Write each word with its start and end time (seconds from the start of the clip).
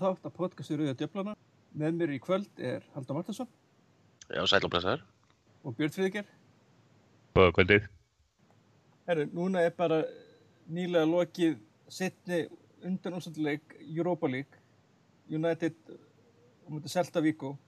í 0.00 0.02
35. 0.02 0.16
þátt 0.16 0.26
að 0.26 0.36
podcastu 0.36 0.76
Rauða 0.78 0.96
Djöflana. 0.96 1.36
Með 1.76 1.96
mér 1.98 2.12
í 2.14 2.18
kvöld 2.18 2.50
er 2.58 2.82
Haldur 2.94 3.14
Martinsson 3.14 3.48
Já, 4.30 4.46
sæl 4.46 4.64
og 5.62 5.74
Björn 5.76 5.92
Friðger. 5.92 6.24
Góða 7.34 7.52
kvöldið. 7.52 7.88
Herru, 9.06 9.26
núna 9.34 9.60
er 9.60 9.74
bara 9.76 10.04
nýlega 10.70 11.04
lokið 11.04 11.58
setni 11.88 12.48
undan 12.82 13.18
úrstönduleik 13.18 13.76
Europa 13.82 14.26
League, 14.26 14.56
United 15.28 15.76
og 16.64 16.72
mútið 16.72 16.94
Celta 16.94 17.20
Vigo. 17.20 17.58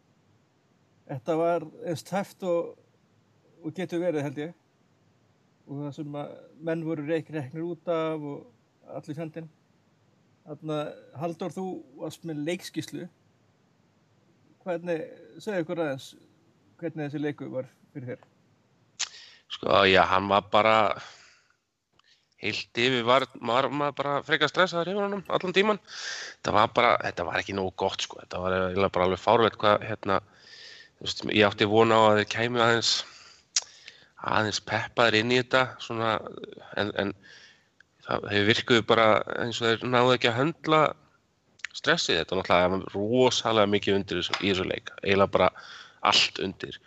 Þetta 1.06 1.36
var 1.36 1.66
eins 1.84 2.02
tæft 2.02 2.42
og, 2.42 2.78
og 3.62 3.74
getur 3.74 4.00
verið 4.00 4.22
held 4.22 4.38
ég. 4.38 4.54
Og 5.68 5.84
það 5.84 5.96
sem 5.98 6.16
að 6.16 6.36
menn 6.64 6.86
voru 6.86 7.04
reik 7.06 7.28
reknir 7.30 7.66
út 7.66 7.88
af 7.92 8.22
og 8.22 8.46
allir 8.88 9.18
fjandinn. 9.18 9.50
Haldur, 10.46 11.54
þú 11.54 11.66
varst 12.00 12.24
með 12.26 12.42
leikskíslu. 12.48 13.06
Hvernig, 14.62 15.02
segðu 15.42 15.64
ykkur 15.64 15.82
aðeins, 15.82 16.12
hvernig 16.80 17.08
þessi 17.08 17.22
leiku 17.22 17.48
var 17.50 17.68
fyrir 17.94 18.12
þér? 18.12 18.28
Sko, 19.52 19.82
já, 19.90 20.02
hann 20.08 20.30
var 20.30 20.46
bara 20.50 20.76
heilt 22.42 22.78
yfir, 22.78 23.04
var, 23.06 23.26
var 23.38 23.68
maður 23.70 23.96
bara 24.00 24.14
frekar 24.26 24.50
stressaður 24.50 24.92
yfir 24.92 25.04
honum 25.04 25.24
allan 25.30 25.54
tíman. 25.54 25.80
Það 26.42 26.58
var 26.58 26.72
bara, 26.74 26.92
þetta 27.04 27.26
var 27.28 27.42
ekki 27.42 27.56
nógu 27.58 27.74
gott, 27.84 28.02
sko. 28.02 28.18
Þetta 28.22 28.42
var 28.42 28.94
bara 28.94 29.06
alveg 29.06 29.22
fárveit 29.22 29.58
hvað, 29.60 29.86
hérna, 29.86 30.18
þú 30.98 31.06
veist, 31.06 31.24
ég 31.30 31.46
átti 31.46 31.70
vona 31.70 31.98
á 31.98 32.02
að 32.08 32.18
þeir 32.20 32.30
kæmi 32.34 32.64
aðeins, 32.64 32.94
aðeins 34.32 34.62
peppaður 34.66 35.20
inn 35.20 35.34
í 35.34 35.38
þetta, 35.42 35.62
svona, 35.82 36.16
en, 36.82 36.90
en 37.02 37.14
það, 38.06 38.28
þeir 38.32 38.48
virkuðu 38.50 38.86
bara 38.90 39.06
eins 39.42 39.62
og 39.62 39.68
þeir 39.68 39.88
náðu 39.94 40.16
ekki 40.16 40.30
að 40.32 40.38
höndla 40.40 40.82
stressið. 41.72 42.20
Þetta 42.20 42.38
náttúrulega 42.40 42.92
rosalega 42.94 43.72
mikið 43.74 43.98
undir 44.00 44.20
þessu, 44.22 44.38
í 44.40 44.52
þessu 44.52 44.68
leik, 44.68 44.94
eiginlega 45.02 45.36
bara 45.38 45.50
allt 46.12 46.40
undir. 46.44 46.78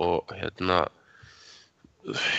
Og 0.00 0.32
hérna 0.36 0.84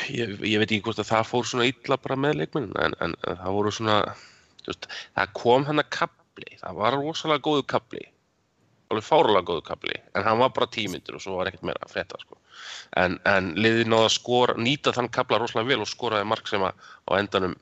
ég, 0.09 0.33
ég 0.41 0.61
veit 0.61 0.67
ekki 0.67 0.81
hvort 0.85 1.01
að 1.01 1.11
það 1.11 1.27
fór 1.29 1.47
svona 1.47 1.67
illa 1.69 1.97
bara 2.01 2.17
með 2.19 2.39
leikmennin 2.41 2.77
en, 2.81 2.95
en, 3.03 3.15
það 3.27 3.57
voru 3.57 3.73
svona 3.75 3.97
just, 4.67 4.87
það 5.17 5.35
kom 5.37 5.67
hann 5.67 5.83
að 5.83 5.91
kapli 5.97 6.57
það 6.61 6.79
var 6.81 6.97
rosalega 6.97 7.45
góðu 7.47 7.65
kapli 7.73 8.03
alveg 8.91 9.07
fáralega 9.07 9.47
góðu 9.47 9.65
kapli 9.69 9.97
en 10.17 10.27
hann 10.27 10.41
var 10.41 10.53
bara 10.55 10.71
tímyndur 10.73 11.17
og 11.17 11.23
svo 11.23 11.37
var 11.39 11.51
ekkert 11.51 11.67
meira 11.69 11.83
að 11.85 11.93
frétta 11.95 12.21
sko. 12.21 12.39
en, 12.99 13.19
en 13.29 13.53
liðið 13.59 13.91
náða 13.91 14.07
að 14.09 14.15
skora 14.17 14.57
nýta 14.59 14.95
þann 14.95 15.11
kapla 15.13 15.41
rosalega 15.41 15.73
vel 15.73 15.85
og 15.85 15.91
skoraði 15.91 16.29
mark 16.31 16.49
sem 16.49 16.65
að 16.65 16.89
á 17.07 17.11
endanum 17.19 17.55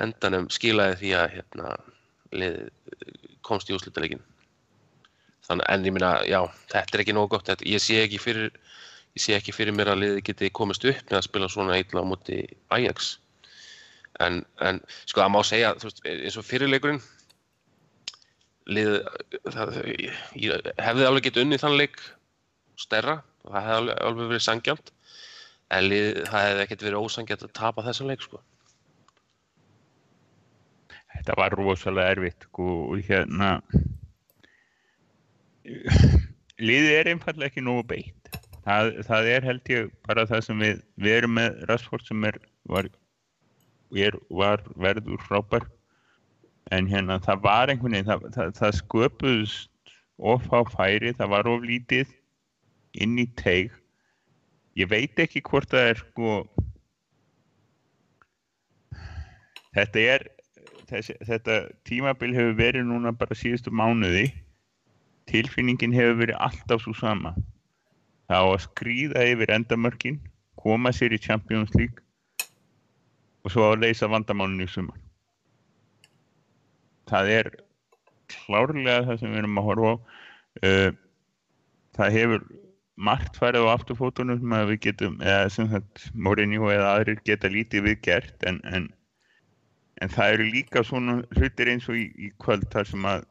endanum 0.00 0.48
skilaði 0.52 0.98
því 1.00 1.14
að 1.18 1.32
hérna, 1.36 1.72
komst 3.44 3.70
í 3.70 3.76
úslutaleikin 3.76 4.22
þannig 5.46 5.68
en 5.68 5.86
ég 5.86 5.94
minna, 5.96 6.12
já, 6.28 6.40
þetta 6.70 6.96
er 6.96 7.02
ekki 7.04 7.14
nógu 7.16 7.34
gott. 7.34 7.48
Þetta, 7.48 7.66
ég 7.68 7.82
sé 7.82 7.98
ekki 8.04 8.20
fyrir 8.22 8.52
ég 9.12 9.24
sé 9.24 9.34
ekki 9.36 9.52
fyrir 9.52 9.74
mér 9.76 9.92
að 9.92 10.04
liði 10.04 10.22
geti 10.24 10.52
komist 10.54 10.86
upp 10.88 11.10
með 11.10 11.18
að 11.18 11.26
spila 11.26 11.50
svona 11.52 11.80
illa 11.80 12.04
á 12.04 12.08
móti 12.08 12.38
Ajax. 12.72 13.16
En, 14.22 14.42
en 14.64 14.80
sko 15.08 15.22
það 15.22 15.34
má 15.34 15.40
segja 15.48 15.74
þú 15.80 15.88
veist, 15.88 16.00
eins 16.08 16.38
og 16.38 16.46
fyrirleikurinn 16.46 17.02
lið 18.70 18.90
það, 19.50 19.78
ég 20.38 20.72
hefði 20.78 21.06
alveg 21.08 21.26
getið 21.26 21.46
unnið 21.46 21.62
þann 21.64 21.78
leik 21.80 22.02
stærra 22.78 23.16
það 23.42 23.68
hefði 23.68 23.96
alveg, 23.96 24.26
verið 24.28 24.44
sangjönd 24.46 24.92
en 25.72 25.88
lið, 25.88 26.08
það 26.28 26.46
hefði 26.46 26.64
ekkert 26.66 26.84
verið 26.86 27.06
ósangjönd 27.08 27.46
að 27.48 27.54
tapa 27.58 27.86
þessum 27.88 28.12
leik 28.12 28.22
sko 28.22 28.42
Þetta 31.22 31.34
var 31.38 31.54
rosalega 31.54 32.16
erfitt 32.16 32.48
sko, 32.48 32.64
og 32.90 33.02
hérna 33.06 33.52
liðið 36.58 36.94
er 36.96 37.10
einfallega 37.12 37.46
ekki 37.46 37.62
nógu 37.62 37.84
beitt. 37.92 38.40
Það, 38.66 38.90
það 39.06 39.28
er 39.30 39.46
held 39.46 39.70
ég 39.70 39.92
bara 40.08 40.24
það 40.26 40.42
sem 40.48 40.64
við, 40.64 40.80
við 40.98 41.14
erum 41.20 41.36
með 41.38 41.62
Rashford 41.70 42.08
sem 42.08 42.26
er, 42.26 42.40
var, 42.74 42.90
er, 43.94 44.18
var 44.34 44.66
verður 44.74 45.22
frábær. 45.28 45.68
En 46.74 46.90
hérna 46.90 47.20
það 47.22 47.46
var 47.46 47.70
einhvern 47.70 47.94
veginn 47.94 48.10
það, 48.10 48.26
það, 48.34 48.52
það 48.58 48.76
sköpuðst 48.80 49.94
of 50.18 50.50
á 50.50 50.60
færi, 50.74 51.14
það 51.22 51.34
var 51.36 51.54
of 51.54 51.70
lítið 51.70 52.10
inn 52.98 53.14
í 53.22 53.30
teig. 53.38 53.70
Ég 54.74 54.90
veit 54.90 55.22
ekki 55.22 55.46
hvort 55.46 55.70
það 55.70 55.92
er 55.94 56.02
sko 56.02 56.36
þetta 59.78 60.08
er 60.18 60.30
þessi, 60.92 61.16
þetta 61.26 61.58
tímabil 61.88 62.34
hefur 62.36 62.58
verið 62.58 62.86
núna 62.88 63.12
bara 63.16 63.36
síðustu 63.38 63.72
mánuði. 63.74 64.28
Tilfinningin 65.30 65.94
hefur 65.96 66.20
verið 66.20 66.40
alltaf 66.44 66.84
svo 66.84 66.94
sama. 66.98 67.34
Það 68.30 68.46
á 68.46 68.48
að 68.48 68.62
skrýða 68.66 69.26
yfir 69.32 69.52
endamörkin 69.54 70.20
koma 70.62 70.92
sér 70.94 71.14
í 71.14 71.20
Champions 71.20 71.72
League 71.74 72.04
og 73.42 73.54
svo 73.54 73.72
að 73.72 73.82
leysa 73.82 74.08
vandamálunni 74.10 74.68
í 74.68 74.70
sumar. 74.70 74.98
Það 77.10 77.30
er 77.36 77.50
klárlega 78.32 79.02
það 79.08 79.20
sem 79.20 79.32
við 79.32 79.42
erum 79.42 79.60
að 79.60 79.68
horfa 79.68 79.92
á. 79.92 79.94
Uh, 80.62 80.90
það 81.96 82.16
hefur 82.18 82.44
margt 83.02 83.38
farið 83.40 83.66
á 83.66 83.74
afturfótunum 83.74 84.40
sem 84.40 84.54
við 84.70 84.80
getum, 84.86 85.14
eða 85.24 85.48
sem 85.52 85.68
sagt 85.72 86.08
Mourinho 86.14 86.68
eða 86.70 86.92
aðrir 86.96 87.22
geta 87.26 87.50
lítið 87.50 87.88
við 87.88 88.00
gert 88.04 88.46
en, 88.48 88.60
en, 88.68 88.90
en 90.02 90.10
það 90.10 90.34
eru 90.34 90.48
líka 90.50 90.82
svona 90.86 91.20
hlutir 91.36 91.70
eins 91.70 91.86
og 91.90 91.98
í, 91.98 92.08
í 92.18 92.30
kvöld 92.42 92.66
þar 92.72 92.88
sem 92.90 93.06
að 93.06 93.26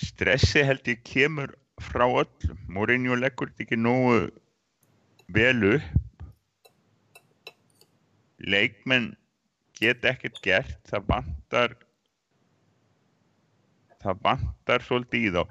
stressi 0.00 0.64
held 0.66 0.88
ég 0.90 1.04
kemur 1.06 1.54
frá 1.80 2.06
öllum. 2.08 2.58
Mourinho 2.68 3.16
leggur 3.18 3.52
þetta 3.52 3.66
ekki 3.66 3.78
nógu 3.78 4.30
vel 5.36 5.62
upp. 5.76 5.86
Leikmenn 8.40 9.12
get 9.78 10.04
ekkert 10.08 10.40
gert. 10.44 10.76
Það 10.90 11.06
vantar 11.12 11.76
það 14.00 14.22
vantar 14.24 14.86
svolítið 14.86 15.26
í 15.28 15.32
þá. 15.34 15.42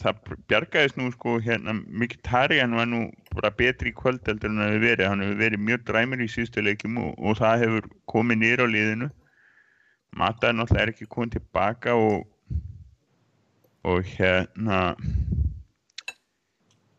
Það 0.00 0.20
bjargaðist 0.50 0.96
nú 0.98 1.10
sko 1.14 1.36
hérna 1.44 1.76
Mkhitaryan 1.78 2.74
var 2.74 2.88
nú 2.90 3.04
bara 3.34 3.52
betri 3.54 3.92
í 3.92 3.96
kvöld 3.96 4.24
heldur 4.26 4.50
en 4.50 4.60
það 4.62 4.72
hefur 4.72 4.84
verið. 4.86 5.06
Hann 5.10 5.24
hefur 5.24 5.40
verið 5.44 5.64
mjög 5.68 5.86
dræmur 5.90 6.24
í 6.24 6.28
síðustu 6.32 6.64
leikum 6.64 6.98
og, 7.02 7.12
og 7.18 7.38
það 7.38 7.64
hefur 7.64 7.88
komið 8.10 8.40
nýra 8.42 8.66
á 8.66 8.72
liðinu. 8.74 9.10
Mata 10.18 10.50
er 10.50 10.56
náttúrulega 10.58 10.94
ekki 10.94 11.10
komið 11.12 11.36
tilbaka 11.38 11.94
og 11.94 12.26
og 13.88 14.04
hérna 14.04 14.80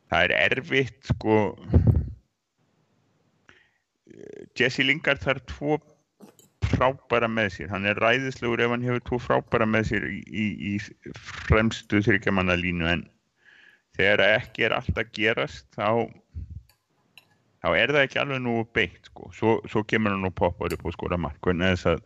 það 0.09 0.23
er 0.23 0.33
erfitt 0.39 1.11
sko 1.11 1.35
Jesse 4.57 4.83
Lingard 4.83 5.21
þarf 5.23 5.45
tvo 5.51 5.77
frábæra 6.69 7.29
með 7.31 7.49
sér. 7.55 7.71
Hann 7.73 7.87
er 7.89 7.99
ræðislegur 8.01 8.61
ef 8.63 8.73
hann 8.73 8.85
hefur 8.85 9.03
tvo 9.07 9.19
frábæra 9.21 9.67
með 9.69 9.89
sér 9.91 10.07
í, 10.09 10.19
í, 10.27 10.45
í 10.73 11.13
fremstu 11.49 12.01
þryggjamanalínu 12.05 12.87
en 12.91 13.05
þegar 13.97 14.23
ekki 14.27 14.67
er 14.67 14.77
allt 14.77 14.97
að 14.97 15.11
gerast 15.17 15.67
þá 15.75 16.09
þá 17.61 17.69
er 17.77 17.93
það 17.93 18.03
ekki 18.05 18.21
alveg 18.21 18.43
nú 18.43 18.55
beitt 18.75 19.11
sko. 19.11 19.29
Svo, 19.37 19.57
svo 19.69 19.83
kemur 19.87 20.15
hann 20.15 20.27
og 20.27 20.35
poppar 20.37 20.73
upp 20.73 20.85
og 20.87 20.95
skora 20.95 21.19
mark. 21.21 21.41
En 21.51 21.63
þess 21.65 21.89
að 21.93 22.03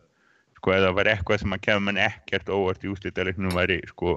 sko 0.58 0.74
eða 0.76 0.94
var 0.96 1.10
eitthvað 1.12 1.42
sem 1.42 1.56
að 1.56 1.64
kemur 1.68 1.86
mann 1.88 2.00
ekkert 2.02 2.52
óvart 2.52 2.84
í 2.84 2.92
úslítalegnum 2.92 3.56
væri 3.56 3.80
sko 3.90 4.16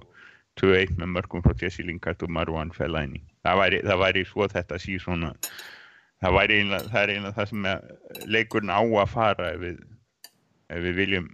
2-1 0.59 0.97
með 0.99 1.13
mörgum 1.15 1.43
frá 1.45 1.55
Jesse 1.59 1.85
Lingard 1.87 2.23
og 2.25 2.31
Marwan 2.35 2.73
Fellaini. 2.75 3.21
Það 3.47 3.61
væri, 3.61 3.83
það 3.87 4.01
væri 4.03 4.25
svo 4.27 4.47
þetta 4.51 4.79
sí 4.81 4.97
svona 4.99 5.33
það 6.19 6.35
væri 6.35 6.59
einlega 6.63 6.91
það 6.91 7.13
einlega 7.13 7.37
það 7.37 7.51
sem 7.53 7.67
leikurinn 8.27 8.73
á 8.73 8.81
að 8.83 9.13
fara 9.13 9.53
við, 9.61 9.79
ef 10.69 10.83
við 10.85 10.97
viljum 11.03 11.29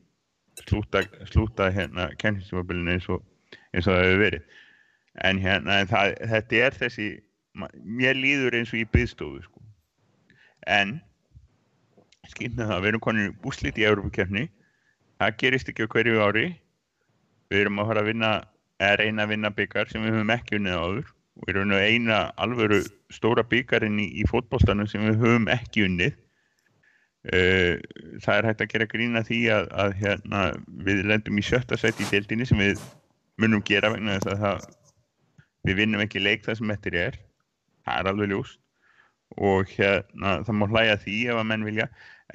slúta, 0.63 1.03
slúta 1.29 1.69
hérna 1.73 2.09
kenninstímabilinu 2.21 2.95
eins 2.95 3.09
eins 3.09 3.87
og 3.87 3.93
það 3.93 4.03
hefur 4.05 4.21
verið. 4.23 4.45
En 5.23 5.39
hérna 5.39 5.81
það, 5.89 6.15
þetta 6.31 6.61
er 6.67 6.77
þessi 6.79 7.09
mér 7.55 8.17
líður 8.19 8.57
eins 8.59 8.73
og 8.73 8.81
í 8.81 8.87
byggstofu 8.91 9.43
sko. 9.43 9.61
en 10.67 10.97
skynna 12.25 12.65
það, 12.65 12.79
við 12.81 12.89
erum 12.89 13.03
konið 13.05 13.33
búslit 13.43 13.77
í 13.77 13.85
Európa-kefni 13.85 14.47
það 15.19 15.35
gerist 15.41 15.69
ekki 15.69 15.85
á 15.85 15.93
hverju 15.93 16.21
ári. 16.25 16.45
Við 17.51 17.61
erum 17.61 17.79
að 17.79 17.91
fara 17.91 18.01
að 18.01 18.09
vinna 18.09 18.31
er 18.81 19.03
eina 19.05 19.23
að 19.23 19.35
vinna 19.35 19.51
byggar 19.53 19.91
sem 19.91 20.03
við 20.03 20.17
höfum 20.17 20.33
ekki 20.33 20.57
unnið 20.57 20.79
áður. 20.81 21.11
Við 21.45 21.53
erum 21.53 21.73
eina 21.77 22.19
alvöru 22.41 22.81
stóra 23.13 23.43
byggarinn 23.45 23.99
í, 24.01 24.07
í 24.19 24.23
fótballstanum 24.31 24.89
sem 24.89 25.05
við 25.05 25.21
höfum 25.21 25.49
ekki 25.53 25.85
unnið 25.85 26.17
það 27.25 28.36
er 28.38 28.48
hægt 28.50 28.63
að 28.63 28.72
gera 28.74 28.88
grína 28.92 29.24
því 29.25 29.39
að, 29.56 29.69
að 29.83 29.95
hérna, 30.01 30.42
við 30.86 31.06
lendum 31.10 31.39
í 31.42 31.45
sjötta 31.45 31.77
sett 31.80 32.01
í 32.01 32.10
deildinni 32.12 32.45
sem 32.45 32.62
við 32.62 32.83
munum 33.42 33.63
gera 33.66 33.92
vegna 33.94 34.18
þess 34.19 34.33
að 34.33 34.44
það, 34.44 34.68
við 35.66 35.80
vinnum 35.81 36.04
ekki 36.06 36.22
leik 36.22 36.45
það 36.45 36.60
sem 36.60 36.75
þetta 36.75 37.01
er. 37.06 37.18
Það 37.86 38.01
er 38.01 38.12
alveg 38.12 38.31
ljóst. 38.33 38.60
Og 39.42 39.72
hérna 39.74 40.36
það 40.45 40.60
má 40.60 40.68
hlæja 40.69 41.00
því 41.01 41.16
ef 41.31 41.39
að 41.42 41.50
menn 41.50 41.66
vilja. 41.66 41.88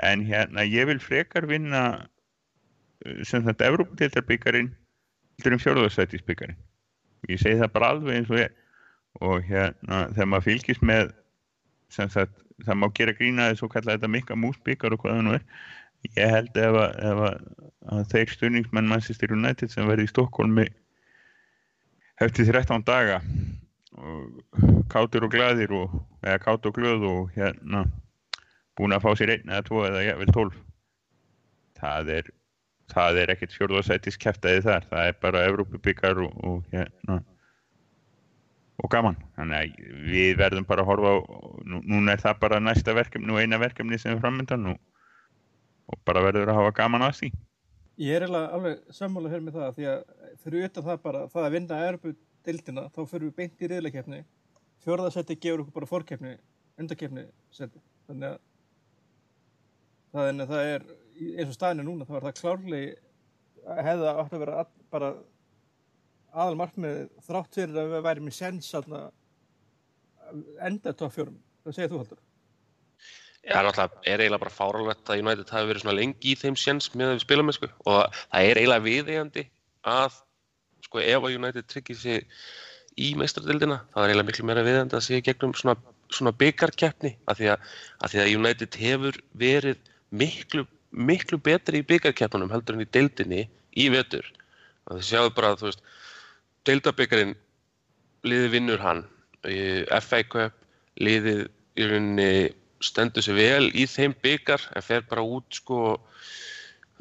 En 0.07 0.25
hérna 0.27 0.67
ég 0.67 0.91
vil 0.91 0.99
frekar 1.03 1.47
vinna 1.51 1.85
uh, 2.01 3.23
sem 3.27 3.47
þetta 3.47 3.71
Evrópadeildarbyggarinn 3.71 4.75
heldur 5.41 5.57
um 5.57 5.63
fjórðarsætisbyggarinn 5.63 6.59
ég 7.29 7.41
segi 7.41 7.61
það 7.61 7.73
bara 7.75 7.93
alveg 7.95 8.17
eins 8.17 8.31
og 8.33 8.41
ég 8.41 8.57
og 9.21 9.47
hérna 9.49 10.05
þegar 10.15 10.29
maður 10.31 10.47
fylgist 10.47 10.85
með 10.87 11.11
sagt 11.95 12.43
það 12.65 12.81
má 12.81 12.89
gera 12.97 13.15
grína 13.17 13.51
þess 13.51 13.65
og 13.67 13.73
kalla 13.75 13.97
þetta 13.97 14.11
mikka 14.13 14.39
músbyggar 14.39 14.95
og 14.95 15.03
hvað 15.03 15.17
það 15.17 15.25
nú 15.27 15.37
er. 15.39 15.47
Ég 16.17 16.33
held 16.33 16.57
ef 16.57 16.77
að, 16.81 16.93
ef 17.11 17.23
að, 17.27 17.41
að 17.93 18.05
þeir 18.13 18.35
stjórningsmenn 18.35 18.89
Manchester 18.89 19.35
United 19.37 19.73
sem 19.73 19.89
verði 19.89 20.07
í 20.09 20.13
Stokkólmi 20.13 20.67
eftir 22.25 22.49
13 22.49 22.85
daga 22.89 23.21
og 24.01 24.87
kátur 24.93 25.27
og 25.27 25.35
glæðir 25.35 25.75
og, 25.77 25.97
eða 26.25 26.41
kátur 26.41 26.73
og 26.73 26.79
glöð 26.79 27.07
og 27.09 27.35
hérna 27.37 27.85
búin 28.79 28.97
að 28.97 29.05
fá 29.05 29.11
sér 29.19 29.35
einn 29.37 29.53
eða 29.53 29.67
tvo 29.69 29.85
eða 29.89 30.17
vel 30.21 30.33
tólf. 30.33 30.57
Það 31.81 32.15
er 32.17 32.31
það 32.91 33.21
er 33.23 33.33
ekkert 33.35 33.55
fjórðarsætis 33.57 34.19
kæftæði 34.21 34.65
þar. 34.67 34.87
Það 34.91 35.11
er 35.11 35.19
bara 35.23 35.45
Evrópubikar 35.49 36.23
og, 36.25 36.33
og 36.45 36.73
hérna 36.75 37.21
og 38.81 38.89
gaman, 38.93 39.19
þannig 39.37 39.59
að 39.61 40.01
við 40.09 40.33
verðum 40.41 40.67
bara 40.69 40.85
að 40.85 40.91
horfa 40.91 41.13
á, 41.13 41.19
nú, 41.69 41.83
núna 41.85 42.15
er 42.15 42.25
það 42.25 42.41
bara 42.45 42.63
næsta 42.63 42.95
verkefni 42.97 43.35
og 43.35 43.41
eina 43.43 43.61
verkefni 43.61 43.99
sem 44.01 44.15
er 44.15 44.23
framöndan 44.23 44.73
og, 44.73 44.81
og 45.91 46.03
bara 46.09 46.25
verður 46.25 46.53
að 46.53 46.61
hafa 46.61 46.75
gaman 46.81 47.07
að 47.07 47.17
því. 47.21 47.31
Ég 48.01 48.17
er 48.17 48.27
alveg 48.31 48.81
sammála 48.97 49.33
hér 49.33 49.43
með 49.45 49.59
það 49.59 49.75
því 49.77 49.89
að 49.93 50.05
fyrir 50.45 50.69
utan 50.71 50.87
það 50.87 51.03
bara, 51.05 51.25
það 51.33 51.47
að 51.47 51.57
vinna 51.57 51.81
erbu-dildina, 51.91 52.87
þá 52.95 53.01
fyrir 53.03 53.27
við 53.29 53.35
beint 53.43 53.61
í 53.61 53.71
riðleikefni 53.71 54.23
fjórðarsætti 54.85 55.37
gefur 55.37 55.65
okkur 55.65 55.77
bara 55.77 55.91
fórkefni 55.91 56.33
undakefni 56.81 57.27
seti 57.53 57.83
þannig 58.09 58.39
að 60.17 60.41
það, 60.49 60.63
er 60.65 60.87
eins 61.37 61.51
og 61.51 61.57
staðinu 61.57 61.87
núna, 61.87 62.07
þá 62.09 62.17
er 62.17 62.27
það 62.29 62.39
klárlega 62.41 63.83
hefða 63.85 64.15
átt 64.23 64.35
að 64.35 64.45
vera 64.45 64.65
bara 64.93 65.11
aðal 66.33 66.57
markmið 66.61 66.99
þrátt 67.27 67.61
fyrir 67.61 67.79
að 67.83 67.95
við 67.95 68.05
værim 68.09 68.31
í 68.31 68.35
sens 68.35 68.73
enda 70.63 70.93
top 70.95 71.15
fjórum. 71.15 71.39
Það 71.65 71.77
segir 71.77 71.91
þú 71.93 72.03
haldur 72.03 72.21
Já, 73.41 73.63
náttúrulega 73.65 74.03
er 74.05 74.21
eiginlega 74.21 74.43
bara 74.43 74.53
fáralvett 74.53 75.11
að 75.11 75.23
United 75.23 75.51
hafi 75.51 75.69
verið 75.71 75.83
svona 75.83 75.97
lengi 75.97 76.33
í 76.33 76.37
þeim 76.37 76.57
séns 76.61 76.91
með 76.93 77.07
að 77.07 77.15
við 77.15 77.23
spila 77.25 77.45
með 77.47 77.57
sko 77.57 77.69
og 77.89 78.19
það 78.19 78.49
er 78.49 78.61
eiginlega 78.61 78.85
viðeigandi 78.85 79.45
að 79.89 80.19
sko 80.85 81.01
ef 81.01 81.25
að 81.25 81.37
United 81.39 81.69
tryggir 81.73 81.99
sig 82.03 82.27
í 83.01 83.15
meistardildina 83.17 83.79
það 83.95 84.03
er 84.03 84.13
eiginlega 84.13 84.29
miklu 84.29 84.47
meira 84.51 84.67
viðeigandi 84.67 84.99
að 84.99 85.07
segja 85.07 85.27
gegnum 85.31 85.55
svona, 85.57 85.77
svona 86.13 86.35
byggarkeppni 86.43 87.15
að 87.33 87.43
að, 87.55 87.65
því 88.13 88.21
að 88.27 88.35
United 88.35 88.79
hefur 88.83 89.21
verið 89.41 89.81
miklu, 90.11 90.67
miklu 90.91 91.41
betri 91.41 91.81
í 91.81 91.89
byggarkeppnum 91.95 92.53
heldur 92.53 92.77
en 92.77 92.85
í 92.85 92.91
dildinni 92.93 93.47
í 93.73 93.89
vetur. 93.95 94.27
Og 94.91 94.99
þið 94.99 95.09
sjáu 95.09 95.33
bara 95.33 95.55
að 95.55 95.63
þú 95.63 95.71
veist 95.71 95.89
deildabyggarinn 96.69 97.37
liði 98.27 98.51
vinnur 98.57 98.83
hann. 98.83 99.05
FA 99.41 100.23
Cup 100.29 100.57
liðið 101.01 101.47
í 101.81 101.87
rauninni 101.89 102.33
stendur 102.85 103.25
sér 103.25 103.39
vel 103.39 103.71
í 103.77 103.87
þeim 103.89 104.15
byggar 104.25 104.67
en 104.77 104.85
fer 104.85 105.05
bara 105.09 105.25
út 105.25 105.61
sko 105.61 105.99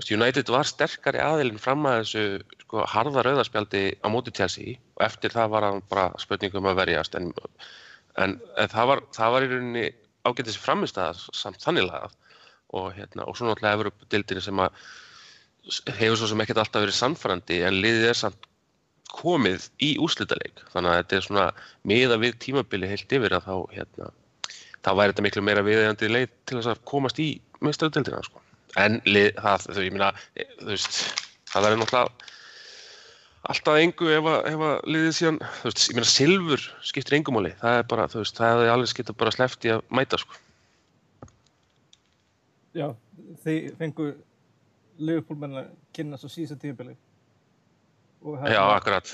United 0.07 0.47
var 0.47 0.67
sterkari 0.67 1.19
aðilinn 1.19 1.59
fram 1.59 1.83
að 1.88 1.97
þessu 2.01 2.21
sko, 2.63 2.85
harða 2.88 3.23
rauðarspjaldi 3.25 3.81
á 4.00 4.07
móti 4.11 4.31
Chelsea 4.35 4.77
og 4.95 5.03
eftir 5.03 5.33
það 5.35 5.51
var 5.56 5.67
hann 5.67 5.81
bara 5.91 6.06
spurningum 6.23 6.69
að 6.71 6.79
verjast. 6.79 7.17
En, 7.19 7.33
en, 8.15 8.38
en 8.39 8.71
það, 8.71 8.88
var, 8.94 9.03
það 9.17 9.35
var 9.35 9.45
í 9.45 9.50
rauninni 9.51 9.85
ágætið 10.23 10.56
sér 10.56 10.63
framist 10.63 11.01
að 11.03 11.19
samt 11.35 11.59
þanniglega 11.65 12.07
og, 12.07 12.91
hérna, 12.95 13.25
og 13.25 13.35
svo 13.35 13.50
náttúrulega 13.50 13.91
dildinni 14.13 14.45
sem 14.45 14.63
að 14.63 14.79
hefur 16.00 16.21
svo 16.21 16.29
sem 16.31 16.45
ekkert 16.45 16.63
alltaf 16.63 16.85
verið 16.85 16.97
sannfærandi 16.97 17.59
en 17.67 17.81
liðið 17.83 18.11
er 18.13 18.19
samt 18.21 18.47
komið 19.13 19.67
í 19.83 19.94
úslítaleik 20.01 20.61
þannig 20.73 20.91
að 20.91 21.00
þetta 21.01 21.17
er 21.17 21.25
svona 21.25 21.45
miða 21.88 22.17
við 22.21 22.38
tímabili 22.45 22.89
heilt 22.89 23.15
yfir 23.17 23.35
að 23.35 23.47
þá 23.47 23.56
hérna, 23.75 24.09
þá 24.85 24.91
væri 25.00 25.13
þetta 25.13 25.25
miklu 25.25 25.45
meira 25.45 25.65
viðeigandi 25.65 26.11
leið 26.11 26.33
til 26.50 26.61
að 26.61 26.83
komast 26.89 27.21
í 27.21 27.29
meðstöðudeldina 27.65 28.21
sko. 28.25 28.44
en 28.77 29.00
lið, 29.06 29.31
það, 29.39 29.65
þau, 29.73 29.83
ég 29.83 29.95
minna 29.95 30.11
þú 30.35 30.69
veist, 30.69 31.00
það 31.50 31.69
er 31.69 31.79
náttúrulega 31.81 32.35
alltaf 33.50 33.81
engu 33.81 34.11
ef 34.13 34.29
að, 34.29 34.39
ef 34.51 34.63
að 34.69 34.94
liðið 34.94 35.17
síðan, 35.17 35.41
þú 35.57 35.69
veist, 35.71 35.83
ég 35.89 35.97
minna 35.97 36.13
silfur 36.13 36.69
skiptir 36.91 37.17
engumáli, 37.17 37.53
það 37.59 37.81
er 37.81 37.91
bara, 37.91 38.07
þú 38.11 38.23
veist 38.23 38.39
það 38.39 38.63
er 38.65 38.73
alveg 38.75 38.94
skiptir 38.94 39.17
bara 39.17 39.33
sleft 39.33 39.65
í 39.65 39.73
að 39.73 39.83
mæta 39.95 40.19
sko. 40.21 40.39
Já, 42.77 42.91
þeir 43.44 43.71
fengu 43.79 44.11
Liverpool-menn 45.00 45.61
að 45.63 45.69
kynna 45.95 46.19
svo 46.19 46.29
síðan 46.29 46.59
tímabili 46.61 46.97
Já, 48.19 48.62
akkurat. 48.75 49.13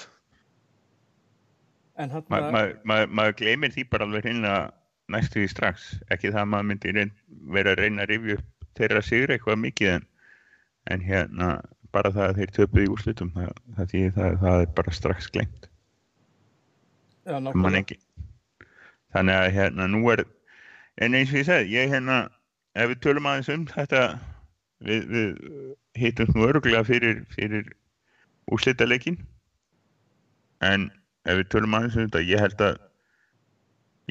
Maður 1.96 2.26
ma 2.32 2.50
ma 2.52 2.64
ma 2.84 2.98
ma 3.08 3.30
gleymir 3.38 3.72
því 3.72 3.86
bara 3.92 4.08
alveg 4.08 4.26
hérna 4.28 4.56
næstu 5.14 5.44
því 5.44 5.52
strax. 5.54 5.86
Ekki 6.12 6.34
það 6.34 6.42
að 6.42 6.52
maður 6.54 6.70
myndi 6.72 6.94
reyn, 6.98 7.14
vera 7.56 7.76
að 7.76 7.84
reyna 7.84 8.04
að 8.04 8.12
rifja 8.12 8.40
upp 8.40 8.52
þeirra 8.76 9.04
sigur 9.06 9.34
eitthvað 9.36 9.62
mikið 9.62 9.94
en, 9.94 10.08
en 10.92 11.06
hérna 11.06 11.50
bara 11.96 12.12
það 12.12 12.28
að 12.28 12.42
þeir 12.42 12.54
töpuði 12.58 12.88
í 12.88 12.92
úrslutum 12.92 13.32
það, 13.36 13.54
það, 13.78 13.94
það, 14.18 14.38
það 14.42 14.64
er 14.66 14.74
bara 14.80 14.96
strax 14.96 15.30
glemt 15.32 15.70
Já, 17.26 17.38
nákvæmlega. 17.42 17.98
Þannig 19.16 19.40
að 19.40 19.54
hérna 19.56 19.88
nú 19.90 20.02
er 20.14 20.26
en 21.02 21.16
eins 21.18 21.32
og 21.32 21.40
ég 21.40 21.48
segi, 21.48 21.72
ég 21.74 21.94
hérna 21.94 22.26
ef 22.76 22.92
við 22.92 23.02
tölum 23.06 23.30
aðeins 23.30 23.50
um 23.54 23.64
þetta 23.72 24.04
við, 24.86 25.08
við 25.14 25.32
hittum 25.98 26.36
nú 26.36 26.46
öruglega 26.50 26.84
fyrir, 26.88 27.24
fyrir 27.34 27.72
úrslitaleikin 28.52 29.18
en 30.66 30.90
ef 31.26 31.40
við 31.40 31.48
tölum 31.54 31.78
aðeins 31.78 31.98
um 31.98 32.06
þetta 32.06 32.24
ég 32.26 32.44
held 32.44 32.62
að 32.62 32.82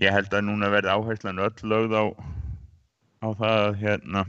ég 0.03 0.15
held 0.15 0.35
að 0.35 0.47
núna 0.49 0.71
verði 0.73 0.95
áherslan 0.95 1.43
öll 1.45 1.71
lögð 1.71 1.95
á 1.95 2.05
á 3.25 3.29
það 3.39 3.59
að 3.65 3.79
hérna 3.83 4.25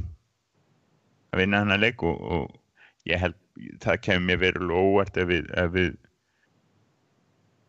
að 1.33 1.41
vinna 1.41 1.61
hann 1.63 1.75
að 1.75 1.83
leik 1.87 2.03
og, 2.05 2.21
og 2.21 3.09
ég 3.09 3.21
held 3.21 3.39
það 3.83 4.01
kemur 4.07 4.27
mér 4.29 4.41
verulega 4.43 4.89
óvart 4.89 5.17
ef 5.17 5.29
við 5.31 5.49
ef 5.57 5.71
við, 5.73 5.91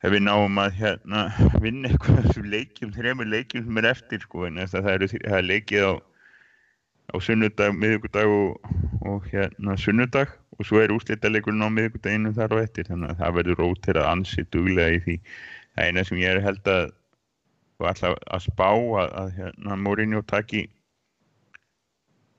ef 0.02 0.12
við 0.14 0.26
náum 0.26 0.61
að 0.62 0.76
hérna 0.81 1.23
vinna 1.62 1.90
eitthvað 1.90 2.43
leikjum, 2.47 2.93
þrejum 2.95 3.25
leikjum 3.26 3.64
sem 3.66 3.81
er 3.83 3.90
eftir 3.95 4.23
sko 4.23 4.47
en 4.49 4.61
það 4.66 4.93
er, 4.93 5.07
það 5.14 5.40
er 5.40 5.50
leikið 5.50 5.88
á 5.88 5.93
á 7.07 7.16
sunnudag, 7.23 7.75
miðugudag 7.78 8.26
og, 8.26 8.73
og 9.07 9.26
hérna 9.31 9.76
sunnudag 9.78 10.33
og 10.57 10.69
svo 10.69 10.81
er 10.81 10.95
úslítalegurinn 10.95 11.65
á 11.65 11.71
miðugudaginu 11.73 12.33
þar 12.37 12.57
og 12.57 12.63
eftir 12.65 12.89
þannig 12.89 13.13
að 13.13 13.21
það 13.23 13.37
verður 13.41 13.61
rótir 13.63 14.01
að 14.01 14.11
ansi 14.13 14.47
duglega 14.53 14.97
í 14.97 15.03
því. 15.05 15.17
Það 15.77 15.91
eina 15.91 16.07
sem 16.09 16.23
ég 16.23 16.33
er 16.33 16.45
held 16.45 16.73
að 16.73 16.95
að 17.85 18.41
spá 18.47 18.71
að, 18.73 19.11
að 19.21 19.33
hérna, 19.37 19.77
Mourinho 19.77 20.23
taki 20.25 20.63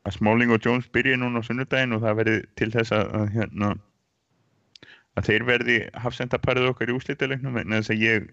að 0.08 0.16
Smalling 0.16 0.54
og 0.56 0.64
Jones 0.64 0.88
byrja 0.90 1.20
núna 1.20 1.44
á 1.44 1.46
sunnudagin 1.46 1.94
og 1.94 2.02
það 2.02 2.18
verði 2.22 2.38
til 2.58 2.70
þess 2.74 2.96
að, 2.96 3.14
að 3.20 3.30
hérna 3.36 3.70
að 5.18 5.30
þeir 5.30 5.46
verði 5.48 5.78
hafsendaparið 5.98 6.70
okkar 6.72 6.92
í 6.92 6.96
úslítalegnum 6.98 7.58
en 7.60 7.76
þess 7.76 7.94
að 7.94 8.04
ég 8.06 8.28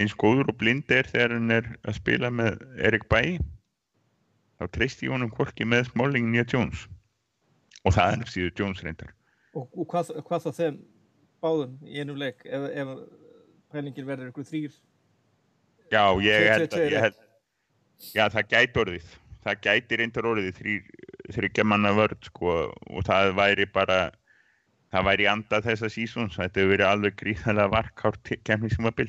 eins 0.00 0.16
góður 0.20 0.52
og 0.52 0.58
blind 0.60 0.92
er 0.92 1.08
þegar 1.08 1.36
hann 1.36 1.54
er 1.56 1.70
að 1.82 1.98
spila 1.98 2.30
með 2.30 2.60
Erik 2.88 3.08
Bæi 3.12 3.38
þá 4.60 4.68
treyst 4.72 5.02
ég 5.04 5.12
honum 5.12 5.32
hvorki 5.32 5.66
með 5.68 5.90
Smalling 5.90 6.30
nýja 6.30 6.46
Jones 6.52 6.86
og 7.86 7.94
það 7.94 8.16
er 8.16 8.32
síður 8.32 8.52
Jones 8.58 8.82
reyndar. 8.84 9.14
Og, 9.56 9.68
og 9.70 9.86
hvað, 9.90 10.12
hvað 10.26 10.48
þá 10.48 10.60
þeim 10.60 10.82
báðum 11.44 11.78
í 11.86 12.02
einum 12.02 12.18
leik 12.20 12.42
ef, 12.44 12.66
ef 12.82 12.92
pælingin 13.72 14.08
verður 14.08 14.32
ykkur 14.32 14.48
þrýr 14.48 14.74
já 15.92 16.02
ég 16.22 16.48
held 16.50 16.74
að 16.74 16.90
ég 16.90 17.04
held, 17.06 17.18
já 18.14 18.26
það 18.32 18.52
gæti 18.52 18.82
orðið. 18.82 19.10
Það 19.46 19.60
gæti 19.62 19.98
reyndar 20.00 20.28
orðið 20.32 20.62
þryggja 21.36 21.64
manna 21.66 21.92
vörd 21.94 22.18
sko. 22.26 22.54
Og 22.90 23.06
það 23.06 23.34
væri 23.38 23.68
bara 23.70 24.00
það 24.94 25.06
væri 25.10 25.28
andað 25.30 25.68
þessa 25.70 25.90
sísons 25.92 26.38
þetta 26.38 26.62
hefur 26.62 26.72
verið 26.74 26.90
alveg 26.90 27.16
gríðalega 27.20 27.72
varkárt 27.74 28.32
kemningsumabil 28.46 29.08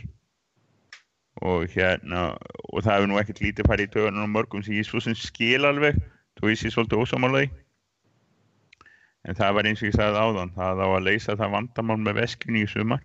og 1.46 1.68
hérna 1.70 2.32
og 2.74 2.82
það 2.82 2.96
hefur 2.96 3.10
nú 3.12 3.20
ekkert 3.22 3.42
lítið 3.46 3.70
farið 3.70 3.90
í 3.90 3.92
töðunum 3.94 4.32
mörgum 4.34 4.64
sem 4.66 5.02
sem 5.02 5.18
skil 5.18 5.66
alveg. 5.66 5.98
Þú 6.38 6.52
veist 6.52 6.68
ég 6.68 6.74
svolítið 6.74 7.02
ósamálaði 7.02 7.50
en 9.26 9.38
það 9.38 9.56
var 9.58 9.70
eins 9.70 9.82
og 9.82 9.90
ég 9.90 9.98
sagði 9.98 10.24
áðan 10.24 10.54
það 10.56 10.84
á 10.84 10.88
að 10.88 11.06
leysa 11.08 11.38
það 11.40 11.54
vandamál 11.56 12.00
með 12.04 12.20
veskinu 12.22 12.64
í 12.64 12.70
sumar. 12.72 13.04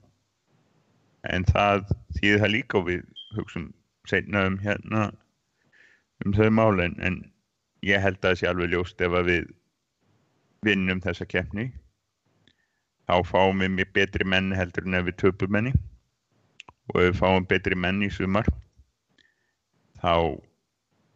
En 1.31 1.47
það 1.49 1.87
þýði 2.19 2.39
það 2.43 2.55
líka 2.57 2.79
og 2.81 2.89
við 2.91 3.05
hugsun 3.37 3.69
segna 4.11 4.47
um 4.51 4.59
hérna 4.63 5.11
um 6.27 6.35
þau 6.37 6.51
málin 6.55 6.97
en 7.03 7.21
ég 7.87 8.03
held 8.03 8.19
að 8.21 8.29
það 8.29 8.39
sé 8.41 8.51
alveg 8.51 8.73
ljóst 8.73 9.01
ef 9.03 9.15
að 9.19 9.31
við 9.31 9.49
vinnum 10.67 11.03
þessa 11.03 11.27
keppni 11.27 11.71
þá 13.09 13.17
fáum 13.27 13.63
við 13.63 13.75
mjög 13.77 13.93
betri 13.99 14.27
menn 14.29 14.53
heldur 14.55 14.87
en 14.87 14.99
ef 15.01 15.09
við 15.09 15.19
töpum 15.25 15.55
menni 15.57 15.73
og 16.93 17.01
ef 17.01 17.09
við 17.09 17.19
fáum 17.19 17.49
betri 17.51 17.79
menn 17.79 18.03
í 18.07 18.11
sumar 18.15 18.49
þá 20.03 20.15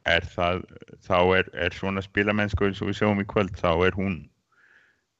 er 0.06 0.26
það 0.30 0.64
þá 1.06 1.18
er, 1.38 1.50
er 1.66 1.74
svona 1.74 2.02
spilamennsku 2.02 2.66
eins 2.66 2.82
og 2.82 2.90
við 2.90 3.00
sjáum 3.00 3.22
í 3.22 3.28
kvöld 3.30 3.54
þá 3.58 3.70
er 3.88 3.98
hún 3.98 4.18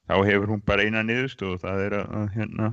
þá 0.07 0.15
hefur 0.27 0.53
hún 0.53 0.63
bara 0.65 0.85
eina 0.87 1.03
niðurstöð 1.05 1.55
og 1.55 1.63
það 1.63 1.83
er 1.85 1.97
að, 2.01 2.27
hérna 2.35 2.71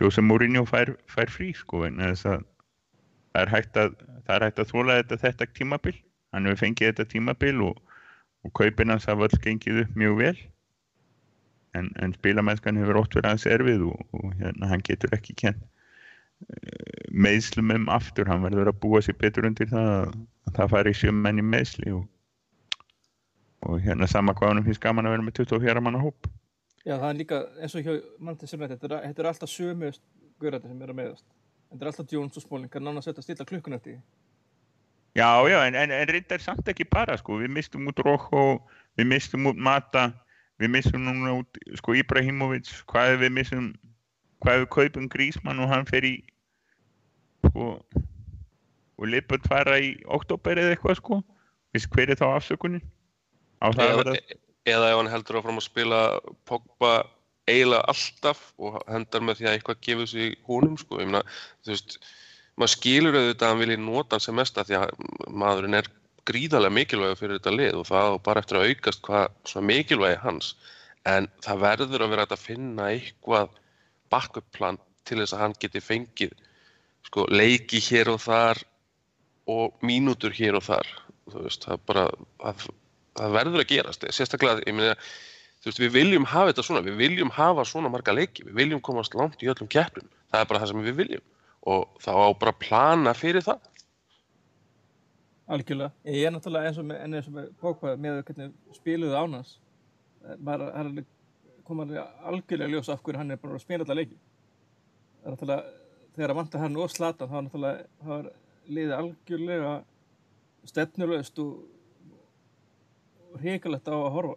Jose 0.00 0.22
Mourinho 0.24 0.64
fær, 0.68 0.94
fær 1.10 1.30
frí 1.30 1.52
sko 1.56 1.84
að 1.86 2.18
það 2.24 2.42
er 3.42 3.52
hægt 3.52 3.78
að 3.78 3.94
það 4.24 4.34
er 4.36 4.46
hægt 4.46 4.62
að 4.62 4.72
þóla 4.72 4.96
þetta 5.00 5.20
þetta 5.24 5.50
tímabil. 5.58 5.94
Hann 6.34 6.48
hefur 6.48 6.62
fengið 6.64 6.90
þetta 6.90 7.10
tímabil 7.12 7.60
og, 7.68 7.78
og 8.44 8.54
kaupin 8.58 8.90
hans 8.90 9.06
hafa 9.10 9.28
öll 9.28 9.40
gengið 9.44 9.84
upp 9.84 9.98
mjög 10.00 10.16
vel. 10.20 10.36
En, 11.74 11.90
en 12.02 12.14
spilamennskan 12.14 12.78
hefur 12.78 13.00
ótt 13.02 13.16
verið 13.16 13.30
aðeins 13.30 13.46
erfið 13.50 13.86
og, 13.90 14.02
og 14.14 14.34
hérna 14.40 14.70
hann 14.70 14.84
getur 14.86 15.14
ekki 15.16 15.36
kent 15.44 15.62
meðslum 17.14 17.70
um 17.72 17.86
aftur, 17.92 18.28
hann 18.28 18.42
verður 18.44 18.72
að 18.72 18.80
búa 18.82 19.00
sér 19.02 19.16
betur 19.20 19.46
undir 19.48 19.68
það 19.70 19.90
að, 19.92 20.16
að 20.48 20.56
það 20.58 20.72
fari 20.74 20.94
sjöum 20.98 21.20
menni 21.24 21.44
meðsli 21.46 21.92
og, 21.94 22.02
og 23.64 23.78
hérna 23.84 24.08
sama 24.10 24.34
hvað 24.36 24.52
hann 24.52 24.66
finnst 24.66 24.82
gaman 24.82 25.08
að 25.08 25.16
vera 25.16 25.26
með 25.26 25.38
24 25.40 25.84
manna 25.84 26.02
hóp 26.02 26.28
Já, 26.84 26.98
það 26.98 27.08
er 27.08 27.18
líka 27.20 27.38
eins 27.60 27.74
og 27.74 27.86
hjá 27.86 27.94
Manchester 28.20 28.60
United, 28.60 28.80
þetta 28.82 28.98
er, 28.98 29.06
þetta 29.08 29.22
er 29.22 29.28
alltaf 29.30 29.50
sömu 29.50 29.90
guðrætti 30.42 30.68
sem 30.68 30.82
er 30.84 30.92
að 30.92 30.98
meðast. 30.98 31.26
Þetta 31.70 31.84
er 31.84 31.90
alltaf 31.90 32.12
Jones 32.12 32.36
og 32.36 32.44
Smalling, 32.44 32.72
hann 32.74 32.90
annars 32.90 33.08
setja 33.08 33.24
stilla 33.24 33.46
klukkun 33.48 33.76
eftir. 33.78 33.98
Já, 35.14 35.28
já, 35.48 35.58
en, 35.64 35.78
en, 35.78 35.94
en 35.94 36.08
reyndar 36.10 36.42
samt 36.42 36.68
ekki 36.68 36.84
bara, 36.90 37.16
sko, 37.16 37.38
við 37.40 37.52
mistum 37.56 37.88
út 37.88 38.02
Rojo, 38.04 38.44
við 38.98 39.10
mistum 39.14 39.46
út 39.48 39.60
Mata, 39.68 40.08
við 40.60 40.74
mistum 40.74 41.06
núna 41.06 41.36
út, 41.38 41.60
sko, 41.78 41.94
Ibrahimovic, 41.96 42.72
hvað 42.90 43.20
við 43.22 43.36
mistum, 43.38 43.68
hvað 44.42 44.64
við 44.64 44.72
kaupum 44.76 45.06
Grísmann 45.12 45.62
og 45.62 45.70
hann 45.70 45.86
fer 45.88 46.04
í, 46.04 46.16
sko, 47.46 47.76
og 48.98 49.06
Lippert 49.08 49.46
fara 49.48 49.78
í 49.80 49.94
oktober 50.18 50.60
eða 50.60 50.74
eitthvað, 50.74 50.98
sko, 51.00 51.22
Vist, 51.74 51.90
hver 51.90 52.12
er 52.12 52.18
þá 52.18 52.28
afsökunin? 52.36 52.82
Á 53.58 53.74
það 53.74 53.88
að 53.88 53.96
vera... 53.98 54.18
Eða 54.68 54.90
ef 54.90 54.98
hann 55.00 55.12
heldur 55.12 55.40
áfram 55.40 55.60
að 55.60 55.66
spila 55.66 56.00
Pogba 56.48 56.92
eiginlega 57.50 57.84
alltaf 57.92 58.44
og 58.56 58.78
hendar 58.88 59.24
með 59.24 59.40
því 59.40 59.48
að 59.48 59.56
eitthvað 59.58 59.82
gefur 59.84 60.08
sig 60.08 60.36
húnum 60.48 60.78
sko, 60.80 61.00
ég 61.02 61.10
meina, 61.10 61.20
þú 61.64 61.74
veist 61.74 61.98
maður 62.56 62.72
skilur 62.72 63.18
auðvitað 63.18 63.44
að 63.44 63.52
hann 63.52 63.60
vilji 63.60 63.76
nota 63.82 64.16
hann 64.16 64.24
sem 64.24 64.38
mest 64.38 64.58
að 64.60 64.70
því 64.70 64.78
að 64.78 64.94
maðurinn 65.42 65.78
er 65.80 65.90
gríðarlega 66.28 66.76
mikilvæg 66.78 67.18
fyrir 67.20 67.38
þetta 67.38 67.54
lið 67.58 67.80
og 67.80 67.88
það 67.90 68.16
bara 68.24 68.42
eftir 68.44 68.58
að 68.60 68.70
aukast 68.70 69.04
hvað 69.04 69.66
mikilvægi 69.68 70.20
hans. 70.22 70.54
En 71.04 71.28
það 71.44 71.64
verður 71.66 72.06
að 72.06 72.14
vera 72.14 72.26
að 72.30 72.40
finna 72.40 72.88
eitthvað 72.94 73.58
backup 74.12 74.46
plan 74.56 74.78
til 75.04 75.20
þess 75.20 75.36
að 75.36 75.42
hann 75.42 75.56
geti 75.60 75.82
fengið 75.84 76.32
sko 77.04 77.26
leiki 77.28 77.82
hér 77.84 78.14
og 78.14 78.22
þar 78.24 78.62
og 79.52 79.84
mínútur 79.84 80.32
hér 80.32 80.56
og 80.56 80.64
þar. 80.64 80.88
Þú 81.28 81.44
veist, 81.44 81.66
það 81.66 81.84
bara 81.90 82.06
það, 82.40 82.64
það 83.18 83.36
verður 83.38 83.62
að 83.62 83.70
gerast, 83.70 84.08
sérstaklega 84.14 84.64
ég 84.64 84.76
meina 84.76 84.96
þú 85.64 85.70
veist, 85.70 85.80
við 85.80 85.94
viljum 85.94 86.26
hafa 86.28 86.52
þetta 86.52 86.66
svona, 86.66 86.84
við 86.84 86.98
viljum 87.00 87.30
hafa 87.34 87.64
svona 87.68 87.92
marga 87.92 88.14
leiki, 88.14 88.44
við 88.48 88.58
viljum 88.62 88.82
komast 88.84 89.14
langt 89.16 89.42
í 89.42 89.48
öllum 89.48 89.70
keppnum, 89.70 90.10
það 90.32 90.44
er 90.44 90.50
bara 90.50 90.62
það 90.62 90.72
sem 90.72 90.84
við 90.84 90.98
viljum 91.02 91.24
og 91.64 92.02
þá 92.04 92.10
á 92.12 92.28
bara 92.36 92.52
plana 92.60 93.14
fyrir 93.16 93.44
það. 93.44 93.70
Algjörlega, 95.54 95.92
ég 96.08 96.26
er 96.26 96.32
náttúrulega 96.32 96.68
eins 96.68 96.80
og 96.80 96.86
með, 96.88 97.00
eins 97.04 97.28
og 97.28 97.36
með 97.36 97.48
bókvæð 97.60 97.98
með 98.00 98.20
hvernig 98.28 98.76
spiluðu 98.76 99.16
maður 100.40 100.70
er 100.72 101.04
komaður 101.64 102.04
algjörlega 102.28 102.72
ljós 102.72 102.90
af 102.92 103.02
hverju 103.04 103.20
hann 103.20 103.34
er 103.34 103.40
bara 103.40 103.58
að 103.58 103.64
spila 103.64 103.84
alla 103.84 103.98
leiki. 103.98 104.16
Það 105.20 105.26
er 105.26 105.34
náttúrulega, 105.34 105.74
þegar 106.14 106.32
að 106.32 106.38
vanta 106.40 106.62
hann 106.62 106.78
og 106.80 106.92
slatan, 106.92 107.30
þá 107.30 107.36
er 107.36 107.46
náttúrulega, 107.46 108.34
liðið 108.68 108.96
algjörlega 108.98 109.72
stefnulegst 110.68 111.40
og, 111.44 111.52
og 113.34 113.42
hrikalegt 113.42 113.90
á 113.90 113.94
að 113.94 114.12
horfa. 114.14 114.36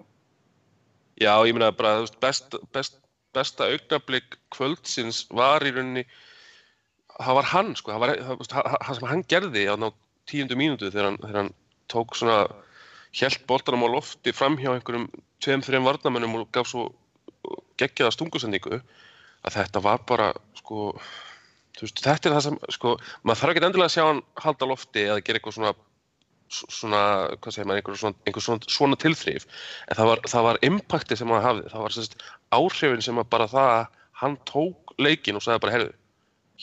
Já, 1.17 1.33
ég 1.49 1.55
meina 1.57 1.71
bara, 1.73 2.01
veist, 2.03 2.17
best, 2.21 2.57
best, 2.75 2.99
besta 3.33 3.69
augnablík 3.71 4.37
kvöldsins 4.53 5.23
var 5.33 5.65
í 5.65 5.71
rauninni, 5.73 6.03
það 7.17 7.39
var 7.39 7.49
hann, 7.53 7.71
sko, 7.77 7.93
það 7.93 8.03
var 8.03 8.13
það, 8.51 8.91
sem 8.99 9.09
hann 9.11 9.25
gerði 9.31 9.65
á 9.69 9.75
tíundu 10.27 10.57
mínútu 10.59 10.91
þegar 10.91 11.11
hann, 11.11 11.19
þegar 11.23 11.39
hann 11.41 11.53
tók 11.91 12.17
svona, 12.19 12.37
hjælt 13.17 13.47
boltanum 13.49 13.87
á 13.87 13.95
lofti 13.95 14.33
fram 14.35 14.57
hjá 14.61 14.73
einhverjum 14.73 15.07
tveim, 15.41 15.63
þreim 15.65 15.87
varnamennum 15.87 16.41
og 16.41 16.51
gaf 16.53 16.69
svo 16.69 16.89
geggjaða 17.79 18.13
stungusendingu, 18.13 18.81
að 19.45 19.57
þetta 19.57 19.81
var 19.85 20.03
bara, 20.09 20.31
sko, 20.59 20.91
veist, 21.79 22.01
þetta 22.03 22.29
er 22.29 22.37
það 22.37 22.45
sem, 22.49 22.61
sko, 22.77 22.95
maður 23.23 23.41
þarf 23.41 23.55
ekki 23.55 23.65
endilega 23.65 23.89
að 23.89 23.95
sjá 23.95 24.05
hann 24.05 24.23
halda 24.43 24.69
lofti 24.69 25.05
eða 25.07 25.23
gera 25.23 25.41
eitthvað 25.41 25.57
svona 25.57 25.75
svona, 26.49 27.01
hvað 27.41 27.55
segir 27.55 27.67
maður, 27.67 27.81
einhver 27.81 27.99
svona, 28.01 28.19
einhver 28.27 28.45
svona, 28.45 28.71
svona 28.71 28.99
tilþrif. 29.01 29.47
En 29.87 29.99
það 29.99 30.11
var, 30.11 30.23
það 30.31 30.47
var 30.47 30.59
impacti 30.69 31.17
sem 31.19 31.33
hann 31.33 31.45
hafði, 31.45 31.69
það 31.73 31.85
var 31.85 31.95
sérst 31.95 32.17
áhrifin 32.55 33.05
sem 33.05 33.21
að 33.21 33.29
bara 33.33 33.49
það 33.51 33.73
að 33.75 33.85
hann 34.21 34.37
tók 34.49 34.95
leikin 35.01 35.37
og 35.37 35.45
sagði 35.45 35.63
bara, 35.65 35.75
herru, 35.75 35.91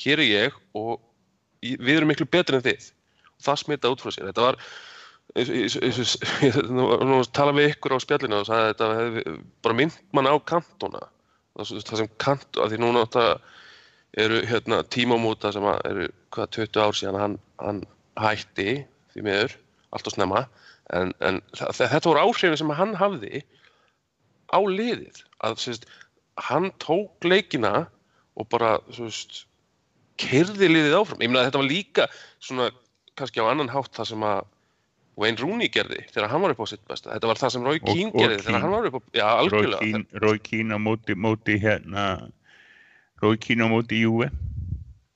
hér 0.05 0.23
er 0.25 0.31
ég 0.31 0.59
og 0.79 0.99
við 1.65 1.95
erum 1.97 2.11
miklu 2.13 2.27
betri 2.31 2.59
en 2.59 2.65
þið. 2.65 2.91
Og 3.39 3.47
það 3.47 3.63
smita 3.63 3.93
út 3.93 4.05
frá 4.05 4.15
sér, 4.15 4.31
þetta 4.31 4.49
var 4.49 4.61
nú 5.35 7.19
tala 7.35 7.55
við 7.57 7.73
ykkur 7.73 7.97
á 7.97 8.05
spjallinu 8.05 8.41
og 8.43 8.49
sagði 8.49 8.71
þetta 8.73 8.89
hefði 9.01 9.37
bara 9.65 9.79
mynd 9.81 9.99
mann 10.15 10.31
á 10.31 10.35
kantona. 10.47 11.03
Það 11.55 12.01
sem 12.01 12.11
kant, 12.23 12.49
að 12.59 12.75
því 12.75 12.81
núna 12.83 13.05
þetta 13.07 13.27
eru 14.25 14.41
hérna 14.47 14.83
tímamúta 14.87 15.51
sem 15.55 15.65
eru 15.67 16.09
hvað 16.35 16.51
20 16.59 16.83
ár 16.83 16.99
síðan 16.99 17.21
hann, 17.21 17.37
hann 17.59 17.81
hætti 18.21 18.85
því 19.15 19.25
miður 19.27 19.57
allt 19.95 20.11
og 20.11 20.15
snemma 20.17 20.45
en, 20.93 21.13
en 21.25 21.41
þetta 21.57 22.09
voru 22.09 22.23
áhrifin 22.27 22.59
sem 22.61 22.73
hann 22.77 22.95
hafði 22.99 23.43
á 24.53 24.59
liðið. 24.61 25.23
Að 25.45 25.59
sérst, 25.63 25.87
hann 26.49 26.71
tók 26.83 27.27
leikina 27.27 27.87
og 28.39 28.49
bara 28.53 28.77
sérst, 28.95 29.45
kerði 30.21 30.71
liðið 30.71 30.99
áfram. 31.01 31.23
Ég 31.23 31.31
meina 31.31 31.45
að 31.45 31.51
þetta 31.51 31.63
var 31.63 31.71
líka 31.71 32.09
svona 32.43 32.69
kannski 33.19 33.43
á 33.43 33.51
annan 33.51 33.73
hátt 33.73 33.95
það 33.95 34.13
sem 34.13 34.27
að 34.27 34.43
Wayne 35.19 35.39
Rooney 35.39 35.71
gerði 35.71 36.01
þegar 36.11 36.33
hann 36.33 36.43
var 36.43 36.55
upp 36.55 36.65
á 36.67 36.67
sitt 36.67 36.83
besta. 36.91 37.13
Þetta 37.13 37.31
var 37.31 37.41
það 37.41 37.53
sem 37.55 37.67
Roy 37.67 37.81
Keane 37.83 38.09
og, 38.11 38.17
gerði 38.19 38.39
og 38.39 38.47
þegar 38.49 38.65
hann 38.65 38.75
var 38.75 38.89
upp 38.89 38.97
á 38.99 39.01
já, 39.15 39.27
algjörlega. 39.31 39.79
Roy 39.79 39.93
Keane, 39.93 40.23
Roy 40.25 40.41
Keane 40.49 40.75
á 40.75 40.79
móti, 40.83 41.19
móti 41.27 41.59
hérna 41.63 42.07
Roy 43.23 43.39
Keane 43.39 43.67
á 43.67 43.69
móti 43.71 44.03
Juve. 44.03 44.31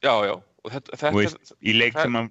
Já 0.06 0.14
já. 0.28 0.36
Þetta, 0.68 0.98
þetta, 1.00 1.12
veist, 1.16 1.52
í 1.64 1.72
leik 1.74 1.96
sem 1.96 2.16
hann 2.18 2.30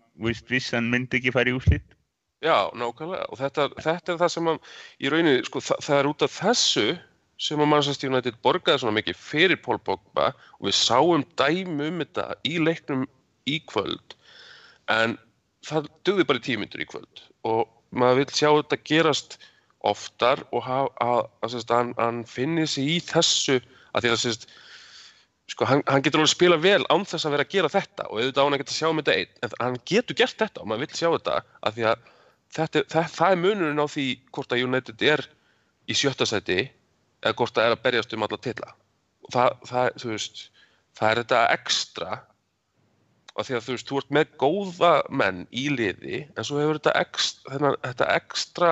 vissan 0.51 0.91
myndi 0.91 1.17
ekki 1.17 1.31
fara 1.33 1.49
í 1.49 1.55
úslitt 1.57 1.96
Já, 2.45 2.69
nákvæmlega. 2.77 3.25
Og 3.33 3.39
þetta, 3.39 3.69
þetta 3.81 4.13
er 4.13 4.19
það 4.21 4.33
sem 4.33 4.49
að 4.51 4.73
í 5.01 5.09
rauninni, 5.09 5.45
sko, 5.47 5.61
það, 5.63 5.79
það 5.87 5.99
er 5.99 6.09
út 6.11 6.25
af 6.25 6.33
þessu 6.35 6.87
sem 7.41 7.61
að 7.61 7.69
Manchester 7.71 8.11
United 8.11 8.37
borgaði 8.45 8.81
svona 8.81 8.97
mikið 8.97 9.17
fyrir 9.21 9.59
Paul 9.61 9.77
Pogba 9.85 10.31
og 10.57 10.67
við 10.67 10.75
sáum 10.77 11.23
dæmi 11.37 11.89
um 11.89 12.03
þetta 12.03 12.27
í 12.45 12.57
leiknum 12.61 13.07
í 13.49 13.57
kvöld. 13.69 14.13
En 14.93 15.17
það 15.65 15.89
dögði 16.07 16.27
bara 16.29 16.43
tímyndur 16.45 16.83
í 16.83 16.87
kvöld. 16.89 17.23
Og 17.49 17.65
maður 17.89 18.21
vil 18.21 18.35
sjá 18.37 18.49
þetta 18.51 18.79
gerast 18.91 19.37
oftar 19.87 20.43
og 20.51 20.65
hafa, 20.65 20.93
að, 21.01 21.23
að, 21.45 21.57
að 21.61 21.91
hann, 22.01 22.21
finnir 22.29 22.69
sig 22.69 22.97
í 22.97 22.99
þessu 23.05 23.57
að 23.95 24.05
því 24.05 24.11
að 24.11 24.21
sérst, 24.23 24.45
sko, 25.53 25.67
hann, 25.69 25.81
hann 25.89 26.05
getur 26.05 26.21
alveg 26.21 26.29
að 26.29 26.35
spila 26.35 26.59
vel 26.61 26.83
án 26.91 27.05
þess 27.07 27.25
að 27.25 27.37
vera 27.37 27.47
að 27.47 27.55
gera 27.55 27.73
þetta. 27.73 28.09
Og 28.11 28.21
auðvitað 28.21 28.41
á 28.41 28.45
hann 28.45 28.57
að 28.57 28.63
geta 28.63 28.75
að 28.75 28.79
sjá 28.81 28.89
um 28.91 29.01
þetta 29.01 29.17
einn. 29.17 29.33
En 29.41 29.57
hann 29.63 29.81
getur 29.93 30.19
gert 30.21 30.45
þetta 30.45 30.61
og 30.61 30.69
maður 30.69 30.85
vil 30.85 30.99
sjá 31.01 31.09
þetta 31.09 31.39
að 31.61 31.77
því 31.79 31.89
að 31.93 32.13
þetta, 32.57 32.83
það, 32.91 33.11
það 33.15 33.33
er 33.33 33.41
munurinn 33.43 33.83
á 33.83 33.87
því 33.87 34.07
hvort 34.35 34.53
að 34.53 34.63
United 34.65 35.05
er 35.05 35.23
í 35.87 35.95
sjötta 35.97 36.27
seti 36.27 36.59
eða 37.23 37.35
hvort 37.37 37.55
það 37.57 37.69
er 37.69 37.75
að 37.75 37.83
berjast 37.85 38.15
um 38.15 38.25
alla 38.27 38.39
tilla 38.41 38.73
það, 39.33 39.53
það, 39.69 40.07
veist, 40.11 40.43
það 40.97 41.09
er 41.09 41.21
þetta 41.23 41.43
ekstra 41.55 42.19
og 43.37 43.45
því 43.45 43.57
að 43.57 43.65
þú 43.65 43.75
veist, 43.75 43.89
þú 43.89 44.01
ert 44.01 44.13
með 44.17 44.35
góða 44.41 44.93
menn 45.21 45.43
í 45.53 45.67
liði 45.73 46.21
en 46.25 46.47
svo 46.47 46.61
hefur 46.61 46.79
þetta 46.79 46.95
ekstra, 47.03 47.53
þennan, 47.53 47.79
þetta 47.85 48.11
ekstra 48.17 48.71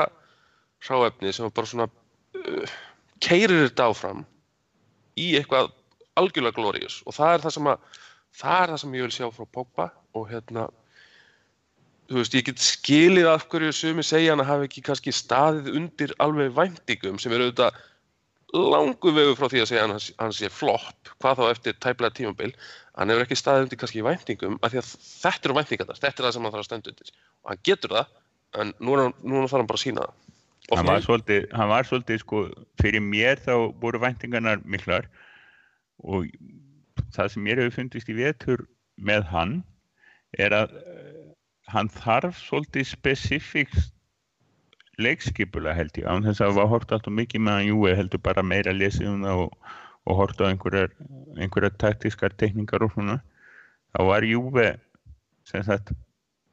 ráefni 0.86 1.34
sem 1.34 1.51
bara 1.54 1.70
svona 1.70 1.89
uh, 1.89 2.77
keirir 3.24 3.68
þetta 3.68 3.89
áfram 3.92 4.25
í 5.20 5.32
eitthvað 5.38 5.72
algjörlega 6.20 6.58
glórius 6.58 7.01
og 7.06 7.15
það 7.18 7.36
er 7.36 7.46
það 7.46 7.56
sem 7.58 7.70
að 7.72 8.01
það 8.36 8.58
er 8.62 8.74
það 8.74 8.82
sem 8.82 8.98
ég 8.98 9.08
vil 9.08 9.15
sjá 9.15 9.27
frá 9.32 9.48
Pogba 9.58 9.88
og 10.15 10.27
hérna 10.32 10.68
þú 12.10 12.22
veist, 12.22 12.38
ég 12.38 12.46
get 12.50 12.62
skilið 12.62 13.28
af 13.32 13.48
hverju 13.50 13.74
sumi 13.74 14.06
segja 14.06 14.34
hann 14.34 14.44
að 14.44 14.52
hafa 14.52 14.68
ekki 14.68 14.84
kannski 14.86 15.14
staðið 15.16 15.72
undir 15.80 16.14
alveg 16.24 16.54
væntingum 16.56 17.20
sem 17.22 17.34
eru 17.34 17.50
auðvitað 17.50 17.80
langu 18.56 19.14
vegu 19.16 19.36
frá 19.36 19.50
því 19.52 19.64
að 19.64 19.70
segja 19.72 19.86
hann 19.86 19.96
hann 20.22 20.36
sé 20.36 20.50
flopp, 20.54 21.14
hvað 21.20 21.40
þá 21.40 21.46
eftir 21.50 21.80
tæplega 21.84 22.18
tímabil, 22.20 22.52
hann 22.96 23.12
hefur 23.12 23.26
ekki 23.26 23.40
staðið 23.40 23.66
undir 23.66 23.82
kannski 23.82 24.06
væntingum, 24.06 24.60
af 24.62 24.72
því 24.74 24.82
að 24.82 24.92
þetta 25.06 25.50
eru 25.50 25.58
væntingarnar 25.60 26.00
þetta 26.02 26.22
er 26.22 26.28
það 26.28 26.36
sem 26.36 26.46
hann 26.46 26.56
þarf 26.56 26.64
að 26.64 26.70
stenda 26.70 26.94
undir. 26.94 27.12
Og 27.44 27.52
hann 27.52 27.64
getur 27.68 27.96
það, 27.96 28.14
en 28.62 28.74
nú 28.80 28.96
þarf 28.96 29.58
hann 29.58 29.72
bara 29.72 29.82
að 29.82 29.84
sína 29.84 30.06
það. 30.06 30.22
Hann 30.74 30.90
var 30.90 31.04
svolítið, 31.06 31.48
hann 31.54 31.70
var 31.70 31.86
svolítið 31.86 32.22
sko, 32.24 32.44
fyrir 32.82 33.04
mér 33.06 33.42
þá 33.44 33.54
voru 33.82 34.02
væntingarnar 34.02 34.64
miklar. 34.66 35.10
Og 36.06 36.30
það 37.14 37.34
sem 37.34 37.46
mér 37.46 37.62
hefur 37.62 37.80
fundist 37.82 38.10
í 38.10 38.18
vetur 38.18 38.66
með 38.96 39.28
hann 39.34 39.60
er 40.40 40.56
að 40.56 40.74
hann 41.74 41.90
þarf 41.90 42.38
svolítið 42.40 42.88
spesifíkt 42.92 43.92
leikskipulega 45.02 45.76
held 45.76 45.98
ég, 46.00 46.08
án 46.08 46.24
þess 46.24 46.42
að 46.42 46.52
það 46.52 46.60
var 46.60 46.72
hort 46.72 46.96
alltaf 46.96 47.16
mikið 47.20 47.44
meðan 47.48 47.70
Júi 47.70 47.96
heldur 47.98 48.22
bara 48.24 48.46
meira 48.46 48.74
lesið 48.76 49.10
um 49.12 49.26
það 49.26 49.42
og, 49.46 49.56
og 50.06 50.20
hort 50.22 50.42
á 50.42 50.46
einhverjar, 50.48 50.92
einhverjar 51.36 51.76
taktískar 51.82 52.36
tekningar 52.40 52.86
og 52.86 52.94
svona, 52.96 53.20
þá 53.96 54.02
var 54.12 54.28
Júi 54.28 54.68
sem 55.46 55.66
sagt 55.68 55.92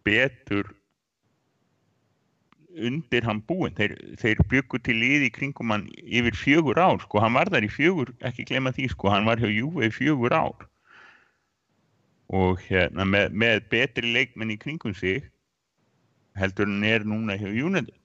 betur 0.07 0.73
undir 2.73 3.25
hann 3.29 3.43
búinn, 3.45 3.75
þeir, 3.77 3.95
þeir 4.19 4.43
byggu 4.49 4.81
til 4.81 4.97
liði 4.97 5.29
í 5.29 5.35
kringum 5.37 5.75
hann 5.75 5.87
yfir 6.03 6.37
fjögur 6.41 6.81
ár 6.81 6.99
sko, 7.05 7.21
hann 7.23 7.37
var 7.37 7.53
þar 7.53 7.69
í 7.69 7.71
fjögur, 7.71 8.15
ekki 8.25 8.49
glema 8.49 8.73
því 8.75 8.89
sko, 8.95 9.13
hann 9.13 9.29
var 9.29 9.43
hjá 9.43 9.51
Júi 9.53 9.91
í 9.91 9.95
fjögur 9.95 10.35
ár 10.35 10.67
og 12.33 12.63
hérna 12.69 13.05
með, 13.09 13.35
með 13.37 13.67
betri 13.73 14.13
leikmenn 14.15 14.55
í 14.55 14.59
kringum 14.61 14.95
sig 14.97 15.27
heldur 16.39 16.71
hann 16.71 16.87
er 16.89 17.05
núna 17.05 17.37
hjá 17.37 17.51
United 17.51 18.03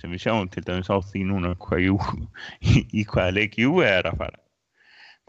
sem 0.00 0.12
við 0.12 0.26
sjáum 0.26 0.48
til 0.52 0.64
dæmis 0.66 0.90
á 0.92 0.98
því 0.98 1.24
núna 1.30 1.54
hvað 1.62 1.86
jú, 1.86 1.96
í, 2.60 2.84
í 3.00 3.04
hvaða 3.08 3.36
leik 3.38 3.56
Júi 3.60 3.84
er 3.86 4.08
að 4.10 4.22
fara. 4.22 4.40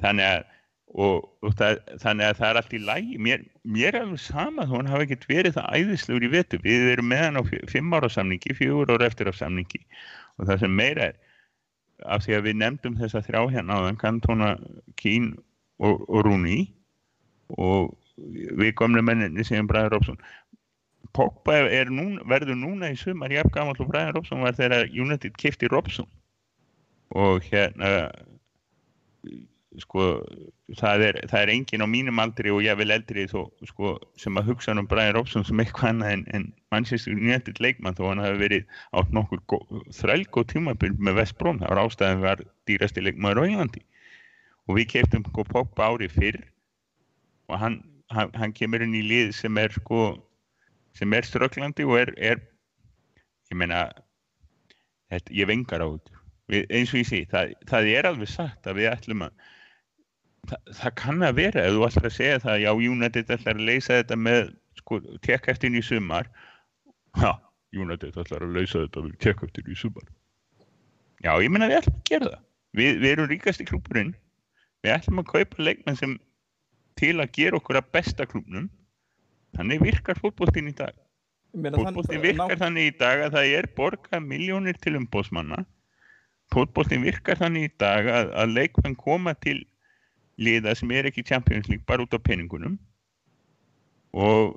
Þannig 0.03 0.27
að 0.27 0.53
og, 0.87 1.25
og 1.43 1.53
það, 1.59 1.81
þannig 2.01 2.25
að 2.25 2.37
það 2.39 2.49
er 2.49 2.57
allt 2.61 2.73
í 2.73 2.79
lægi 2.87 3.17
mér, 3.19 3.41
mér 3.67 3.89
er 3.89 4.05
alveg 4.05 4.21
sama 4.23 4.65
þó 4.67 4.77
hann 4.77 4.91
hafi 4.91 5.07
ekkert 5.07 5.25
verið 5.29 5.57
það 5.57 5.81
æðislegur 5.81 6.25
í 6.25 6.29
vetu 6.31 6.59
við 6.63 6.91
erum 6.93 7.09
með 7.11 7.23
hann 7.25 7.39
á 7.39 7.43
fimm 7.67 7.95
ára 7.97 8.09
samningi 8.11 8.55
fjögur 8.55 8.93
ára 8.95 9.09
eftir 9.09 9.29
á 9.29 9.33
samningi. 9.35 9.81
Og 10.39 10.47
það 10.47 10.63
sem 10.63 10.77
meira 10.79 11.09
er 11.11 11.19
af 12.05 12.23
því 12.23 12.37
að 12.37 12.47
við 12.47 12.59
nefndum 12.61 12.97
þessa 12.99 13.23
þrjá 13.25 13.41
hérna 13.55 13.79
áðan 13.81 13.99
Kantona, 13.99 14.49
Kín 14.99 15.33
og, 15.81 16.05
og 16.07 16.23
Rúni 16.27 16.59
og 17.57 17.95
við 18.17 18.73
komlu 18.79 19.03
menninni 19.05 19.45
sem 19.45 19.67
Bræður 19.69 19.97
Robson. 19.97 20.21
Pogba 21.15 21.63
núna, 21.89 22.21
verður 22.29 22.57
núna 22.59 22.91
í 22.93 22.97
sumar 22.99 23.33
jafn 23.33 23.53
gamall 23.53 23.79
og 23.79 23.91
Bræður 23.91 24.19
Robson 24.19 24.43
var 24.45 24.57
þegar 24.57 24.89
United 24.91 25.37
kifti 25.37 25.69
Robson. 25.71 26.09
Og 27.15 27.45
hérna 27.47 28.09
sko 29.81 30.03
það 30.77 31.03
er, 31.05 31.17
það 31.29 31.41
er 31.41 31.51
engin 31.53 31.85
á 31.85 31.87
mínum 31.89 32.21
aldri 32.21 32.51
og 32.53 32.63
ég 32.65 32.77
vil 32.79 32.93
eldri 32.93 33.25
þó, 33.29 33.47
sko, 33.69 33.93
sem 34.19 34.37
að 34.39 34.51
hugsa 34.51 34.73
um 34.73 34.87
Brian 34.89 35.13
Robson 35.15 35.45
sem 35.47 35.59
eitthvað 35.61 35.91
annað 35.93 36.13
en, 36.15 36.23
en 36.33 36.47
Manchester 36.73 37.13
United 37.13 37.61
leikmann 37.63 37.97
þó 37.97 38.07
hann 38.09 38.23
hafi 38.23 38.41
verið 38.41 38.79
átt 38.97 39.13
nokkur 39.15 39.43
þrælgóð 39.99 40.49
tímabild 40.53 41.03
með 41.03 41.21
West 41.21 41.37
Brom. 41.39 41.61
Það 41.61 41.73
var 41.73 41.83
ástæðan 41.83 42.25
var 42.25 42.43
dýrasti 42.69 43.05
leikmaður 43.05 43.43
á 43.43 43.47
Englandi. 43.47 43.83
Og 44.67 44.79
við 44.79 44.89
keiptum 44.95 45.27
sko 45.29 45.45
Pogba 45.47 45.91
ári 45.91 46.09
fyrr 46.11 46.41
og 47.47 47.61
hann, 47.61 47.79
hann, 48.13 48.31
hann 48.37 48.55
kemur 48.55 48.83
inn 48.83 48.95
í 48.97 49.03
lið 49.05 49.33
sem 49.37 49.57
er 49.61 49.73
sko 49.75 50.03
sem 50.97 51.13
er 51.13 51.25
ströglandi 51.27 51.85
og 51.85 51.99
er, 51.99 52.13
er 52.17 52.41
ég 53.51 53.59
meina 53.59 53.87
þetta, 55.11 55.33
ég 55.33 55.49
vengar 55.49 55.83
á 55.83 55.87
þetta 55.87 56.17
eins 56.47 56.93
og 56.93 57.01
ég 57.01 57.07
sé, 57.09 57.21
það, 57.31 57.53
það 57.67 57.89
er 57.91 58.07
alveg 58.07 58.31
sagt 58.31 58.67
að 58.69 58.79
við 58.79 58.89
ætlum 58.93 59.25
að 59.27 59.47
það, 60.47 60.71
það 60.79 60.93
kann 61.01 61.25
að 61.27 61.39
vera 61.41 61.65
ef 61.65 61.75
þú 61.75 61.83
ætlar 61.87 62.09
að 62.09 62.15
segja 62.15 62.43
það 62.43 62.61
já, 62.63 62.69
United 62.91 63.33
ætlar 63.35 63.59
að 63.59 63.67
leysa 63.67 63.99
þetta 63.99 64.19
með 64.27 64.53
sko, 64.79 64.99
tekkæftin 65.25 65.77
í 65.77 65.83
sumar. 65.83 66.29
Já, 67.17 67.33
United 67.75 68.19
ætlar 68.21 68.45
að 68.45 68.55
leysa 68.55 68.85
þetta 68.85 69.03
með 69.05 69.17
tekkæftin 69.25 69.73
í 69.73 69.77
sumar. 69.79 70.07
Já, 71.25 71.33
ég 71.41 71.51
menna 71.51 71.69
við 71.71 71.81
ætlum 71.81 71.99
að 71.99 72.07
gera 72.11 72.31
það. 72.31 72.45
Við, 72.77 73.01
við 73.01 73.11
erum 73.11 73.29
ríkast 73.31 73.63
í 73.63 73.67
klúburinn 73.67 74.15
við 74.85 74.93
ætlum 74.93 75.21
að 75.23 75.29
kaupa 75.33 75.63
leikmenn 75.63 75.99
sem 75.99 76.17
til 76.99 77.15
að 77.21 77.33
gera 77.37 77.59
okkur 77.61 77.79
að 77.79 77.91
besta 77.95 78.27
klúbnum 78.29 78.69
þannig 79.57 79.81
virkar 79.81 80.19
fótboltinn 80.19 80.69
í 80.69 80.75
dag. 80.77 80.93
Fótboltinn 81.55 82.21
virkar 82.21 82.57
ná- 82.57 82.61
þannig 82.65 82.91
í 82.91 82.97
dag 82.99 83.25
að 83.25 83.37
það 83.37 83.57
er 83.61 83.69
borgað 83.77 84.25
miljónir 84.27 84.77
til 84.81 84.97
umbóðsmanna 84.99 85.63
fótboltinn 86.53 87.03
virkar 87.03 87.39
þannig 87.39 87.67
í 87.67 87.71
dag 87.81 88.07
að, 88.07 88.29
að 88.39 88.53
leikmenn 88.55 88.95
koma 88.99 89.33
til 89.43 89.59
liða 90.39 90.75
sem 90.77 90.91
er 90.95 91.09
ekki 91.09 91.25
Champions 91.27 91.67
League 91.71 91.85
bara 91.87 92.05
út 92.05 92.13
af 92.15 92.23
peningunum. 92.23 92.77
Og 94.15 94.55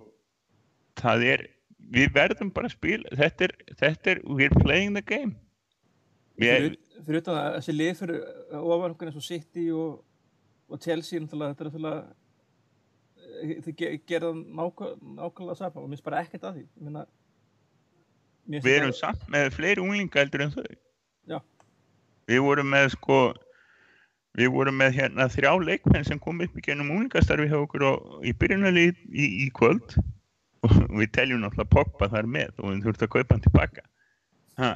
það 1.01 1.27
er 1.33 1.47
við 1.91 2.13
verðum 2.15 2.53
bara 2.55 2.71
að 2.71 2.77
spila 2.77 3.17
þetta 3.19 3.49
er, 3.49 3.57
þetta 3.81 4.13
er, 4.15 4.23
we're 4.29 4.63
playing 4.63 4.95
the 4.95 5.03
game. 5.03 5.35
Fyrir, 6.41 6.77
fyrir 7.05 7.25
utan 7.25 7.37
að 7.37 7.59
þessi 7.59 7.75
lið 7.77 7.93
fyrir 7.99 8.21
ofan 8.61 8.95
okkur 8.95 9.11
eins 9.11 9.19
og 9.19 9.27
City 9.27 9.67
og, 9.75 9.99
og 10.71 10.81
Chelsea 10.85 11.21
þetta 11.21 11.67
er 11.67 12.05
náttúrulega 13.41 13.65
þau 13.65 13.75
ge- 13.81 14.01
gera 14.07 14.31
það 14.31 14.41
nákvæ, 14.61 14.89
nákvæmlega 15.19 15.57
saman 15.59 15.85
og 15.85 15.89
minnst 15.93 16.05
bara 16.05 16.21
ekkert 16.25 16.45
að 16.49 16.61
því. 16.61 17.05
Mér 18.51 18.65
við 18.65 18.77
erum 18.81 18.93
samt 18.97 19.23
með 19.31 19.51
fleiri 19.55 19.83
unglinga 19.85 20.21
heldur 20.23 20.43
en 20.47 20.51
þau. 20.57 20.67
Já. 21.31 21.39
við 22.31 22.41
vorum 22.47 22.71
með 22.71 22.89
sko 22.95 23.19
við 24.39 24.49
vorum 24.55 24.77
með 24.79 24.93
hérna 24.95 25.27
þrjá 25.31 25.51
leikmenn 25.67 26.05
sem 26.07 26.19
kom 26.23 26.41
upp 26.41 26.57
í 26.57 26.63
gennum 26.63 26.91
unglingastarfi 26.95 27.49
hjá 27.51 27.59
okkur 27.59 27.83
og, 27.89 28.25
í 28.25 28.33
byrjunali 28.33 28.89
í, 28.89 28.95
í, 29.11 29.27
í 29.47 29.51
kvöld. 29.55 29.97
Og 30.63 30.75
við 30.93 31.11
teljum 31.17 31.41
náttúrulega 31.41 31.73
Pogba 31.73 32.09
þar 32.13 32.27
með 32.29 32.51
og 32.61 32.71
við 32.75 32.85
þurfum 32.85 33.07
að 33.07 33.13
kaupa 33.15 33.35
hann 33.35 33.45
tilbaka. 33.47 33.83
Ha, 34.61 34.71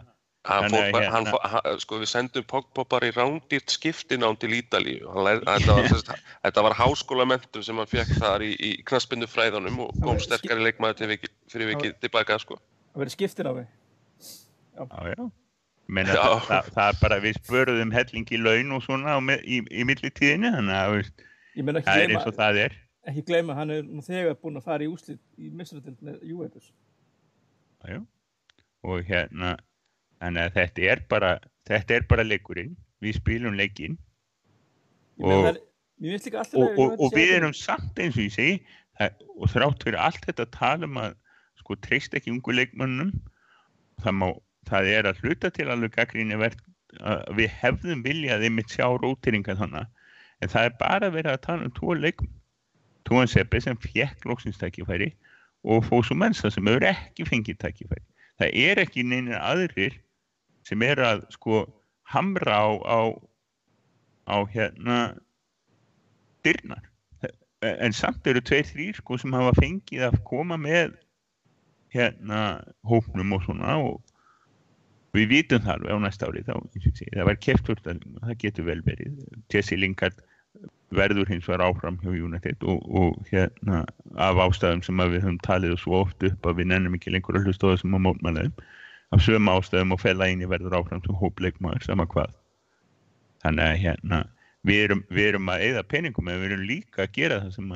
Hann 0.44 0.66
fór, 0.68 0.90
bara- 0.92 1.10
hann, 1.10 1.24
fór- 1.32 1.44
hann, 1.48 1.78
sko, 1.80 1.98
við 2.02 2.10
sendum 2.10 2.44
Pogba 2.44 2.84
bara 2.84 3.08
í 3.08 3.12
rándýrt 3.16 3.72
skiptinám 3.72 4.36
til 4.38 4.50
Ítalíu. 4.58 5.06
Hann 5.08 5.24
lær- 5.24 5.44
Þetta 5.44 6.16
þetta 6.44 6.62
var 6.66 6.74
háskólamentum 6.76 7.64
sem 7.64 7.76
hann 7.80 7.86
fekk 7.88 8.12
þar 8.20 8.44
í, 8.44 8.50
í 8.60 8.70
knaspindu 8.84 9.26
fræðunum 9.26 9.78
og 9.86 9.94
kom 10.02 10.18
Það 10.18 10.26
sterkari 10.26 10.66
leikmaður 10.66 10.96
til 11.00 11.08
viki, 11.14 11.28
fyrir 11.48 11.72
vikið 11.74 11.96
tilbaka. 12.04 12.38
Sko. 12.38 12.58
að 12.94 12.98
vera 13.04 13.10
skiptir 13.10 13.48
á 13.48 13.52
því 13.56 13.64
já, 14.74 15.14
já. 15.16 15.30
Meina, 15.88 16.14
Já. 16.14 16.20
það, 16.22 16.46
það, 16.48 16.68
það 16.74 16.88
er 16.92 16.98
bara 17.00 17.16
við 17.20 17.34
spöruðum 17.40 17.90
helling 17.92 18.26
í 18.32 18.38
laun 18.40 18.72
og 18.72 18.82
svona 18.84 19.16
á 19.16 19.20
me, 19.20 19.34
í, 19.44 19.58
í 19.68 19.84
millitíðinu 19.84 20.52
þannig 20.54 20.76
að 20.80 20.94
ekki 21.00 21.82
það 21.84 21.98
er 21.98 22.06
gleyma, 22.06 22.14
eins 22.20 22.26
og 22.30 22.34
það 22.38 22.60
er 22.62 22.76
ekki 23.10 23.24
gleyma 23.28 23.54
hann 23.58 23.70
er 23.70 23.82
nú 23.84 24.00
þegar 24.04 24.38
búinn 24.40 24.56
að 24.60 24.64
fara 24.64 24.86
í 24.86 24.88
úslit 24.88 25.20
í 25.36 25.50
misrætild 25.52 26.00
með 26.00 26.22
Juventus 26.24 26.70
Já, 27.84 27.96
já. 27.98 28.00
og 28.84 29.04
hérna 29.04 29.56
þannig 30.24 30.48
að 30.48 30.56
þetta 30.58 30.88
er 30.92 31.04
bara 31.10 31.30
þetta 31.68 31.96
er 31.98 32.08
bara 32.10 32.26
leikurinn, 32.26 32.74
við 33.04 33.20
spilum 33.20 33.56
leikinn. 33.58 33.98
Og- 35.20 35.46
er 35.54 35.60
og, 36.58 36.78
og, 36.78 36.96
og 37.00 37.12
við 37.14 37.36
erum 37.36 37.54
samt 37.56 38.00
eins 38.02 38.16
og 38.18 38.24
ég 38.24 38.34
segi 38.34 38.54
það, 38.98 39.20
og 39.38 39.52
þrátt 39.52 39.86
fyrir 39.86 40.00
allt 40.02 40.26
þetta 40.26 40.46
tala 40.52 40.88
um 40.88 40.98
að 41.00 41.14
sko 41.60 41.76
treyst 41.86 42.16
ekki 42.18 42.32
ungu 42.34 42.52
leikmönnum 42.52 43.12
það, 44.02 44.16
má, 44.18 44.26
það 44.68 44.90
er 44.90 45.08
að 45.08 45.20
hluta 45.22 45.50
til 45.54 45.68
alveg 45.70 46.00
að 46.02 47.30
við 47.38 47.54
hefðum 47.62 48.02
viljað 48.04 48.44
einmitt 48.46 48.74
sjá 48.74 48.86
rótiringa 48.90 49.56
þannig 49.58 49.86
en 50.42 50.50
það 50.50 50.68
er 50.68 50.74
bara 50.82 51.10
verið 51.14 51.32
að 51.32 51.44
tala 51.46 51.68
um 51.68 51.74
tvo 51.78 51.94
leikum 51.94 52.30
Tóan 53.04 53.28
Seppi 53.28 53.60
sem 53.60 53.76
fekk 53.76 54.24
loksins 54.24 54.58
tækifæri 54.58 55.10
og 55.64 55.84
Fósu 55.84 56.16
Mensa 56.16 56.50
sem 56.50 56.66
hefur 56.66 56.86
ekki 56.88 57.26
fengið 57.28 57.58
tækifæri. 57.60 58.04
Það 58.40 58.56
er 58.64 58.80
ekki 58.80 59.04
neina 59.04 59.40
aðrir 59.44 59.98
sem 60.64 60.82
er 60.86 61.02
að 61.04 61.24
sko 61.34 61.64
hamra 62.14 62.56
á, 62.56 62.68
á, 62.84 63.00
á 64.28 64.36
hérna 64.52 64.98
dyrnar. 66.44 66.84
En 67.64 67.94
samt 67.96 68.26
eru 68.28 68.42
tveir 68.44 68.66
þrýr 68.68 68.98
sko 69.00 69.16
sem 69.20 69.32
hafa 69.32 69.54
fengið 69.56 70.08
að 70.10 70.18
koma 70.28 70.58
með 70.60 70.98
hérna 71.94 72.40
hópnum 72.84 73.32
og 73.36 73.44
svona 73.46 73.78
og 73.80 74.02
við 75.14 75.30
vitum 75.30 75.68
alveg 75.70 75.94
á 75.94 75.98
næsta 76.02 76.28
ári 76.28 76.42
þá, 76.44 76.56
og 76.58 76.70
það 76.74 77.26
var 77.28 77.40
keftur 77.40 77.80
það 77.86 78.38
getur 78.42 78.68
vel 78.68 78.80
verið. 78.84 79.20
Jesse 79.52 79.78
Lingard 79.78 80.18
verður 80.94 81.30
hins 81.30 81.46
vegar 81.48 81.64
áfram 81.68 81.96
hjá 82.02 82.10
United 82.12 82.62
og, 82.70 82.82
og 82.90 83.30
hérna 83.30 83.84
af 84.20 84.40
ástæðum 84.44 84.82
sem 84.86 85.00
að 85.02 85.16
við 85.16 85.24
höfum 85.26 85.40
talið 85.46 85.76
svo 85.82 86.02
oft 86.02 86.26
upp 86.26 86.48
að 86.48 86.60
við 86.60 86.70
nennum 86.70 86.96
ekki 86.98 87.14
lengur 87.14 87.38
að 87.38 87.48
hlusta 87.48 87.70
á 87.70 87.72
þessum 87.72 87.96
á 87.96 88.04
mótmælaðum 88.06 88.54
af 89.12 89.24
sömu 89.24 89.56
ástæðum 89.58 89.96
og 89.96 90.00
fella 90.02 90.28
eini 90.30 90.48
verður 90.48 90.78
áfram 90.80 91.02
sem 91.04 91.18
hópleikmaður 91.20 91.84
sama 91.84 92.06
hvað. 92.10 92.32
Þannig 93.44 93.66
að 93.66 93.82
hérna 93.82 94.20
við 94.64 94.84
erum, 94.86 95.02
við 95.10 95.28
erum 95.32 95.52
að 95.52 95.66
eyða 95.66 95.84
peningum 95.90 96.30
en 96.30 96.40
við 96.40 96.52
erum 96.52 96.64
líka 96.70 97.04
að 97.04 97.12
gera 97.18 97.42
það 97.42 97.58
sem 97.58 97.74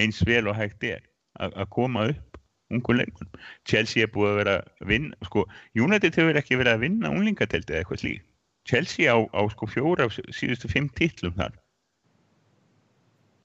eins 0.00 0.24
vel 0.26 0.42
og 0.50 0.58
hægt 0.58 0.86
er 0.86 1.04
að, 1.38 1.54
að 1.54 1.70
koma 1.76 2.08
upp 2.10 2.40
ungu 2.70 2.94
leikmannum 2.94 3.46
Chelsea 3.66 4.06
er 4.06 4.10
búið 4.14 4.30
að 4.30 4.40
vera 4.40 4.56
að 4.62 4.90
vinna 4.92 5.26
sko, 5.26 5.44
United 5.74 6.18
hefur 6.18 6.38
ekki 6.38 6.58
verið 6.60 6.76
að 6.76 6.84
vinna 6.84 7.10
unglingadeldi 7.10 7.74
eða 7.74 7.82
eitthvað 7.82 8.02
slík 8.04 8.26
Chelsea 8.70 9.10
á, 9.10 9.18
á 9.34 9.40
sko 9.50 9.66
fjóra 9.70 10.06
af 10.06 10.14
síðustu 10.36 10.68
fimm 10.70 10.90
titlum 10.94 11.34
þar. 11.38 11.54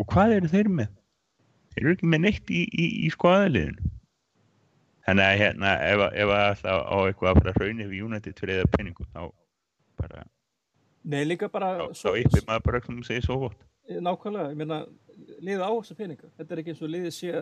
Og 0.01 0.07
hvað 0.11 0.35
eru 0.37 0.51
þeir 0.51 0.69
með? 0.69 0.89
Þeir 1.73 1.85
eru 1.85 1.93
ekki 1.95 2.09
með 2.11 2.21
neitt 2.25 2.51
í, 2.51 2.65
í, 2.67 2.85
í 3.07 3.11
skoðaliðin 3.13 3.79
þannig 5.05 5.25
að 5.29 5.37
hérna 5.41 5.73
ef, 5.85 5.99
að- 6.07 6.15
ef 6.23 6.31
að 6.35 6.45
alltaf 6.49 6.79
á 6.85 6.95
eitthvað 7.05 7.29
að 7.31 7.39
fara 7.41 7.53
að 7.53 7.61
raunni 7.63 7.87
við 7.91 8.03
United 8.07 8.39
fyrir 8.41 8.61
eða 8.63 8.71
peningum 8.77 9.09
þá 9.13 9.21
bara 10.01 10.23
Nei, 11.05 11.21
líka 11.29 11.47
bara 11.53 11.73
þá, 11.93 12.09
yppir 12.17 12.45
maður 12.47 12.63
bara 12.65 12.81
sem 12.85 13.03
segir 13.05 13.25
svo 13.27 13.37
gott 13.45 13.61
nákvæmlega, 13.85 14.49
ég 14.49 14.57
meina 14.57 14.79
liða 15.45 15.67
á 15.69 15.71
þessa 15.77 15.95
peninga, 15.99 16.29
þetta 16.39 16.53
er 16.55 16.61
ekki 16.63 16.73
eins 16.73 16.81
og 16.81 16.89
liðið 16.89 17.13
sé 17.13 17.33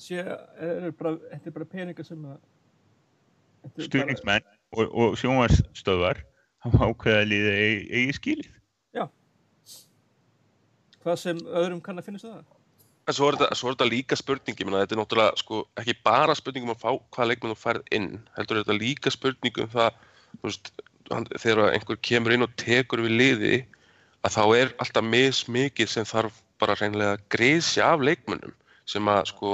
sé, 0.00 0.16
er 0.24 0.90
bara, 0.96 1.12
þetta 1.30 1.50
er 1.50 1.54
bara 1.58 1.68
peninga 1.74 2.04
sem 2.08 2.24
að 2.24 2.38
er 2.38 3.68
bara- 3.68 3.84
stuðningsmenn 3.90 4.48
og, 4.74 4.88
og 5.04 5.18
sjónvarstöðvar 5.20 6.22
hafa 6.64 6.88
ákveða 6.88 7.20
að 7.20 7.28
liða 7.34 7.52
eigi, 7.60 8.16
skilið. 8.16 8.48
Hvað 11.04 11.18
sem 11.20 11.40
öðrum 11.52 11.82
kann 11.84 12.00
að 12.00 12.06
finnast 12.08 12.24
það? 12.24 12.44
En 13.04 13.12
svo 13.12 13.28
er 13.28 13.36
þetta, 13.36 13.86
líka 13.88 14.16
spurning, 14.16 14.56
ég 14.56 14.68
meina, 14.68 14.80
þetta 14.84 14.96
er 14.96 15.00
náttúrulega 15.02 15.40
sko, 15.42 15.60
ekki 15.80 15.96
bara 16.06 16.36
spurning 16.38 16.64
um 16.64 16.72
að 16.72 16.80
fá 16.80 16.90
hvaða 16.94 17.28
leikmenn 17.30 17.52
þú 17.52 17.58
færð 17.60 17.90
inn, 17.98 18.10
heldur 18.38 18.60
þetta 18.62 18.76
líka 18.78 19.12
spurning 19.12 19.60
um 19.60 19.70
það, 19.74 19.98
þú 20.38 20.48
veist, 20.48 20.70
þegar 21.42 21.74
einhver 21.74 22.00
kemur 22.08 22.34
inn 22.34 22.46
og 22.46 22.54
tekur 22.60 23.04
við 23.04 23.16
liði, 23.20 23.58
að 24.24 24.38
þá 24.38 24.44
er 24.56 24.72
alltaf 24.80 25.04
mismikið 25.04 25.92
sem 25.92 26.08
þarf 26.08 26.40
bara 26.62 26.78
reynilega 26.80 27.18
að 27.18 27.26
greiðsja 27.34 27.90
af 27.92 28.06
leikmennum, 28.08 28.56
sem 28.88 29.12
að 29.12 29.28
sko 29.34 29.52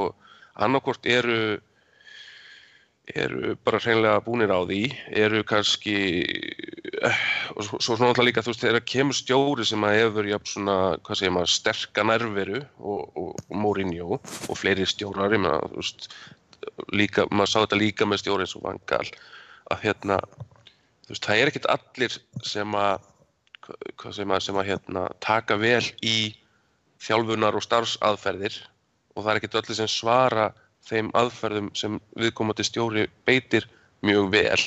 annarkvort 0.61 1.11
eru 1.11 1.59
eru 3.11 3.57
bara 3.67 3.81
hreinlega 3.83 4.23
búnir 4.23 4.53
á 4.55 4.63
því, 4.63 4.85
eru 5.11 5.43
kannski 5.43 5.97
og 7.57 7.65
svo, 7.65 7.81
svo 7.81 7.97
náttúrulega 7.97 8.27
líka 8.29 8.45
þú 8.45 8.53
veist 8.53 8.65
þegar 8.65 8.85
kemur 8.93 9.17
stjóri 9.17 9.65
sem 9.67 9.85
að 9.87 9.97
hefur 9.97 10.29
jafn 10.29 10.51
svona, 10.53 10.77
hvað 11.07 11.21
segir 11.21 11.35
maður, 11.37 11.53
sterka 11.55 12.05
nærveru 12.05 12.61
og, 12.79 13.01
og, 13.17 13.31
og 13.49 13.57
Mourinho 13.57 14.19
og 14.19 14.59
fleiri 14.59 14.87
stjórar, 14.89 15.33
þú 15.33 15.79
veist 15.79 16.11
líka, 16.93 17.25
maður 17.33 17.53
sá 17.53 17.59
þetta 17.63 17.81
líka 17.81 18.09
með 18.09 18.25
stjóri 18.25 18.45
eins 18.45 18.57
og 18.59 18.67
Vangal, 18.67 19.07
að 19.73 19.87
hérna 19.87 20.19
þú 21.07 21.15
veist, 21.15 21.25
það 21.25 21.39
er 21.39 21.53
ekkert 21.53 21.71
allir 21.77 22.19
sem 22.47 22.77
að 22.77 23.09
hvað 24.01 24.17
segir 24.17 24.29
maður, 24.29 24.45
sem 24.47 24.59
að 24.61 24.69
hérna 24.71 25.05
taka 25.23 25.57
vel 25.61 25.85
í 26.05 26.17
þjálfunar 27.01 27.57
og 27.57 27.65
starfsaðferðir 27.65 28.59
og 29.15 29.23
það 29.23 29.33
er 29.33 29.41
ekkert 29.41 29.59
allir 29.61 29.79
sem 29.79 29.91
svara 29.91 30.51
þeim 30.89 31.11
aðferðum 31.17 31.71
sem 31.79 31.99
viðkomandi 32.19 32.67
stjóri 32.67 33.07
beitir 33.29 33.69
mjög 34.05 34.31
vel 34.33 34.61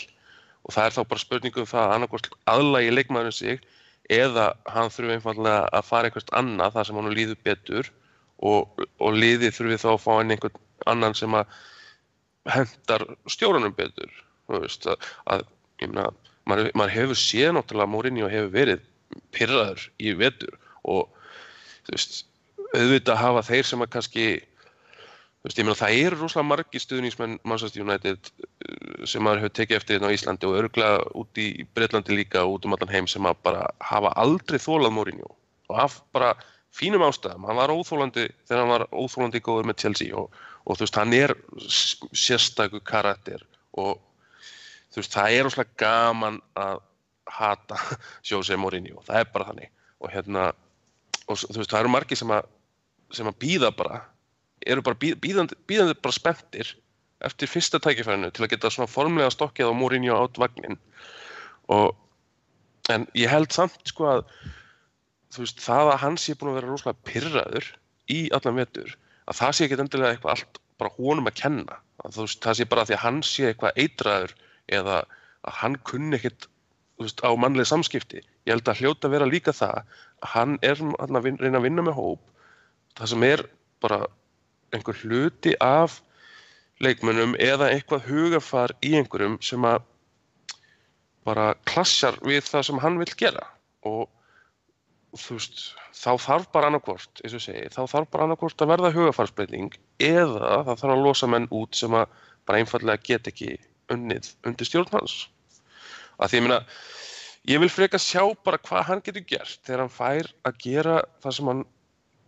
og 0.63 0.75
það 0.75 0.85
er 0.85 0.95
þá 0.95 1.01
bara 1.11 1.23
spurningum 1.23 1.69
það 1.69 1.85
að 1.85 1.95
annarkvæmst 1.97 2.29
aðlægi 2.53 2.93
leikmaðurinn 2.93 3.37
sig 3.37 3.63
eða 4.11 4.47
hann 4.71 4.91
þurfi 4.91 5.17
einfallega 5.17 5.69
að 5.71 5.87
fara 5.87 6.09
eitthvað 6.09 6.33
annað 6.39 6.75
þar 6.77 6.89
sem 6.89 6.99
hann 6.99 7.15
líður 7.17 7.39
betur 7.47 7.89
og, 8.43 8.83
og 8.99 9.17
liðið 9.17 9.55
þurfi 9.57 9.79
þá 9.83 9.89
að 9.93 10.03
fá 10.03 10.13
inn 10.19 10.35
einhvern 10.35 10.61
annan 10.91 11.15
sem 11.15 11.37
að 11.37 11.57
hendar 12.51 13.05
stjórunum 13.31 13.75
betur. 13.75 14.11
Þú 14.47 14.63
veist 14.65 14.87
að, 14.91 15.07
að 15.31 15.45
meina, 15.79 16.09
maður, 16.49 16.71
maður 16.75 16.95
hefur 16.97 17.19
séð 17.19 17.53
náttúrulega 17.55 17.93
Mourinho 17.93 18.31
hefur 18.31 18.51
verið 18.53 18.83
pyrraður 19.35 19.85
í 20.03 20.15
vetur 20.19 20.57
og 20.83 21.07
þú 21.87 21.95
veist 21.95 22.23
auðvitað 22.73 23.21
hafa 23.21 23.45
þeir 23.47 23.69
sem 23.69 23.85
að 23.85 23.93
kannski 23.95 24.27
Þú 25.43 25.49
veist, 25.49 25.57
ég 25.59 25.65
meina 25.67 25.75
það 25.75 25.97
eru 25.99 26.17
rosalega 26.21 26.47
margi 26.53 26.79
stuðningsmenn 26.79 27.33
Manchester 27.43 27.83
United 27.83 28.29
uh, 28.31 29.03
sem 29.11 29.23
maður 29.25 29.41
hefur 29.43 29.55
tekið 29.59 29.75
eftir 29.81 29.97
hérna 29.97 30.07
á 30.07 30.15
Íslandi 30.15 30.47
og 30.47 30.55
örgulega 30.61 31.01
út 31.19 31.41
í 31.43 31.47
Breitlandi 31.75 32.15
líka 32.15 32.45
og 32.47 32.53
út 32.61 32.67
um 32.69 32.75
allan 32.77 32.93
heim 32.93 33.09
sem 33.11 33.27
að 33.27 33.41
bara 33.43 33.65
hafa 33.83 34.13
aldrei 34.23 34.55
þólað 34.63 34.93
Mourinho 34.95 35.27
og 35.67 35.81
af 35.83 35.97
bara 36.15 36.29
fínum 36.73 37.03
ástæðum. 37.05 37.43
Hann 37.49 37.59
var 37.59 37.73
óþólandi 37.75 38.23
þegar 38.47 38.61
hann 38.63 38.71
var 38.71 38.85
óþólandi 38.95 39.41
góður 39.43 39.67
með 39.67 39.81
Chelsea 39.83 40.15
og, 40.15 40.31
og 40.63 40.79
þú 40.79 40.85
veist, 40.87 41.01
hann 41.01 41.13
er 41.19 41.35
s- 41.67 41.99
sérstakur 42.23 42.81
karakter 42.87 43.43
og 43.75 43.99
þú 44.95 45.01
veist, 45.03 45.13
það 45.17 45.35
er 45.35 45.45
rosalega 45.49 45.75
gaman 45.83 46.39
að 46.55 46.79
hata 47.35 47.81
Jose 48.31 48.55
Mourinho. 48.55 49.03
Það 49.03 49.19
er 49.25 49.29
bara 49.35 49.51
þannig 49.51 49.69
og 49.99 50.11
hérna, 50.15 50.47
og 51.27 51.35
þú 51.43 51.59
veist, 51.59 51.71
það 51.75 51.83
eru 51.83 51.93
margi 51.99 52.17
sem 52.23 52.31
að, 52.39 52.47
sem 53.19 53.27
að 53.29 53.39
býða 53.43 53.75
bara 53.75 54.01
eru 54.67 54.85
bara 54.85 54.99
bíðandi, 54.99 55.57
bíðandi 55.67 55.97
bara 56.01 56.15
spenntir 56.15 56.73
eftir 57.23 57.51
fyrsta 57.51 57.79
tækifærinu 57.83 58.31
til 58.33 58.45
að 58.45 58.55
geta 58.55 58.71
svona 58.73 58.91
formlega 58.91 59.31
stokkið 59.31 59.71
á 59.71 59.73
Mourinho 59.77 60.17
átt 60.19 60.39
vagnin 60.41 60.79
og 61.71 61.95
en 62.91 63.07
ég 63.15 63.31
held 63.31 63.53
samt 63.55 63.79
sko 63.87 64.09
að 64.11 64.25
þú 65.33 65.45
veist 65.45 65.63
það 65.63 65.93
að 65.93 66.01
hann 66.03 66.19
sé 66.19 66.35
búin 66.35 66.51
að 66.51 66.59
vera 66.59 66.71
rosalega 66.71 67.07
pyrraður 67.09 67.69
í 68.11 68.19
allan 68.35 68.59
vetur 68.59 68.97
að 69.31 69.39
það 69.39 69.55
sé 69.55 69.65
ekki 69.65 69.79
endilega 69.79 70.15
eitthvað 70.15 70.35
allt 70.35 70.59
bara 70.81 70.93
honum 70.97 71.29
að 71.29 71.39
kenna. 71.41 71.77
Að 72.03 72.17
þú 72.17 72.25
veist 72.27 72.41
það 72.43 72.57
sé 72.59 72.67
bara 72.71 72.87
því 72.87 72.95
að 72.97 73.03
hann 73.03 73.21
sé 73.27 73.45
eitthvað 73.49 73.79
eitraður 73.83 74.35
eða 74.79 74.97
að 75.43 75.57
hann 75.59 75.77
kunni 75.87 76.17
ekkit 76.19 76.47
veist, 77.01 77.23
á 77.23 77.31
mannleg 77.39 77.69
samskipti. 77.69 78.23
Ég 78.47 78.55
held 78.55 78.67
að 78.67 78.81
hljóta 78.81 79.09
að 79.09 79.15
vera 79.17 79.29
líka 79.29 79.55
það 79.55 79.81
að 79.83 80.33
hann 80.33 80.57
er 80.65 80.81
að 80.99 81.29
reyna 81.39 81.59
að 81.59 81.67
vinna 81.67 81.85
með 81.87 81.97
hóp. 81.99 82.23
Það 82.97 83.13
sem 83.13 83.25
er 83.29 83.45
bara 83.83 84.03
einhver 84.73 84.97
hluti 85.03 85.55
af 85.61 86.01
leikmönnum 86.83 87.37
eða 87.39 87.69
eitthvað 87.71 88.07
hugafar 88.09 88.73
í 88.83 88.95
einhverjum 88.99 89.37
sem 89.45 89.65
að 89.67 89.85
bara 91.23 91.53
klassjar 91.69 92.17
við 92.25 92.43
það 92.49 92.67
sem 92.67 92.81
hann 92.83 92.99
vill 92.99 93.13
gera 93.19 93.45
og 93.87 94.09
þú 95.19 95.37
veist, 95.37 95.61
þá 95.93 96.11
þarf 96.21 96.47
bara 96.55 96.69
annarkvort, 96.71 97.21
eins 97.21 97.35
og 97.37 97.43
segi, 97.43 97.67
þá 97.73 97.83
þarf 97.91 98.09
bara 98.13 98.25
annarkvort 98.27 98.63
að 98.63 98.71
verða 98.73 98.93
hugafarsbreyting 98.95 99.75
eða 100.01 100.63
það 100.65 100.73
þarf 100.81 100.95
að 100.95 101.03
losa 101.05 101.29
menn 101.29 101.47
út 101.53 101.77
sem 101.77 101.93
að 101.97 102.17
bara 102.47 102.63
einfallega 102.63 103.05
get 103.07 103.29
ekki 103.29 103.51
unnið 103.93 104.31
undir 104.47 104.67
stjórn 104.67 104.95
hans. 104.95 105.15
Að 106.17 106.31
því 106.31 106.39
ég 106.39 106.45
meina, 106.47 106.59
ég 107.53 107.61
vil 107.61 107.71
freka 107.71 108.01
sjá 108.01 108.23
bara 108.45 108.61
hvað 108.63 108.89
hann 108.89 109.03
getur 109.05 109.27
gert 109.29 109.59
þegar 109.61 109.85
hann 109.85 109.93
fær 109.93 110.31
að 110.49 110.59
gera 110.65 110.97
það 111.23 111.37
sem 111.37 111.51
hann 111.51 111.63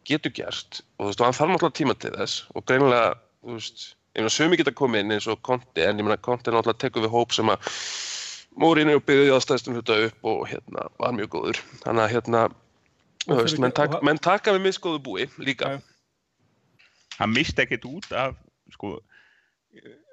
getur 0.05 0.33
gert 0.35 0.81
og 0.99 1.05
þú 1.05 1.11
veist, 1.11 1.21
og 1.21 1.25
hann 1.27 1.37
þarf 1.39 1.51
náttúrulega 1.53 1.77
tíma 1.79 1.95
til 1.99 2.11
þess 2.15 2.43
og 2.55 2.65
greinilega, 2.69 3.13
þú 3.45 3.55
veist, 3.57 3.85
ég 4.15 4.21
meina, 4.23 4.33
sömi 4.35 4.59
geta 4.59 4.73
komið 4.75 5.03
inn 5.05 5.15
eins 5.17 5.27
og 5.31 5.41
Conte, 5.45 5.81
en 5.85 5.99
ég 6.01 6.05
meina, 6.07 6.17
Conte 6.17 6.53
náttúrulega 6.53 6.81
tekur 6.85 7.05
við 7.07 7.15
hóp 7.15 7.33
sem 7.35 7.49
að 7.53 7.71
Mourinho 8.55 9.01
byggði 9.03 9.33
að 9.35 9.41
stæðstum 9.43 9.75
hluta 9.75 9.97
upp 10.05 10.29
og 10.31 10.45
hérna 10.47 10.85
var 11.01 11.11
mjög 11.17 11.33
góður. 11.33 11.57
Þannig 11.83 12.03
að 12.05 12.13
hérna, 12.13 12.43
þú 13.25 13.33
Og 13.35 13.41
veist, 13.41 13.59
menn, 13.59 13.73
tak, 13.75 13.97
og- 13.97 14.05
menn 14.07 14.21
taka 14.23 14.53
við 14.55 14.63
misgóðu 14.69 15.01
búi 15.03 15.25
líka. 15.43 15.73
Hann 17.19 17.33
misti 17.35 17.65
ekkert 17.65 17.83
út 17.89 18.07
af, 18.15 18.37
sko, 18.71 18.93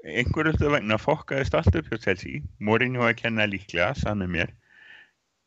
einhverju 0.03 0.57
hlutu 0.57 0.73
vegna 0.75 0.99
fokkaðist 0.99 1.55
allt 1.55 1.77
upp 1.79 1.87
hjá 1.93 2.01
Chelsea. 2.03 2.43
Mourinho 2.59 3.07
að 3.07 3.15
kenna 3.23 3.47
líklega, 3.47 3.93
sannu 3.95 4.27
mér. 4.27 4.51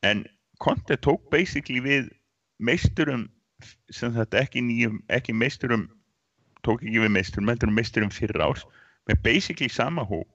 En 0.04 0.24
Conte 0.64 0.96
tók 0.96 1.28
basically 1.30 1.82
við 1.84 2.08
meisturum, 2.64 3.28
sem 3.94 4.14
þetta 4.16 4.42
ekki 4.42 4.64
nýjum, 4.66 4.98
ekki 5.14 5.36
meisturum, 5.36 5.86
tók 6.66 6.84
ekki 6.84 7.04
við 7.06 7.14
meisturum, 7.16 7.52
heldur 7.52 7.72
um 7.72 7.78
meisturum 7.78 8.12
fyrra 8.14 8.50
árs, 8.50 8.66
með 9.10 9.22
basically 9.26 9.70
sama 9.72 10.06
hóp 10.08 10.28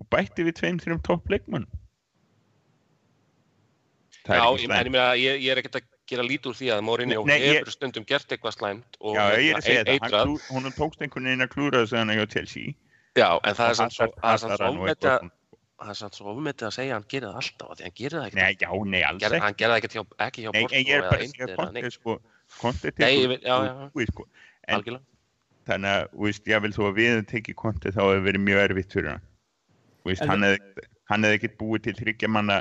og 0.00 0.06
bætti 0.10 0.44
við 0.46 0.58
tveim, 0.58 0.80
þrjum 0.82 1.02
topp 1.06 1.30
leikmann. 1.30 1.66
Það 4.24 4.34
er 4.34 4.40
Já, 4.40 4.46
ég, 4.56 4.70
ég 4.70 5.20
ég, 5.20 5.42
ég 5.44 5.52
er 5.52 5.60
ekkert 5.60 5.78
að 5.78 5.88
gera 6.08 6.24
lít 6.24 6.46
úr 6.48 6.56
því 6.56 6.70
að 6.72 6.82
Mourinho 6.86 7.24
Nei, 7.28 7.36
ég- 7.40 7.58
hefur 7.60 7.74
stundum 7.74 8.06
gert 8.08 8.32
eitthvað 8.32 8.56
slæmt 8.56 8.98
og 9.00 9.16
Já, 9.16 9.24
ég 9.36 9.58
er 9.60 9.88
hérna, 9.88 10.24
að 10.24 10.74
tókst 10.78 11.04
einhvern 11.04 11.28
veginn 11.28 11.44
að 11.44 11.52
klúra 11.52 11.82
þessu 11.84 11.98
hann 12.00 12.12
hjá 12.16 12.26
Chelsea. 12.32 12.74
Já, 13.14 13.28
en 13.44 13.54
það 13.54 13.68
er 13.70 14.64
Og 14.64 14.74
nú 14.74 14.84
ofmetið 14.84 15.10
að, 15.10 15.20
eitthvað- 15.20 15.30
það 15.84 15.90
er 15.92 15.98
samt 16.00 16.14
svo 16.18 16.32
ofmetið 16.34 16.66
að 16.66 16.74
segja 16.78 16.90
að 16.90 16.96
hann 16.98 17.08
gerir 17.12 17.28
það 17.28 17.40
alltaf, 17.42 17.70
af 17.70 17.76
því 17.78 17.84
hann 17.84 17.96
gerir 18.00 18.18
það 18.18 18.26
ekkert. 18.26 18.42
Nei, 18.42 18.56
já, 18.64 18.70
nei, 18.84 19.02
alls 19.02 19.22
Gerði, 19.22 19.36
ekki. 19.36 19.44
hann 19.44 19.54
gerði 19.54 19.74
það 19.74 19.80
ekkert 19.84 19.94
ekki 20.26 20.40
hjá 20.42 20.50
ég 20.50 20.88
er 20.88 21.02
eða 21.44 21.56
bara 21.56 22.18
ég 22.62 22.96
tekur 22.98 23.90
búið, 23.94 24.10
sko. 24.12 24.26
En 24.68 24.84
þannig 25.68 25.90
að, 25.90 26.08
veist, 26.24 26.46
ég 26.48 26.62
vil 26.64 26.72
þó 26.76 26.82
að 26.90 26.98
við 27.00 27.20
tekið 27.30 27.56
Conte 27.60 27.92
þá 27.92 28.00
hefur 28.04 28.24
verið 28.28 28.44
mjög 28.44 28.62
erfitt 28.68 28.92
fyrir 28.96 29.10
hann. 29.14 29.24
En- 30.04 30.28
hann 30.28 30.42
hefði, 30.44 30.88
hann 31.10 31.28
ekkert 31.30 31.56
búið 31.60 31.82
til 31.86 31.94
þryggja 32.00 32.28
manna 32.28 32.58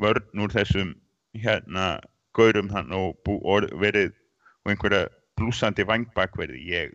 vörn 0.00 0.42
úr 0.44 0.52
þessum, 0.52 0.94
hérna, 1.34 2.00
gaurum 2.36 2.68
hann 2.70 2.92
og, 2.92 3.16
bú, 3.24 3.38
og 3.44 3.70
verið, 3.80 4.12
og 4.64 4.72
einhverja 4.74 5.08
blúsandi 5.38 5.86
vangbakverði, 5.88 6.60
ég 6.68 6.92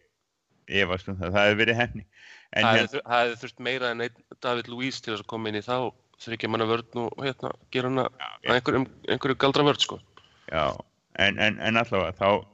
efast 0.69 1.09
um 1.09 1.17
það, 1.17 1.33
það 1.33 1.47
hefði 1.47 1.59
verið 1.63 1.79
henni. 1.79 2.05
En 2.53 2.65
Það 2.65 2.75
hérna, 2.75 2.83
hefði 2.83 3.01
það 3.05 3.23
hefði 3.23 3.39
þurft 3.43 3.59
meira 3.65 3.89
en 3.93 4.03
einn 4.05 4.21
David 4.41 4.69
Luiz 4.69 5.01
til 5.01 5.13
þess 5.13 5.23
að 5.25 5.31
koma 5.33 5.49
inn 5.49 5.59
í 5.59 5.65
þá 5.65 5.75
þryggja 6.19 6.49
manna 6.51 6.67
vörn 6.69 7.01
og 7.03 7.23
hérna 7.23 7.51
gera 7.73 7.89
hana 7.89 8.05
að 8.09 8.59
einhverju 9.09 9.37
galdra 9.39 9.65
vörn 9.67 9.81
sko. 9.81 9.99
Já, 10.49 10.65
en, 11.19 11.39
en, 11.41 11.59
en 11.59 11.79
allavega 11.81 12.15
þá, 12.17 12.45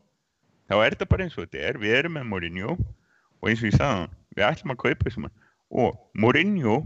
þá 0.69 0.75
er 0.82 0.95
þetta 0.95 1.10
bara 1.12 1.25
eins 1.25 1.38
og 1.38 1.45
þetta 1.45 1.63
er, 1.69 1.80
við 1.82 1.97
erum 1.99 2.15
með 2.17 2.30
Mourinho 2.32 2.75
og 2.75 3.49
eins 3.49 3.62
og 3.62 3.69
ég 3.69 3.75
sagði 3.78 3.99
hann, 4.01 4.15
við 4.36 4.47
ætlum 4.49 4.73
að 4.75 4.82
kaupa 4.84 5.08
þessum 5.08 5.28
og 5.75 5.99
Mourinho, 6.21 6.80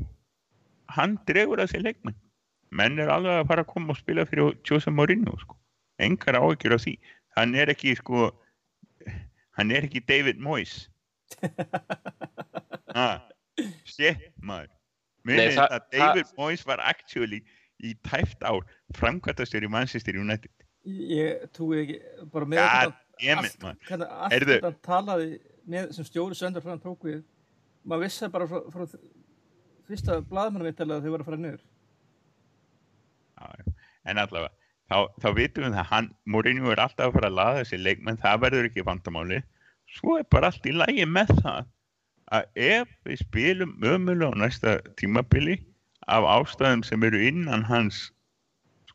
hann 0.96 1.18
dregur 1.30 1.62
að 1.62 1.74
sér 1.74 1.86
leikmenn. 1.86 2.18
Menn 2.76 3.00
er 3.02 3.10
alveg 3.12 3.40
að 3.42 3.48
fara 3.50 3.66
að 3.66 3.72
koma 3.74 3.94
og 3.94 4.00
spila 4.00 4.26
fyrir 4.30 4.54
Jose 4.68 4.92
Mourinho, 4.94 5.36
sko. 5.42 5.58
Engar 6.02 6.38
áhyggjur 6.40 6.76
af 6.78 6.84
því. 6.86 6.96
Hann 7.38 7.56
er 7.58 7.72
ekki, 7.74 7.96
sko, 7.98 8.30
hann 9.58 9.74
er 9.74 9.88
ekki 9.88 10.04
David 10.08 10.42
Moyes. 10.42 10.88
ah, 12.98 13.20
shit, 13.86 14.30
maður. 14.42 14.72
Munið 15.28 15.58
það- 15.58 15.76
að 15.76 15.88
David 15.94 16.34
Moyes 16.38 16.66
var 16.66 16.82
actually 16.86 17.42
í 17.84 17.94
tæft 18.08 18.42
ár 18.44 18.66
framkvæmtastjóri 18.98 19.70
Manchester 19.72 20.18
United. 20.18 20.52
Ég 20.88 21.48
trúi 21.56 21.82
ekki, 21.84 21.98
bara 22.32 22.48
með 22.48 22.62
God 22.62 22.70
allt, 22.70 23.64
allt 23.66 24.34
Heyrðu. 24.34 24.60
þetta 24.60 24.72
talaði 24.86 25.40
með 25.70 25.90
sem 25.98 26.08
stjóri 26.08 26.38
söndur 26.40 26.64
frá 26.64 26.72
hann 26.72 26.84
tók 26.84 27.04
við, 27.06 27.20
maður 27.84 28.06
vissi 28.06 28.30
bara 28.32 28.48
frá, 28.50 28.62
frá 28.72 28.86
fyrsta 29.90 30.22
blaðmannavitala 30.30 31.02
þegar 31.02 31.04
þau 31.04 31.12
voru 31.16 31.26
að 31.26 31.30
fara 31.30 31.52
já. 33.40 33.76
En 34.10 34.22
allavega, 34.22 34.54
þá, 34.90 34.98
þá 35.22 35.30
vitum 35.36 35.66
við 35.66 35.76
það, 35.76 35.90
hann, 35.92 36.08
Mourinho 36.26 36.72
er 36.74 36.84
alltaf 36.84 37.10
að 37.10 37.18
fara 37.18 37.30
að 37.32 37.38
laða 37.40 37.60
þessi 37.62 37.82
leikmenn, 37.82 38.22
það 38.22 38.42
verður 38.46 38.70
ekki 38.70 38.86
vandamáli. 38.88 39.42
Svo 39.90 40.16
er 40.20 40.28
bara 40.32 40.50
allt 40.52 40.70
í 40.70 40.74
lægi 40.76 41.06
með 41.10 41.34
það 41.42 41.68
að 42.30 42.62
ef 42.70 42.92
við 43.08 43.22
spilum 43.24 43.76
ömulega 43.82 44.32
á 44.32 44.40
næsta 44.40 44.76
tímabili 45.02 45.58
af 46.10 46.28
ástæðum 46.30 46.84
sem 46.86 47.04
eru 47.06 47.22
innan 47.26 47.66
hans 47.66 48.10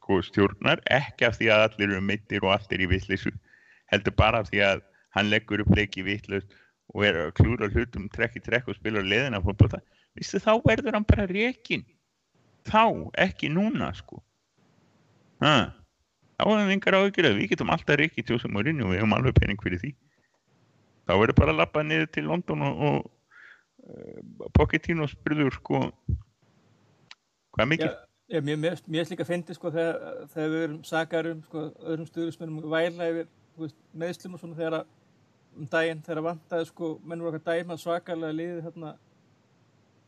sko, 0.04 0.20
stjórnar, 0.20 0.82
ekki 0.92 1.24
af 1.24 1.38
því 1.38 1.48
að 1.54 1.62
allir 1.68 1.94
eru 1.94 2.02
mittir 2.04 2.44
og 2.44 2.52
allt 2.52 2.72
er 2.76 2.84
í 2.84 2.90
vittlisu, 2.90 3.32
heldur 3.88 4.14
bara 4.18 4.42
af 4.44 4.50
því 4.50 4.60
að 4.66 4.84
hann 5.16 5.30
leggur 5.32 5.62
upp 5.64 5.72
leiki 5.78 6.04
vittlust 6.04 6.52
og 6.92 7.06
er 7.08 7.16
að 7.22 7.32
klúra 7.38 7.70
hlutum 7.72 8.10
trekk 8.12 8.36
í 8.36 8.44
trekk 8.44 8.68
og 8.68 8.76
spila 8.76 9.00
leðina 9.00 9.40
fólkbóta, 9.40 9.80
vistu 10.18 10.42
þá 10.42 10.58
verður 10.66 10.98
hann 10.98 11.08
bara 11.08 11.26
rekin. 11.30 11.86
Þá, 12.68 13.10
ekki 13.20 13.50
núna 13.52 13.90
sko. 13.96 14.20
Ha. 15.44 15.72
Þá 16.36 16.44
við 16.50 16.72
engar 16.74 16.96
áhyggjur 16.98 17.28
að 17.30 17.40
við 17.40 17.50
getum 17.54 17.72
alltaf 17.72 17.98
reikið 18.00 18.26
til 18.26 18.36
þessum 18.36 18.56
orðinu 18.60 18.86
og 18.86 18.92
við 18.92 19.00
hefum 19.00 19.16
alveg 19.16 19.36
pening 19.38 19.60
fyrir 19.62 19.80
því. 19.80 19.92
Þá 21.04 21.12
verður 21.20 21.38
bara 21.40 21.52
að 21.54 21.60
lappa 21.60 21.84
niður 21.84 22.08
til 22.12 22.24
London 22.28 22.64
og, 22.64 22.84
og 22.88 22.96
uh, 23.84 24.48
Pochettino 24.56 25.08
spurður 25.08 25.56
sko 25.58 25.82
hvað 27.54 27.70
mikið? 27.74 27.92
Já, 28.34 28.40
mér, 28.42 28.64
er 28.74 29.10
líka 29.12 29.22
að 29.22 29.28
fyndi 29.28 29.54
sko 29.54 29.70
þegar, 29.70 29.98
þegar 30.32 30.48
við 30.50 30.62
erum 30.64 30.78
sagarum 30.88 31.42
sko 31.44 31.60
öðrum 31.86 32.06
stuðlismennum 32.08 32.64
væla 32.72 33.06
yfir 33.12 33.28
veist, 33.60 33.76
meðslum 33.94 34.34
og 34.34 34.42
svona 34.42 34.58
þegar 34.58 34.76
að 34.80 34.88
um 35.54 35.68
daginn 35.70 36.00
þegar 36.02 36.26
vantaði 36.26 36.66
sko 36.72 36.88
menn 37.06 37.22
voru 37.22 37.38
okkar 37.38 37.60
dæma 37.60 37.76
svakalega 37.78 38.34
liðið 38.34 38.66
hérna 38.66 38.90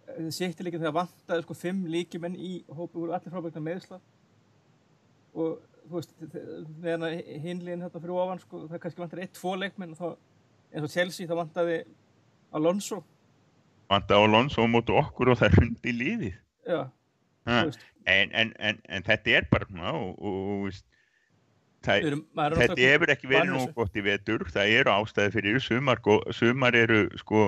þið 0.08 0.34
sýtti 0.40 0.66
líka 0.66 0.82
þegar 0.82 0.96
vantaði 0.98 1.46
sko 1.46 1.58
fimm 1.60 1.86
líkimenn 1.94 2.34
í 2.34 2.52
hópu 2.66 3.04
voru 3.04 3.14
allir 3.14 3.36
frábækna 3.36 3.62
meðsla 3.68 4.02
og 5.36 5.62
þú 5.86 5.94
veist 6.00 6.18
þegar 6.26 7.08
hinliðin 7.46 7.86
hérna 7.86 8.02
fyrir 8.02 8.18
ofan 8.26 8.42
sko 8.42 8.66
það 8.66 8.86
kannski 8.88 9.06
vantaði 9.06 9.28
eitt, 9.28 9.38
tvo 9.38 9.54
leikmenn 9.62 9.94
og 9.94 10.02
þá 10.02 10.08
eins 10.74 10.88
og 10.88 10.96
Chelsea 10.98 11.30
þá 11.30 11.38
vantaði 11.44 11.82
Alonso. 12.58 13.04
Vantaði 13.86 14.26
Alonso 14.26 14.66
á 14.66 14.74
mótu 14.74 14.98
okkur 14.98 15.36
og 15.36 15.44
það 15.44 15.60
hundi 15.60 16.00
líðið 16.02 16.40
já 16.66 16.88
en, 18.06 18.32
en, 18.32 18.52
en, 18.58 18.80
en 18.88 19.02
þetta 19.06 19.30
er 19.40 19.48
bara 19.50 19.66
ná, 19.74 19.92
og, 19.92 20.70
þetta 21.86 22.80
hefur 22.80 23.12
ekki 23.14 23.28
verið 23.30 23.52
nú 23.52 23.60
gott 23.76 23.94
í 23.98 24.02
vetur 24.06 24.40
það 24.50 24.66
eru 24.80 24.90
ástæði 24.94 25.30
fyrir 25.36 25.60
sumar, 25.62 25.98
sumar 26.34 26.74
eru 26.78 27.00
sko 27.20 27.40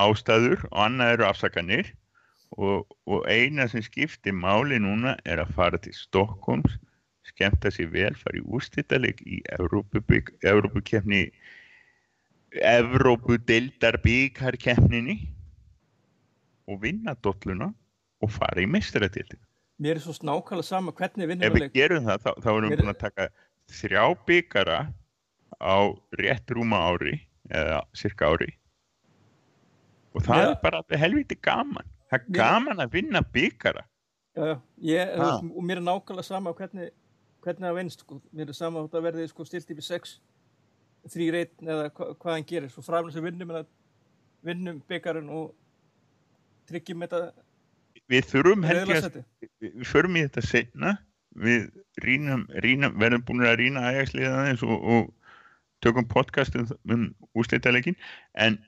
ástæður 0.00 0.58
og 0.70 0.78
annað 0.86 1.12
eru 1.18 1.24
afsakanir. 1.28 1.86
Og, 2.54 2.86
og 3.10 3.24
eina 3.26 3.66
sem 3.66 3.82
skiptir 3.82 4.30
máli 4.36 4.78
núna 4.78 5.16
er 5.26 5.42
að 5.42 5.50
fara 5.56 5.78
til 5.82 5.94
Stokkons 5.96 6.76
skemta 7.26 7.70
sér 7.72 7.88
vel, 7.90 8.14
fara 8.14 8.38
í 8.38 8.46
úrstýttaleg 8.46 9.18
í 9.26 9.42
Evrópukefni 9.56 11.32
Evrópudeildarbíkarkefninni 12.54 15.16
og 16.70 16.78
vinna 16.84 17.14
dolluna 17.26 17.74
og 18.22 18.30
fara 18.30 18.62
í 18.62 18.70
meistaratildin 18.70 19.43
Mér 19.82 19.98
er 19.98 20.04
svo 20.04 20.14
snákala 20.14 20.62
sama 20.62 20.92
hvernig 20.94 21.28
vinnum 21.30 21.50
við 21.50 21.64
leik. 21.64 21.70
Ef 21.70 21.74
við 21.74 21.80
gerum 21.80 22.04
það, 22.06 22.20
þá, 22.22 22.30
þá 22.44 22.50
erum 22.52 22.70
við 22.70 22.82
búin 22.82 22.92
að 22.92 23.00
taka 23.00 23.26
þrjá 23.74 24.02
byggara 24.28 24.76
á 25.58 25.76
rétt 26.20 26.52
rúma 26.54 26.82
ári, 26.90 27.16
eða 27.50 27.80
cirka 27.96 28.30
ári. 28.30 28.52
Og 30.14 30.22
það 30.22 30.38
Mér... 30.38 30.50
er 30.52 30.60
bara 30.62 31.00
helviti 31.02 31.38
gaman. 31.42 31.90
Það 32.10 32.20
er 32.20 32.28
Mér... 32.28 32.38
gaman 32.38 32.84
að 32.84 32.94
vinna 32.94 33.24
byggara. 33.34 33.82
Já, 34.34 34.44
já, 34.46 34.54
ég, 34.82 35.10
veist, 35.18 35.50
og 35.54 35.66
mér 35.66 35.80
er 35.80 35.86
nákvæmlega 35.86 36.26
sama 36.26 36.52
hvernig, 36.58 36.94
hvernig 37.42 37.68
það 37.68 37.76
vinnst. 37.80 38.04
Sko. 38.06 38.20
Mér 38.34 38.50
er 38.50 38.58
sama 38.58 38.84
að 38.86 39.04
verði 39.08 39.26
sko, 39.30 39.46
stilt 39.46 39.74
yfir 39.74 39.86
6, 39.86 40.14
3 41.14 41.28
reytn 41.34 41.70
eða 41.74 41.90
hva, 41.90 42.08
hvað 42.14 42.36
hann 42.36 42.46
gerir. 42.48 42.70
Svo 42.70 42.82
framlega 42.86 43.18
sem 43.18 43.26
vinnum, 43.26 43.52
vinnum 44.46 44.80
byggarinn 44.90 45.30
og 45.34 45.52
tryggjum 46.70 47.04
þetta 47.04 47.43
við 48.12 48.28
þurfum 48.30 48.66
að 48.68 48.92
við 49.64 49.88
förum 49.88 50.18
í 50.18 50.24
þetta 50.26 50.44
senna 50.44 50.94
við 51.34 51.66
rínum, 52.04 52.44
rínum, 52.62 52.94
verðum 53.00 53.24
búin 53.26 53.46
að 53.46 53.58
rýna 53.62 53.88
ægarsliða 53.90 54.34
aðeins 54.42 54.62
og, 54.66 54.76
og 54.84 55.08
tökum 55.82 56.06
podcast 56.08 56.54
um, 56.58 56.68
um 56.90 57.08
úslítaleikin 57.34 57.96
en 58.38 58.60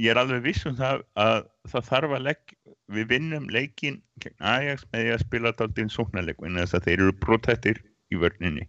ég 0.00 0.10
er 0.12 0.20
alveg 0.20 0.42
viss 0.48 0.66
um 0.66 0.76
það 0.78 1.04
að 1.20 1.40
það 1.70 1.88
þarf 1.90 2.16
að 2.16 2.26
legg 2.26 2.54
við 2.90 3.08
vinnum 3.12 3.48
leikin 3.52 4.00
gegn 4.22 4.46
Ajax 4.52 4.86
með 4.90 5.04
því 5.04 5.14
að 5.14 5.24
spila 5.24 5.54
daldinn 5.58 5.92
sóknarleik 5.92 6.40
en 6.44 6.58
þess 6.60 6.76
að 6.76 6.86
þeir 6.86 6.96
eru 6.98 7.16
brotættir 7.22 7.82
í 8.10 8.20
vörninni. 8.20 8.66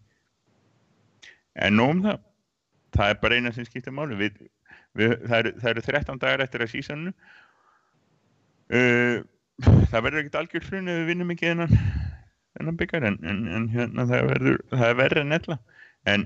En 1.56 1.78
nú 1.80 1.88
um 1.96 2.04
það. 2.06 2.20
Það 2.92 3.14
er 3.14 3.20
bara 3.22 3.38
eina 3.40 3.54
sem 3.56 3.66
skiptir 3.68 3.94
máli. 3.96 4.18
Við, 4.20 4.40
við, 5.00 5.14
það, 5.24 5.38
eru, 5.38 5.52
eru 5.72 5.84
13 5.86 6.20
dagar 6.20 6.44
eftir 6.44 6.66
að 6.66 6.74
sísanu 6.74 7.14
Uh, 8.72 9.24
það 9.92 10.06
verður 10.06 10.22
ekkert 10.22 10.38
algjör 10.40 10.68
hrun 10.70 10.92
ef 10.92 11.00
við 11.02 11.10
vinnum 11.12 11.34
ekki 11.34 11.50
þennan, 11.50 11.74
þennan 12.56 12.78
byggjar 12.80 13.08
en, 13.10 13.18
en, 13.28 13.42
en 13.58 13.68
hérna 13.74 14.06
það 14.08 14.30
verður 14.30 14.62
það 14.72 14.86
er 14.88 14.98
verður 15.02 15.22
en 15.26 15.38
ella. 15.38 15.58
En 16.14 16.26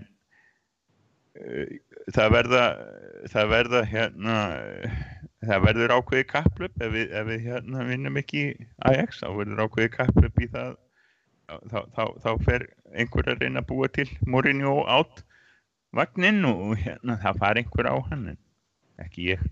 uh, 1.42 1.76
það 2.14 2.32
verða 2.38 2.64
það 3.34 3.52
verða 3.56 3.84
hérna 3.90 4.38
það 5.46 5.68
verður 5.68 5.96
ákveði 5.98 6.28
kapplöp 6.30 6.82
ef 6.86 6.94
við, 6.94 7.12
ef 7.18 7.30
við 7.32 7.50
hérna 7.50 7.90
vinnum 7.90 8.22
ekki 8.22 8.46
Ajax 8.90 9.24
þá 9.24 9.28
verður 9.42 9.66
ákveði 9.66 9.94
kapplöp 9.98 10.42
í 10.42 10.52
það. 10.54 10.76
Þá, 11.46 11.80
þá, 11.94 12.04
þá 12.24 12.32
fer 12.42 12.64
einhver 12.98 13.28
að 13.30 13.44
reyna 13.44 13.62
að 13.62 13.68
búa 13.70 13.90
til 13.94 14.08
Mourinho 14.26 14.80
átt 14.90 15.20
vagninn 15.94 16.42
og 16.50 16.74
hérna 16.82 17.20
það 17.22 17.38
far 17.44 17.60
einhver 17.62 17.90
á 17.90 17.96
hann 18.10 18.24
en 18.32 18.40
ekki 19.04 19.28
ég 19.30 19.44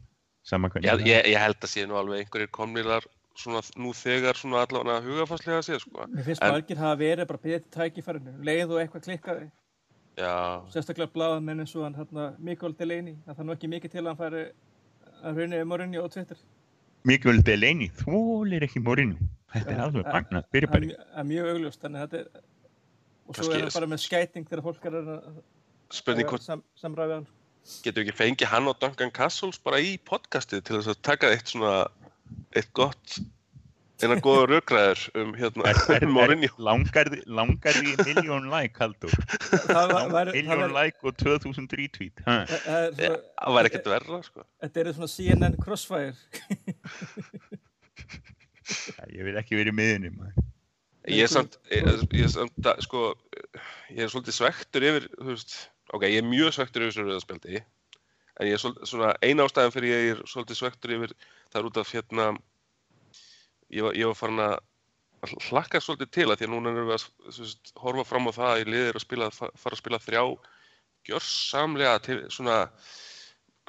Já, 0.44 0.94
ég, 1.00 1.28
ég 1.32 1.40
held 1.40 1.60
að 1.60 1.72
sé 1.72 1.86
nú 1.88 1.98
alveg 2.00 2.24
einhverjir 2.24 2.52
komnilar 2.54 3.06
svona 3.40 3.64
nú 3.80 3.94
þegar 3.98 4.38
svona 4.38 4.64
allavega 4.66 5.02
hugafarslega 5.06 5.62
að 5.62 5.68
sé 5.70 5.80
sko. 5.82 6.08
Mér 6.12 6.28
finnst 6.28 6.44
margir 6.44 6.82
hafa 6.82 7.00
verið 7.00 7.30
bara 7.30 7.44
betið 7.46 7.70
tækifærinu, 7.74 8.34
leið 8.46 8.74
og 8.74 8.82
eitthvað 8.82 9.06
klikkaði 9.08 9.48
Já. 10.20 10.34
Sérstaklega 10.70 11.10
bláðamenn 11.16 11.64
eins 11.64 11.72
og 11.74 11.88
hann 11.88 11.96
hérna 11.98 12.28
Mikael 12.38 12.76
Delaney. 12.78 13.16
Það 13.26 13.40
þarf 13.40 13.48
nú 13.48 13.56
ekki 13.56 13.70
mikið 13.72 13.96
til 13.96 14.04
að 14.04 14.10
hann 14.12 14.20
færi 14.20 14.44
að 15.24 15.40
hraunni 15.40 15.62
um 15.64 15.72
Morinni 15.74 16.02
og 16.04 16.12
Twitter. 16.14 16.44
Mikael 17.10 17.42
Delaney, 17.42 17.90
þólir 18.04 18.68
ekki 18.68 18.84
Morinni 18.84 19.32
Þetta 19.54 19.74
er 19.74 19.82
alveg 19.88 20.06
magnað, 20.08 20.46
fyrirbæri. 20.54 20.92
Það 20.94 21.24
er 21.24 21.30
mjög 21.32 21.50
augljóst, 21.54 21.82
þannig 21.82 22.04
að 22.04 22.14
þetta 22.14 22.22
er 22.22 22.44
og 23.24 23.38
svo 23.38 23.54
er 23.54 23.64
það 23.64 23.78
bara 23.78 23.90
með 23.94 24.02
skæting 24.04 24.48
þegar 24.50 24.64
fólk 24.68 24.88
er 24.90 24.98
að 25.00 25.10
samræða 25.94 27.20
hann 27.20 27.28
sko 27.30 27.43
getur 27.84 28.04
ekki 28.04 28.16
fengið 28.18 28.52
hann 28.52 28.70
og 28.72 28.80
Duncan 28.82 29.14
Castles 29.14 29.60
bara 29.64 29.80
í 29.84 29.96
podcastið 30.10 30.66
til 30.68 30.80
þess 30.80 30.94
að 30.94 31.06
taka 31.10 31.32
eitt 31.34 31.54
svona 31.54 31.76
eitt 32.58 32.72
gott 32.76 33.18
einan 34.04 34.22
góða 34.24 34.46
raugræður 34.52 35.04
um 35.22 35.34
hérna 35.38 35.74
Mourinho? 36.12 36.50
langarði, 36.68 37.22
langarði 37.26 37.96
miljón 38.04 38.50
like 38.52 38.80
haldur 38.82 39.14
miljón 40.34 40.74
like 40.76 41.00
og 41.04 41.18
2000 41.22 41.78
retweet 41.80 42.24
það 42.26 43.58
var 43.58 43.70
ekkert 43.70 43.92
verra 43.96 44.22
sko. 44.26 44.48
þetta 44.64 44.84
eru 44.84 44.96
svona 44.98 45.14
CNN 45.14 45.60
crossfire. 45.62 46.16
Ég 49.12 49.26
vil 49.28 49.36
ekki 49.38 49.58
verið 49.60 49.76
miðunum 49.76 50.22
ég 51.12 51.26
er 51.26 51.32
samt 51.32 51.58
ég 51.68 52.24
er 52.24 52.32
samt 52.32 52.70
sko 52.86 53.12
ég 53.92 54.06
er 54.06 54.12
svolítið 54.12 54.38
svektur 54.38 54.86
yfir 54.88 55.08
þú 55.18 55.34
veist 55.34 55.56
ok, 55.94 56.06
ég 56.10 56.20
er 56.22 56.28
mjög 56.28 56.56
svektur 56.58 56.86
yfir 56.86 56.94
þessu 56.94 57.08
rauðarspjaldi 57.08 57.62
en 57.62 58.50
ég 58.50 58.58
er 58.58 58.86
svona 58.90 59.14
eina 59.22 59.46
ástæðan 59.46 59.74
fyrir 59.76 59.94
ég 59.94 60.12
er 60.16 60.22
svolítið 60.30 60.60
svektur 60.60 60.96
yfir 60.98 61.16
það 61.54 61.60
er 61.60 61.70
út 61.70 61.80
af 61.82 61.94
hérna 61.94 62.28
ég 63.74 63.86
var, 63.86 63.98
ég 63.98 64.10
var 64.10 64.18
farin 64.18 64.44
að 64.44 64.58
hlakka 65.50 65.80
svolítið 65.82 66.12
til 66.18 66.28
að 66.28 66.42
því 66.42 66.48
að 66.48 66.54
núna 66.54 66.74
erum 66.74 66.90
við 66.90 66.98
að 66.98 67.06
svist, 67.38 67.72
horfa 67.80 68.04
fram 68.08 68.28
á 68.28 68.32
það 68.36 68.50
að 68.50 68.60
ég 68.64 68.72
liðir 68.74 69.00
að 69.00 69.06
spila, 69.06 69.30
fara 69.32 69.78
að 69.78 69.80
spila 69.80 70.02
þrjá 70.04 70.24
gjörsamlega 71.08 71.96
til 72.04 72.20
svona 72.34 72.60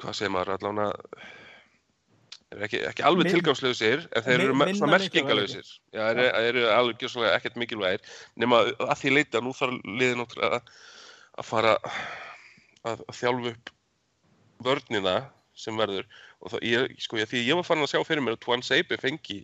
hvað 0.01 0.17
segir 0.17 0.33
maður 0.35 0.55
allavega 0.57 0.89
ekki, 2.65 2.81
ekki 2.89 3.05
alveg 3.07 3.31
tilgámslegur 3.31 4.03
en 4.09 4.25
þeir 4.25 4.43
eru 4.47 4.57
svona 4.79 4.91
merkingalöðsir 4.97 5.69
já, 5.95 6.03
þeir 6.17 6.49
eru 6.49 6.65
alveg 6.73 6.99
gjörsamlega 7.03 7.39
ekkert 7.39 7.61
mikilvægir 7.61 8.19
nema 8.41 8.61
að 8.65 8.97
því 9.01 9.15
leita 9.15 9.43
nú 9.43 9.55
þarf 9.55 9.79
liðið 9.85 10.19
náttúrulega 10.21 10.61
að 11.35 11.47
fara 11.47 11.73
að, 12.85 13.01
að 13.01 13.17
þjálfu 13.19 13.53
upp 13.53 13.73
vörnina 14.65 15.15
sem 15.55 15.77
verður. 15.79 16.07
Og 16.43 16.53
það, 16.53 16.65
ég, 16.67 16.95
sko, 17.03 17.19
ég, 17.19 17.29
því 17.31 17.43
ég 17.47 17.59
var 17.59 17.67
farin 17.67 17.85
að 17.85 17.93
sjá 17.93 18.07
fyrir 18.07 18.23
mér 18.23 18.37
að 18.37 18.43
Tuan 18.45 18.63
Seibi 18.65 18.99
fengi, 18.99 19.41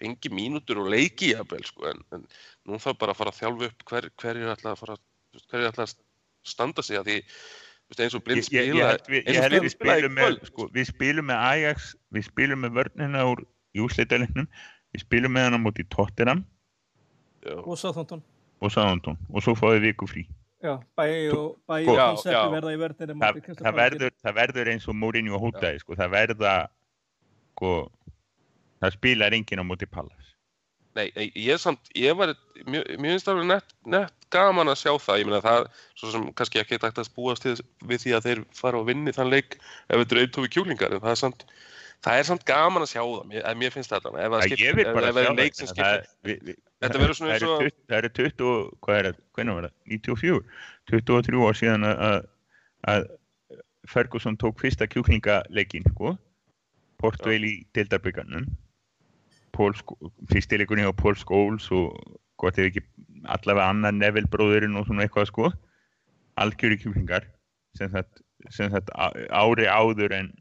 fengi 0.00 0.30
mínútur 0.32 0.82
og 0.82 0.90
leiki 0.92 1.32
jafnvel 1.32 1.64
sko, 1.66 1.88
en, 1.90 2.00
en 2.14 2.24
nú 2.68 2.80
þarf 2.82 3.00
bara 3.00 3.14
að 3.14 3.20
fara 3.20 3.34
að 3.34 3.40
þjálfu 3.40 3.68
upp 3.70 3.84
hver, 3.90 4.08
hver 4.20 4.40
er 4.40 4.54
alltaf 4.54 4.74
að 4.74 4.80
fara 4.82 4.98
hver 5.42 5.60
er 5.60 5.68
alltaf 5.70 5.88
að 5.88 5.94
standa 6.44 6.84
sig 6.84 6.98
að 6.98 7.10
því 7.10 7.18
eins 7.94 8.16
og 8.16 8.22
blind 8.26 8.42
spila 8.46 8.62
ég, 8.64 9.08
ég, 9.12 9.40
við, 9.52 9.58
við 9.62 9.72
spilum 9.74 10.14
með 10.16 10.38
sko, 10.48 10.66
við 10.74 10.88
spilum 10.88 11.28
með 11.30 11.42
Ajax 11.46 11.90
við 12.14 12.26
spilum 12.26 12.64
með 12.64 12.78
vörnina 12.80 13.26
úr 13.30 13.44
í 13.74 13.82
úrslitaleiknum 13.84 14.48
við 14.94 15.04
spilum 15.04 15.34
með 15.36 15.46
hann 15.46 15.58
á 15.58 15.60
móti 15.62 15.86
Tottenham 15.92 16.42
og 17.44 17.76
Southampton. 17.78 18.22
og 18.60 18.72
Southampton. 18.72 19.18
Og 19.30 19.44
svo 19.44 19.54
fáið 19.58 19.84
viku 19.90 20.08
frí 20.10 20.24
já, 20.64 20.74
bæi 20.98 21.30
og 21.34 21.48
bæi 21.68 21.82
Sko, 21.84 21.94
og 21.94 22.00
koncepti 22.00 22.52
verða 22.56 22.74
í 22.74 22.80
verðinni 22.80 23.32
Crystal 23.44 23.66
það, 23.66 23.80
verður, 23.80 24.14
það 24.24 24.38
verður 24.40 24.72
eins 24.74 24.88
og 24.88 24.98
Mourinho 24.98 25.40
hótaði 25.42 25.82
sko. 25.82 25.96
það 25.98 26.14
verða 26.14 26.54
sko, 27.54 27.72
það 28.82 28.96
spilar 28.98 29.36
enginn 29.36 29.62
á 29.62 29.66
móti 29.66 29.88
Pallas 29.90 30.34
Nei, 30.94 31.08
nei, 31.16 31.24
ég 31.34 31.58
samt, 31.58 31.88
ég 31.98 32.14
var, 32.14 32.30
það 32.62 33.30
alveg 33.32 33.48
nett, 33.48 33.72
nett 33.90 34.26
gaman 34.30 34.70
að 34.70 34.78
sjá 34.78 34.92
það, 35.02 35.16
ég 35.20 35.26
meina 35.26 35.40
það, 35.42 35.64
svo 35.98 36.10
sem 36.12 36.26
kannski 36.38 36.60
ekki 36.60 36.78
hægt 36.78 37.00
að 37.02 37.10
búast 37.16 37.46
við, 37.48 37.62
við 37.82 38.04
því 38.04 38.12
að 38.14 38.28
þeir 38.28 38.42
fara 38.54 38.78
og 38.78 38.86
vinni 38.86 39.14
þann 39.14 39.32
leik 39.32 39.56
ef 39.58 39.96
þetta 39.96 40.14
eru 40.14 40.22
eintófi 40.22 40.52
kjúlingar, 40.54 40.94
en 40.94 41.02
það 41.02 41.16
er 41.16 41.18
samt, 41.18 41.42
það 42.06 42.20
er 42.20 42.28
samt 42.30 42.46
gaman 42.46 42.86
að 42.86 42.92
sjá 42.92 43.02
það, 43.02 43.26
mér, 43.32 43.48
mér 43.64 43.74
finnst 43.74 43.94
þetta, 43.96 44.14
ef 44.22 44.36
það 44.36 44.46
skiptir, 44.46 44.80
ef 44.84 45.00
það 45.00 45.20
er 45.24 45.36
leik 45.40 45.58
sem 45.58 45.72
skiptir, 45.72 46.54
Þetta 46.82 46.98
verður 47.00 47.16
svona 47.18 47.34
eins 47.36 47.42
og- 47.48 47.60
20 47.62 47.76
það 47.88 47.98
eru 47.98 48.08
20, 48.18 48.44
og- 48.50 48.78
hvað 48.82 48.98
er 48.98 49.04
það, 49.08 49.20
hvernig 49.36 49.54
var 49.54 49.66
það, 49.68 49.74
94 49.94 50.40
23 50.90 51.44
ár 51.48 51.54
síðan 51.60 51.86
að- 51.94 53.10
Ferguson 53.86 54.36
tók 54.36 54.58
fyrsta 54.60 54.86
kjúklingaleikin 54.88 55.84
sko, 55.92 56.16
Portveil 56.98 57.44
í 57.44 57.66
deildarbyggarnum 57.74 58.46
fyrstileikunni 60.32 60.82
á 60.88 60.92
Paul 60.96 61.14
Scholes 61.14 61.70
og 61.70 61.94
gott 62.40 62.58
ef 62.58 62.70
ekki 62.70 62.82
allavega 63.30 63.68
annar 63.70 63.92
Neville 63.92 64.26
bróðurinn 64.32 64.76
og 64.76 64.86
svona 64.88 65.04
eitthvað 65.06 65.28
sko. 65.30 65.52
Algjöri 66.40 66.78
kjúklingar 66.80 67.24
sem 67.76 67.90
á- 67.92 69.14
ári 69.30 69.66
áður 69.70 70.12
en 70.12 70.32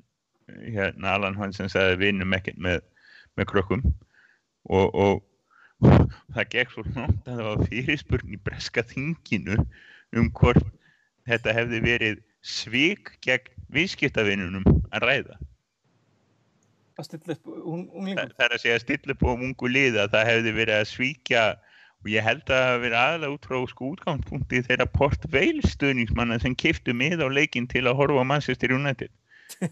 hérna 0.50 1.14
Alan 1.14 1.36
Hansen 1.36 1.70
sagði 1.70 1.94
við 1.98 2.00
vinnum 2.08 2.34
ekkert 2.34 2.58
með, 2.58 2.82
með 3.38 3.46
krökkum. 3.46 3.84
Og, 4.70 4.96
og 4.96 5.24
það 5.84 6.50
gekk 6.56 6.74
svo 6.74 6.84
langt 6.96 7.28
að 7.28 7.40
það 7.40 7.48
var 7.50 7.66
fyrirspurn 7.72 8.36
í 8.36 8.40
breska 8.44 8.84
þinginu 8.90 9.58
um 10.18 10.30
hvort 10.40 10.70
þetta 11.30 11.56
hefði 11.56 11.82
verið 11.84 12.22
svik 12.44 13.14
gegn 13.24 13.52
viðskiptavinnunum 13.74 14.66
að 14.94 15.06
ræða. 15.08 15.38
að 17.00 17.08
stilla 17.08 17.36
upp 17.38 17.48
Það, 18.14 18.34
það 18.38 18.46
er 18.46 18.56
að 18.56 18.64
segja 18.64 18.82
stilla 18.84 19.16
upp 19.16 19.24
á 19.26 19.32
ungu 19.34 19.70
liði 19.72 20.02
að 20.04 20.12
það 20.14 20.30
hefði 20.30 20.52
verið 20.60 20.80
að 20.80 20.92
svíkja 20.92 21.46
og 22.04 22.10
ég 22.12 22.26
held 22.28 22.44
að 22.44 22.52
það 22.52 22.68
hafi 22.68 22.84
verið 22.84 23.00
aðalega 23.00 23.34
út 23.38 23.48
frá 23.48 23.60
sko 23.72 23.90
útgangspunkti 23.94 24.62
þeirra 24.68 24.88
Port 24.92 25.28
Vale 25.34 25.72
stuðningsmanna 25.72 26.38
sem 26.44 26.56
kiftu 26.60 26.94
mið 26.98 27.24
á 27.24 27.28
leikinn 27.32 27.70
til 27.72 27.86
að 27.88 27.98
horfa 28.02 28.28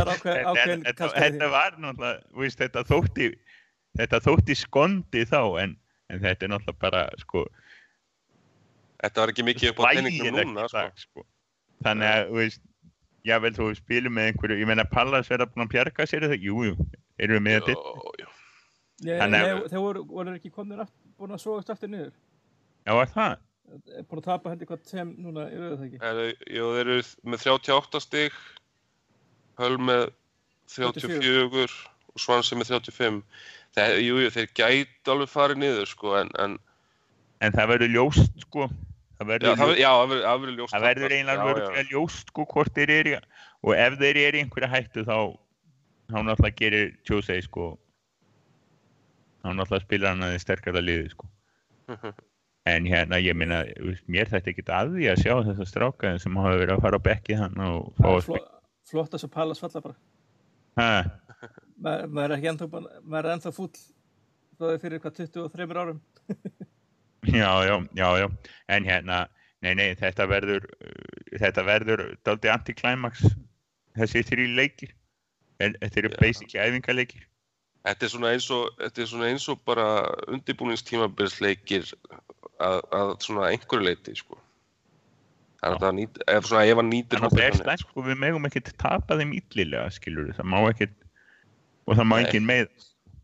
er 0.00 0.10
ákveð, 0.12 0.82
Þetta, 0.86 1.48
var 1.52 1.76
náttúrulega, 1.80 2.50
þetta 2.60 2.82
þótti, 2.88 3.30
þetta 3.96 4.22
þótti 4.24 4.56
skondi 4.58 5.24
þá 5.28 5.40
en, 5.62 5.76
en 6.12 6.22
þetta 6.22 6.46
er 6.46 6.52
náttúrulega 6.54 6.82
bara 6.82 7.06
sko 7.22 7.46
þetta 9.00 9.22
var 9.22 9.32
ekki 9.32 9.46
mikið 9.46 9.72
upp 9.72 9.82
á 9.82 9.84
hlægilegt 9.90 10.48
núna, 10.48 10.66
sko. 10.68 10.78
dag, 10.78 11.00
sko. 11.00 11.26
Þannig 11.84 12.12
að, 12.12 12.22
þú 12.28 12.38
veist, 12.40 12.62
jável 13.26 13.52
þú 13.56 13.70
spilum 13.76 14.16
með 14.16 14.30
einhverju, 14.30 14.60
ég 14.62 14.70
meina 14.70 14.86
Pallas 14.88 15.30
verða 15.30 15.48
búin 15.50 15.66
að 15.66 15.72
bjarga 15.74 16.06
sér 16.08 16.28
eða, 16.28 16.38
jú, 16.40 16.62
jú, 16.70 16.76
erum 17.20 17.36
við 17.36 17.44
með 17.46 17.58
þetta. 17.66 18.30
Þeir 19.02 19.82
voru, 19.82 20.04
voru 20.08 20.36
ekki 20.38 20.52
komnir 20.54 20.80
aft, 20.86 20.94
búin 21.20 21.34
að 21.36 21.42
sógast 21.42 21.72
aftur 21.74 21.92
niður 21.92 22.14
Já, 22.86 22.94
var 22.96 23.10
það? 23.12 23.34
Er 23.92 24.06
búin 24.06 24.22
að 24.22 24.28
tapa 24.30 24.52
hendi 24.52 24.68
hvað 24.70 24.86
sem 24.88 25.10
núna 25.20 25.48
rauðu 25.50 25.74
það 25.74 25.84
ekki 25.88 26.00
Er, 26.06 26.20
jú, 26.54 26.70
þeir 26.76 26.92
eru 26.94 27.02
með 27.26 27.44
38 27.44 28.02
stig, 28.04 28.38
Höl 29.60 29.76
með 29.82 30.06
34 30.72 31.76
og 32.12 32.22
Svansi 32.22 32.56
með 32.56 32.72
35. 32.72 33.20
Þeir, 33.76 33.96
jú, 34.00 34.18
jú, 34.24 34.28
þeir 34.32 34.46
gæti 34.56 35.12
alveg 35.12 35.28
farið 35.32 35.58
niður, 35.62 35.88
sko, 35.90 36.14
en, 36.22 36.30
en 36.40 36.58
En 37.44 37.52
það 37.52 37.68
verður 37.74 37.90
ljóst, 37.92 38.30
sko, 38.46 38.66
það 39.18 39.28
verður, 39.28 39.50
það, 39.60 39.72
það 39.82 40.06
verður- 40.06 40.22
það 40.24 40.54
ljóst. 40.56 40.76
það 41.76 41.90
sko, 42.32 42.46
hvort 42.54 42.72
þeir 42.78 42.92
eru, 42.94 43.18
og 43.66 43.74
ef 43.76 43.98
þeir 44.00 44.20
eru 44.22 44.40
einhverja 44.40 44.70
hættu 44.72 45.04
þá, 45.04 45.18
þá 46.08 46.16
náttúrulega 46.24 46.56
gerir 46.62 46.94
Tjósei, 47.04 47.42
sko, 47.44 47.66
þá 49.44 49.48
náttúrulega 49.52 49.84
spilar 49.84 50.14
hann 50.14 50.24
aðeins 50.30 50.46
sterkara 50.48 50.82
liði, 50.84 51.10
sko. 51.12 51.28
En 52.66 52.82
hérna, 52.90 53.20
ég 53.22 53.36
meina, 53.38 53.60
þú 53.76 53.92
veist, 53.92 54.06
mér 54.10 54.26
þetta 54.32 54.50
ekki 54.50 54.62
að 54.74 54.88
því 54.96 55.04
að 55.12 55.20
sjá 55.22 55.34
þessa 55.46 55.66
strákaðin 55.70 56.18
sem 56.18 56.34
hafa 56.40 56.56
verið 56.58 56.72
að 56.74 56.80
fara 56.82 56.98
á 56.98 57.06
bekkið 57.06 57.38
hann 57.44 57.60
og 57.62 57.92
fá 57.94 58.02
Það 58.02 58.16
að 58.16 58.24
fló, 58.26 58.40
flott 58.90 59.12
að 59.14 59.22
svo 59.22 59.28
Pallas 59.36 59.60
falla 59.62 59.82
bara 59.84 59.94
spila. 59.94 61.20
Maður, 61.76 62.08
maður 62.12 62.30
er 62.30 62.36
ekki 62.38 62.50
ennþá, 62.52 62.70
maður 63.02 63.20
er 63.24 63.34
ennþá 63.36 63.54
fúll 63.56 63.72
það 64.56 64.72
er 64.72 64.82
fyrir 64.84 65.04
hvað 65.04 65.20
23 65.20 65.76
árum 65.76 66.00
Já, 67.26 67.66
já, 67.66 67.86
já, 67.94 68.18
já, 68.18 68.30
en 68.68 68.84
hérna, 68.84 69.26
nei, 69.64 69.74
nei, 69.74 69.94
þetta 69.98 70.28
verður, 70.30 70.66
uh, 70.78 71.38
þetta 71.40 71.64
verður 71.66 72.02
daldi 72.26 72.50
anti-climax, 72.52 73.24
þessi 73.98 74.22
þrjí 74.28 74.46
leikir, 74.54 74.92
en 75.58 75.74
þetta 75.80 76.02
eru 76.02 76.12
Já. 76.12 76.18
basic 76.20 76.54
æfingaleikir. 76.54 77.24
Þetta 77.86 78.06
er 78.06 78.12
svona 78.12 78.32
eins 78.34 78.46
og, 78.54 78.68
þetta 78.78 79.02
er 79.02 79.10
svona 79.10 79.30
eins 79.30 79.46
og 79.50 79.62
bara 79.66 79.86
undirbúningstímabilsleikir 80.34 81.90
að, 82.62 82.80
að 82.94 83.12
svona 83.26 83.50
einhverju 83.50 83.88
leiti, 83.88 84.14
sko. 84.18 84.38
Er 85.64 85.74
þetta 85.74 85.90
að 85.90 85.98
nýta, 85.98 86.24
eða 86.30 86.46
svona 86.50 86.64
ef 86.68 86.78
hann 86.78 86.90
nýtir 86.92 87.18
Þannig 87.18 87.26
að 87.32 87.40
það 87.40 87.46
er 87.46 87.56
slæmt, 87.56 87.66
þannig, 87.66 87.86
sko, 87.86 88.06
við 88.06 88.22
megum 88.22 88.48
ekkert 88.50 88.72
tapa 88.82 89.18
þeim 89.18 89.34
illilega, 89.40 89.90
skilur 89.96 90.30
það 90.36 90.50
má 90.52 90.58
ekkert, 90.68 90.98
og 91.86 91.96
það 91.96 92.06
má 92.10 92.16
Nei. 92.16 92.24
enginn 92.26 92.46
með, 92.46 92.68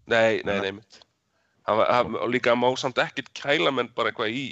Nei, 0.07 0.43
nei, 0.45 0.59
nei. 0.61 0.73
Það 1.67 1.81
það- 1.87 2.17
og 2.23 2.29
líka 2.35 2.55
má 2.59 2.69
samt 2.79 2.97
ekkert 2.99 3.33
kæla 3.35 3.71
menn 3.73 3.89
bara 3.95 4.11
eitthvað 4.11 4.35
í 4.35 4.45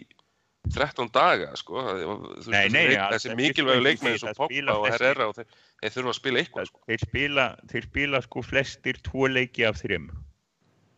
13 0.71 1.09
daga, 1.13 1.57
sko. 1.57 1.73
Það- 1.83 2.01
þú 2.05 2.37
veist, 2.37 2.49
Nei, 2.53 2.69
nei, 2.69 2.87
leik- 2.89 3.13
Þessi 3.15 3.35
mikilvægu 3.37 3.81
sko, 3.81 3.85
leikmenn 3.89 4.13
ég 4.13 4.19
eins 4.19 4.23
og 4.23 4.29
það 4.29 4.37
Pogba 4.41 4.73
og 4.77 4.87
flestir. 4.87 5.07
Herrera 5.07 5.27
og 5.29 5.35
þeir, 5.35 5.47
þeir 5.83 5.91
þurfa 5.97 6.11
að 6.13 6.19
spila 6.21 6.39
eitthvað, 6.43 6.67
sko. 6.67 6.81
þeir 6.89 7.01
spila, 7.07 7.47
þeir 7.73 7.83
spila 7.89 8.21
sko 8.23 8.43
flestir 8.43 8.95
tvo 9.03 9.27
leiki 9.29 9.65
af 9.69 9.77
þrjum. 9.83 10.11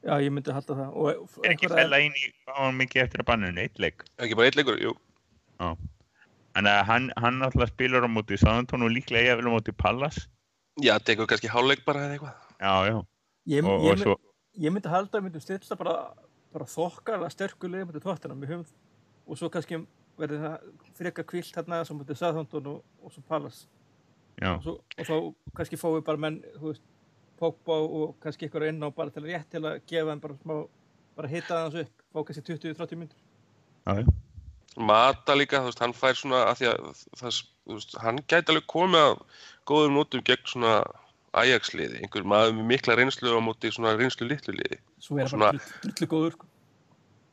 já 0.05 0.15
ég 0.19 0.33
myndi 0.35 0.53
halda 0.53 0.75
það 0.75 0.97
og 0.97 1.09
Er 1.09 1.51
ekki 1.55 1.67
einhverja- 1.69 1.77
fella 1.79 1.97
inn 2.03 2.13
í, 2.13 2.33
var 2.47 2.73
mikið 2.73 3.03
eftir 3.05 3.19
að 3.23 3.25
banninu, 3.31 3.59
eitt 3.63 3.79
leik. 3.79 4.03
Ekki 4.19 4.35
bara 4.37 4.47
eitt 4.51 4.57
leikur, 4.57 4.79
jú. 4.83 4.97
Þannig 5.61 6.73
að 6.83 6.85
hann, 6.85 7.13
hann 7.17 7.41
alltaf 7.43 7.69
spilar 7.73 8.03
á 8.05 8.09
móti 8.13 8.37
Sáðantón 8.37 8.83
og 8.85 8.91
líklega 8.93 9.31
ég 9.33 9.37
vil 9.41 9.47
á 9.49 9.53
móti 9.57 9.73
Pallas. 9.73 10.27
Já, 10.83 10.99
tekur 10.99 11.27
kannski 11.27 11.49
hálfleik 11.49 11.85
bara 11.87 12.01
eða 12.01 12.19
eitthvað. 12.19 12.35
Já, 12.63 12.75
já. 12.87 12.99
ég, 13.51 13.65
Og, 13.67 13.83
ég, 13.83 13.93
og 13.93 13.99
svo, 13.99 14.15
ég 14.63 14.71
myndi 14.75 14.91
halda 14.93 15.19
að 15.19 15.19
við 15.19 15.27
myndum 15.27 15.43
stilla 15.43 15.79
bara, 15.81 15.97
bara 16.55 16.69
þokkar 16.71 17.25
að 17.27 17.35
sterkulega 17.35 17.89
myndi 17.89 18.03
tóttina 18.05 18.37
höfum, 18.39 18.67
og 19.27 19.41
svo 19.41 19.51
kannski 19.51 19.81
verði 20.21 20.39
það 20.45 20.69
frekar 20.99 21.27
kvilt 21.33 21.57
hérna 21.57 21.83
sem 21.89 21.99
myndi 21.99 22.17
Southampton 22.19 22.71
og, 22.71 22.85
og 23.03 23.15
svo 23.15 23.25
Pallas 23.29 23.65
já. 24.39 24.55
og, 24.55 24.63
svo, 24.63 24.77
og 24.79 25.09
þá 25.09 25.17
kannski 25.59 25.81
fáum 25.81 25.99
við 25.99 26.07
bara 26.07 26.25
menn 26.27 26.43
þú 26.59 26.71
veist, 26.71 26.89
Pogba 27.43 27.81
og 27.83 28.15
kannski 28.23 28.47
ykkur 28.47 28.69
inn 28.69 28.85
á 28.87 28.89
bara 28.95 29.11
til 29.11 29.25
að 29.25 29.33
rétt 29.33 29.49
til 29.51 29.65
að 29.67 29.81
gefa 29.91 30.13
þeim 30.13 30.21
bara 30.23 30.39
smá 30.39 30.55
bara 31.19 31.31
hita 31.33 31.49
það 31.57 31.65
hans 31.65 31.81
upp, 31.83 32.05
fá 32.13 32.21
kannski 32.29 32.45
20-30 32.53 33.01
myndur 33.01 33.19
já, 33.19 34.05
já. 34.05 34.13
Mata 34.73 35.35
líka, 35.37 35.59
þú 35.61 35.69
veist, 35.69 35.81
hann 35.83 35.93
fær 35.93 36.17
svona 36.17 36.47
að 36.49 36.61
því 36.61 36.69
að 36.71 36.85
það, 37.21 37.41
þú 37.67 37.75
veist, 37.77 37.97
hann 38.01 38.21
gæti 38.25 38.53
alveg 38.55 38.69
komið 38.73 39.03
að 39.09 39.19
góðum 39.69 39.99
nótum 39.99 40.23
gegn 40.25 40.47
svona 40.49 40.77
Ajax-liði, 41.33 42.03
einhver 42.05 42.27
maður 42.29 42.57
með 42.59 42.67
mikla 42.75 42.97
reynslu 42.99 43.33
á 43.33 43.41
móti 43.41 43.71
svona 43.73 43.95
reynslu 43.97 44.29
litlu 44.29 44.53
liði. 44.57 44.79
svo 45.01 45.17
er 45.17 45.31
það 45.31 45.45
bara 45.47 45.63
drullu 45.85 46.09
góður 46.11 46.35
sko. 46.37 46.49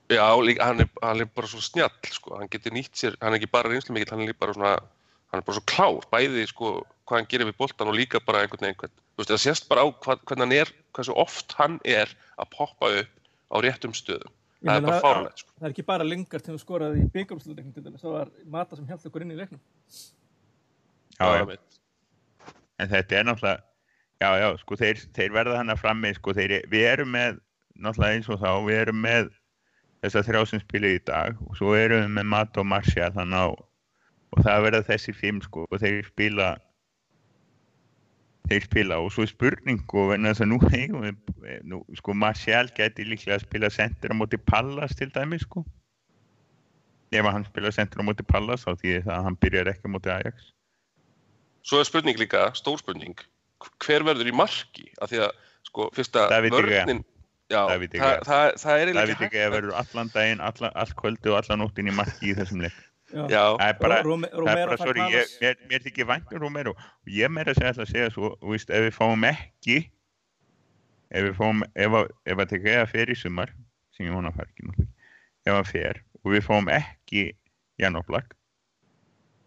Já, 0.09 0.25
líka, 0.41 0.65
hann, 0.65 0.85
er, 0.85 0.87
hann 1.03 1.21
er 1.21 1.27
bara 1.37 1.49
svo 1.51 1.59
snjall, 1.61 1.91
sko, 2.15 2.37
hann 2.39 2.49
getur 2.49 2.73
nýtt 2.73 2.95
sér, 2.97 3.17
hann 3.21 3.35
er 3.35 3.41
ekki 3.41 3.51
bara 3.51 3.69
reynslu 3.69 3.93
mikill, 3.93 4.09
hann 4.15 4.23
er 4.23 4.31
líka 4.31 4.41
bara 4.41 4.55
svona, 4.55 4.71
hann 5.29 5.43
er 5.43 5.45
bara 5.45 5.57
svo 5.59 5.65
klár, 5.69 6.07
bæði, 6.09 6.47
sko, 6.49 6.71
hvað 7.05 7.21
hann 7.21 7.29
gerir 7.29 7.49
við 7.51 7.59
boltan 7.59 7.91
og 7.91 7.99
líka 7.99 8.23
bara 8.25 8.41
einhvern 8.45 8.65
veginn, 8.69 8.95
þú 9.13 9.21
veist, 9.21 9.33
það 9.35 9.43
sést 9.43 9.69
bara 9.69 9.83
á 9.85 9.87
hvað, 9.91 10.23
hvernig 10.31 10.47
hann 10.47 10.57
er, 10.57 10.73
hversu 10.97 11.15
oft 11.19 11.53
hann 11.59 11.77
er 11.85 12.15
að 12.39 12.51
poppa 12.55 12.89
upp 13.03 13.13
á 13.53 13.55
réttum 13.65 13.93
stöðum. 13.93 14.33
Það 14.59 14.75
er 14.75 14.87
bara 14.87 15.03
fárlegt, 15.03 15.43
sko. 15.43 15.53
það 15.59 15.67
er 15.67 15.73
ekki 15.75 15.87
bara 15.87 16.07
lengar 16.07 16.43
til 16.43 16.55
að 16.55 16.63
skoraði 16.63 17.03
í 17.03 17.11
byggjumsluleiknum 17.13 17.99
það 18.01 18.15
var 18.15 18.31
Mata 18.51 18.75
sem 18.75 18.89
held 18.89 19.05
okkur 19.07 19.23
inn 19.23 19.31
í 19.31 19.37
leiknum 19.37 19.61
já. 21.15 21.57
En 22.79 22.91
þetta 22.91 23.19
er 23.19 23.27
náttúrulega, 23.27 23.68
já, 24.19 24.29
já, 24.39 24.49
sko, 24.59 24.77
þeir, 24.79 25.03
þeir 25.15 25.35
verða 25.35 25.59
hann 25.61 25.73
að 25.73 25.81
frammi, 25.83 26.11
sko, 26.17 26.35
þeir, 26.35 26.59
við 26.71 26.87
erum 26.91 27.13
með, 27.15 27.39
náttúrulega 27.79 28.17
eins 28.17 28.31
og 28.31 28.41
þá, 28.41 28.49
við 28.67 28.81
erum 28.83 29.01
með 29.05 29.29
þessa 30.03 30.23
þrjá 30.27 30.41
sem 30.47 30.63
spila 30.63 30.93
í 30.95 31.01
dag 31.07 31.39
og 31.47 31.59
svo 31.59 31.75
erum 31.75 32.05
við 32.05 32.15
með 32.17 32.31
Matt 32.33 32.59
og 32.59 32.67
Marcia 32.67 33.11
þannig 33.15 33.43
á, 33.43 33.47
og 34.29 34.43
það 34.45 34.65
verða 34.67 34.87
þessir 34.91 35.17
fimm, 35.19 35.39
sko, 35.45 35.65
og 35.69 35.81
þeir 35.83 36.03
spila, 36.07 36.51
þeir 38.51 38.67
spila 38.67 38.99
og 39.03 39.11
svo 39.15 39.25
er 39.25 39.31
spurning, 39.31 39.81
sko, 39.87 40.05
vegna 40.11 40.33
þess 40.33 40.45
að 40.45 40.51
nú 40.51 40.61
eigum 40.67 41.07
við, 41.07 41.17
nú, 41.71 41.81
sko, 41.99 42.15
Marcial 42.25 42.67
geti 42.75 43.07
líklega 43.07 43.39
að 43.39 43.47
spila 43.47 43.71
sendur 43.73 44.15
á 44.15 44.19
móti 44.19 44.39
Pallas 44.51 44.95
til 44.99 45.11
dæmis, 45.15 45.47
sko. 45.47 45.63
Ef 47.09 47.25
að 47.25 47.33
hann 47.33 47.47
spila 47.47 47.71
sendur 47.73 48.03
á 48.03 48.07
móti 48.11 48.27
Pallas, 48.27 48.67
þá 48.67 48.75
því 48.83 48.99
að 49.01 49.23
hann 49.25 49.37
byrjar 49.41 49.71
ekki 49.71 49.89
á 49.89 49.93
móti 49.95 50.11
Ajax. 50.13 50.51
Svo 51.65 51.79
er 51.81 51.87
spurning 51.87 52.19
líka, 52.21 52.45
stór 52.55 52.77
spurning, 52.79 53.17
hver 53.85 54.05
verður 54.07 54.29
í 54.31 54.35
marki 54.35 54.85
af 55.01 55.09
því 55.11 55.23
að 55.25 55.31
sko 55.69 55.89
fyrsta 55.95 56.27
já, 57.49 57.61
De 57.79 57.87
það, 57.99 58.13
Gea. 58.13 58.19
það, 58.23 58.25
það 58.29 58.43
er 58.45 58.57
Það 58.61 58.79
eiginlega 58.79 59.07
veit 59.09 59.15
ekki 59.15 59.25
ekki 59.29 59.41
að 59.45 59.53
verður 59.57 59.73
allan 59.81 60.11
daginn, 60.13 60.41
alla, 60.49 60.69
all 60.83 60.93
kvöldu 61.01 61.31
og 61.33 61.37
allan 61.41 61.59
nóttin 61.63 61.89
í 61.89 61.95
marki 61.97 62.29
í 62.31 62.35
þessum 62.37 62.61
leik. 62.65 62.77
já, 63.09 63.43
Það 63.57 63.63
er 63.67 63.77
bara, 63.81 64.01
Rome- 64.05 64.29
það 64.29 64.49
er 64.53 64.59
bara 64.67 64.77
fær 64.77 64.83
sorry, 64.85 65.05
ég, 65.15 65.31
mér, 65.41 65.55
mér 65.71 65.81
þykir 65.87 66.05
vænt 66.11 66.33
um 66.35 66.41
Romero 66.43 66.73
og 66.77 67.09
ég 67.09 67.31
meira 67.33 67.51
að 67.51 67.57
segja 67.57 67.71
alltaf 67.73 67.87
að 67.87 67.93
segja 67.95 68.11
svo, 68.13 68.29
þú 68.43 68.51
veist, 68.53 68.69
ef 68.69 68.83
við 68.85 68.93
fáum 68.99 69.25
ekki, 69.31 69.77
ef 71.09 71.25
við 71.25 71.33
fáum, 71.39 71.63
ef 71.73 71.95
að, 71.99 72.11
ef 72.29 72.43
að 72.43 72.49
teka 72.53 72.75
eða 72.75 72.89
fer 72.91 73.09
í 73.09 73.15
sumar, 73.17 73.53
sem 73.97 74.05
ég 74.05 74.13
vona 74.13 74.29
að 74.29 74.37
fara 74.37 74.51
ekki 74.53 74.67
náttúrulega, 74.67 74.93
ef 75.49 75.57
að 75.57 75.71
fer 75.73 76.01
og 76.23 76.35
við 76.35 76.45
fáum 76.45 76.69
ekki 76.75 77.23
Janoblag, 77.81 78.29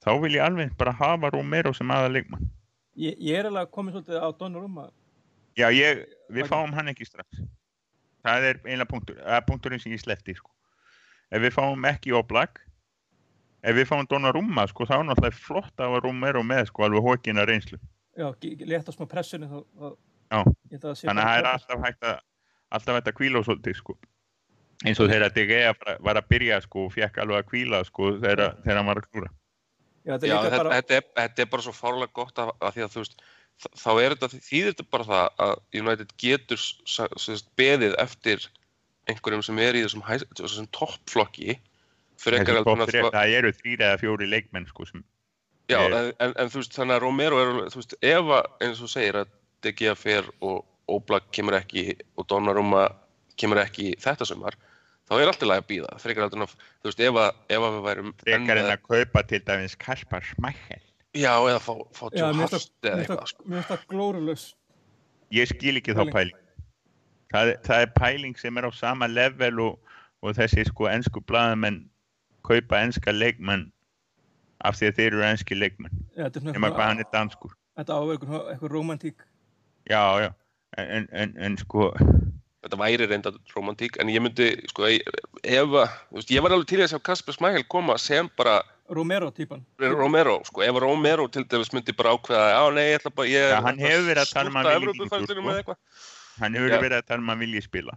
þá 0.02 0.10
vil 0.24 0.34
ég 0.34 0.42
alveg 0.42 0.74
bara 0.80 0.96
hafa 0.98 1.30
Romero 1.30 1.70
sem 1.76 1.90
aða 1.94 2.10
leikmann. 2.16 2.50
Ég, 2.96 3.16
ég 3.24 3.38
er 3.38 3.48
alveg 3.48 3.70
komin 3.72 3.94
svolítið 3.94 4.20
á 4.20 4.28
Donnarumma. 4.36 4.90
Já, 5.56 5.68
ég, 5.72 6.02
við 6.32 6.48
fáum 6.50 6.72
hann 6.76 6.90
ekki 6.92 7.06
strax. 7.08 7.40
Það 8.22 8.46
er 8.48 8.60
einlega 8.64 8.88
punktur, 8.90 9.16
það 9.18 9.38
er 9.38 9.46
punkturinn 9.48 9.82
sem 9.82 9.92
ég 9.94 10.02
sleppti, 10.02 10.34
sko. 10.38 10.52
Ef 11.32 11.42
við 11.42 11.54
fáum 11.56 11.88
ekki 11.88 12.12
Oblak, 12.14 12.60
ef 13.64 13.76
við 13.76 13.88
fáum 13.88 14.06
Donnarumma, 14.10 14.66
sko, 14.70 14.86
þá 14.88 14.98
er 14.98 15.06
náttúrulega 15.08 15.40
flott 15.40 15.82
að 15.82 15.98
Romero 16.04 16.44
með, 16.46 16.68
sko, 16.70 16.84
alveg 16.86 17.08
hókina 17.08 17.46
reynslu. 17.48 17.80
Já, 18.16 18.28
létta 18.68 18.92
smá 18.92 19.08
pressunni 19.08 19.48
þá. 19.48 19.60
þá 19.80 19.88
Já. 20.32 20.42
Þannig 20.72 21.20
að 21.20 21.28
það 21.28 21.38
er 21.38 21.50
alltaf 21.50 21.84
hægt 21.86 22.08
að, 22.08 22.20
alltaf 22.72 22.96
hægt 22.98 23.10
að 23.10 23.16
kvíla 23.18 23.42
svolítið, 23.44 23.78
sko. 23.80 23.96
Eins 24.82 25.00
og 25.00 25.10
þegar 25.12 25.76
bara- 25.78 25.98
var 26.00 26.16
að 26.20 26.28
byrja, 26.28 26.60
sko, 26.64 26.86
og 26.86 26.92
fekk 26.92 27.18
alveg 27.22 27.42
að 27.42 27.48
kvíla, 27.50 27.84
sko, 27.84 28.18
þegar 28.20 28.56
hann 28.66 28.86
var 28.86 29.00
að 29.00 29.08
klúra. 29.10 29.30
Já, 30.02 30.16
þetta 30.16 30.26
er 30.26 30.32
já 30.32 30.38
þetta, 30.42 30.58
bara, 30.58 30.78
þetta, 30.78 30.98
er, 30.98 31.06
þetta 31.20 31.44
er 31.44 31.50
bara 31.52 31.66
svo 31.66 31.74
fárlega 31.76 32.16
gott 32.18 32.42
af, 32.42 32.52
af 32.58 32.74
því 32.74 32.84
að 32.86 32.94
þú 32.94 33.04
veist 33.04 33.22
þá 33.78 33.90
er 33.92 34.14
þetta, 34.16 34.40
þýðir 34.48 34.72
þetta 34.72 34.86
bara 34.90 35.08
það 35.10 35.42
að 35.46 35.54
United 35.82 36.14
getur 36.18 36.62
sagt, 36.62 37.52
beðið 37.60 37.94
eftir 38.02 38.48
einhverjum 39.10 39.44
sem 39.46 39.60
er 39.62 39.78
í 39.78 39.84
þessum, 39.84 40.02
þessum 40.38 40.70
toppflokki 40.74 41.58
Það 42.22 43.32
eru 43.34 43.50
þrýr 43.56 43.80
eða 43.82 43.98
fjóri 43.98 44.28
leikmenn, 44.30 44.68
sko, 44.70 44.84
sem, 44.86 45.02
Já, 45.70 45.78
Ég- 45.80 45.94
en, 45.96 46.10
en, 46.18 46.34
en 46.38 46.50
þú 46.50 46.60
veist, 46.60 46.74
þannig 46.76 46.96
að 46.96 47.02
Romero 47.02 47.38
er, 47.40 47.52
þú 47.72 47.80
veist, 47.80 47.94
ef 48.02 48.32
að, 48.36 48.50
eins 48.66 48.82
og 48.82 48.90
segir 48.92 49.18
að 49.22 49.32
De 49.62 49.72
Gea 49.78 49.94
fer 49.98 50.28
og 50.42 50.64
Oblak 50.90 51.30
kemur 51.34 51.56
ekki 51.56 51.96
og 52.18 52.26
Donnarumma 52.30 52.88
kemur 53.38 53.60
ekki 53.62 53.92
þetta 54.02 54.26
sumar, 54.28 54.56
þá 55.08 55.12
er 55.20 55.26
alltaf 55.32 55.48
læg 55.48 55.60
að 55.62 55.68
býða, 55.72 55.92
frekar 56.00 56.22
heldur 56.26 56.38
en 56.40 56.46
að, 56.46 56.54
þú 56.82 56.88
veist, 56.90 57.00
ef 57.08 57.18
að, 57.22 57.30
ef 57.56 57.66
að 57.66 57.74
við 57.76 57.82
værum 57.88 58.06
enn 58.12 58.16
frekar 58.22 58.56
en 58.60 58.64
með- 58.66 58.72
að 58.76 58.82
kaupa 58.88 59.22
til 59.28 59.40
dæmis 59.48 59.74
Kaspar 59.78 60.22
Schmeichel. 60.22 60.82
Já, 61.12 61.34
eða 61.44 61.58
fá, 61.60 61.72
fá 61.92 62.02
Hart 62.08 62.14
það- 62.14 62.68
eða 62.82 63.02
eitthvað, 63.02 63.26
sko. 63.28 63.44
mér 63.44 63.62
finnst 63.62 63.68
það 63.72 63.86
glórulös. 63.92 64.44
ég 65.32 65.48
skil 65.48 65.76
ekki 65.80 65.92
þá 65.96 66.04
Pæling. 66.04 66.12
pæling 66.12 66.36
það, 67.32 67.48
er- 67.52 67.58
það 67.64 67.82
er 67.82 67.90
pæling 67.98 68.36
sem 68.38 68.56
er 68.58 68.62
á 68.68 68.70
sama 68.74 69.06
level 69.08 69.60
og, 69.60 69.78
og 70.22 70.34
þessi 70.36 70.64
sko 70.68 70.84
ennsku 70.88 71.20
blaðamenn 71.24 71.88
kaupa 72.44 72.76
ennska 72.84 73.12
leikmenn 73.12 73.70
af 74.64 74.76
því 74.76 74.86
að 74.90 74.96
þeir 74.98 75.06
eru 75.12 75.22
ennski 75.22 75.56
leikmenn 75.58 75.92
er 76.16 76.30
nema 76.52 76.70
hvað 76.70 76.86
hann 76.86 76.98
er 77.00 77.08
danskur 77.12 77.52
Þetta 77.76 77.92
áverkur, 77.96 78.50
eitthvað 78.52 78.70
romantík. 78.70 79.14
já, 79.88 80.20
já, 80.20 80.34
en, 80.78 81.08
en, 81.12 81.34
en 81.38 81.56
sko 81.56 81.92
Þetta 82.62 82.78
væri 82.78 83.06
reynda 83.10 83.32
romantík, 83.56 83.96
en 83.98 84.10
ég 84.12 84.22
myndi, 84.22 84.46
sko, 84.70 84.86
ef 84.86 85.72
að, 85.82 85.96
ég 86.30 86.44
var 86.44 86.54
alveg 86.54 86.68
til 86.70 86.78
að 86.84 86.92
sjá 86.92 87.00
Kasper 87.02 87.34
Smæhel 87.34 87.64
koma 87.66 87.96
sem 87.98 88.28
bara 88.38 88.60
Romero-típan. 88.92 89.64
Romero, 89.80 90.36
sko, 90.46 90.62
ef 90.62 90.78
Romero 90.84 91.26
til 91.32 91.42
dæmis 91.50 91.72
myndi 91.74 91.94
bara 91.96 92.12
ákveða, 92.14 92.44
já, 92.52 92.62
nei, 92.76 92.84
ég 92.92 92.98
ætla 93.00 93.12
bara, 93.16 93.28
ég 93.32 93.50
Já, 93.50 93.58
hann 93.66 93.82
hefur 93.82 94.06
verið 94.10 94.22
að 94.22 94.32
tala 94.36 94.52
um 94.52 94.60
að 94.60 94.70
vilja 94.84 95.62
sko. 95.62 95.76
hann 96.42 96.54
hefur 96.60 96.76
verið 96.76 96.98
að 97.00 97.06
tala 97.10 97.24
um 97.24 97.32
að 97.34 97.42
vilja 97.46 97.64
spila 97.66 97.96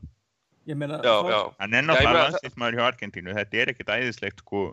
Ég 0.65 0.77
meina, 0.81 0.97
Já, 1.05 1.13
þá- 1.21 1.29
já, 1.29 1.39
hann 1.61 1.73
er 1.77 1.85
náttúrulega 1.85 2.25
landslýstmaður 2.25 2.79
hjá 2.79 2.85
Argentínu 2.89 3.35
þetta 3.37 3.61
er 3.61 3.71
ekkert 3.75 3.93
æðislegt 3.99 4.41
sko 4.41 4.63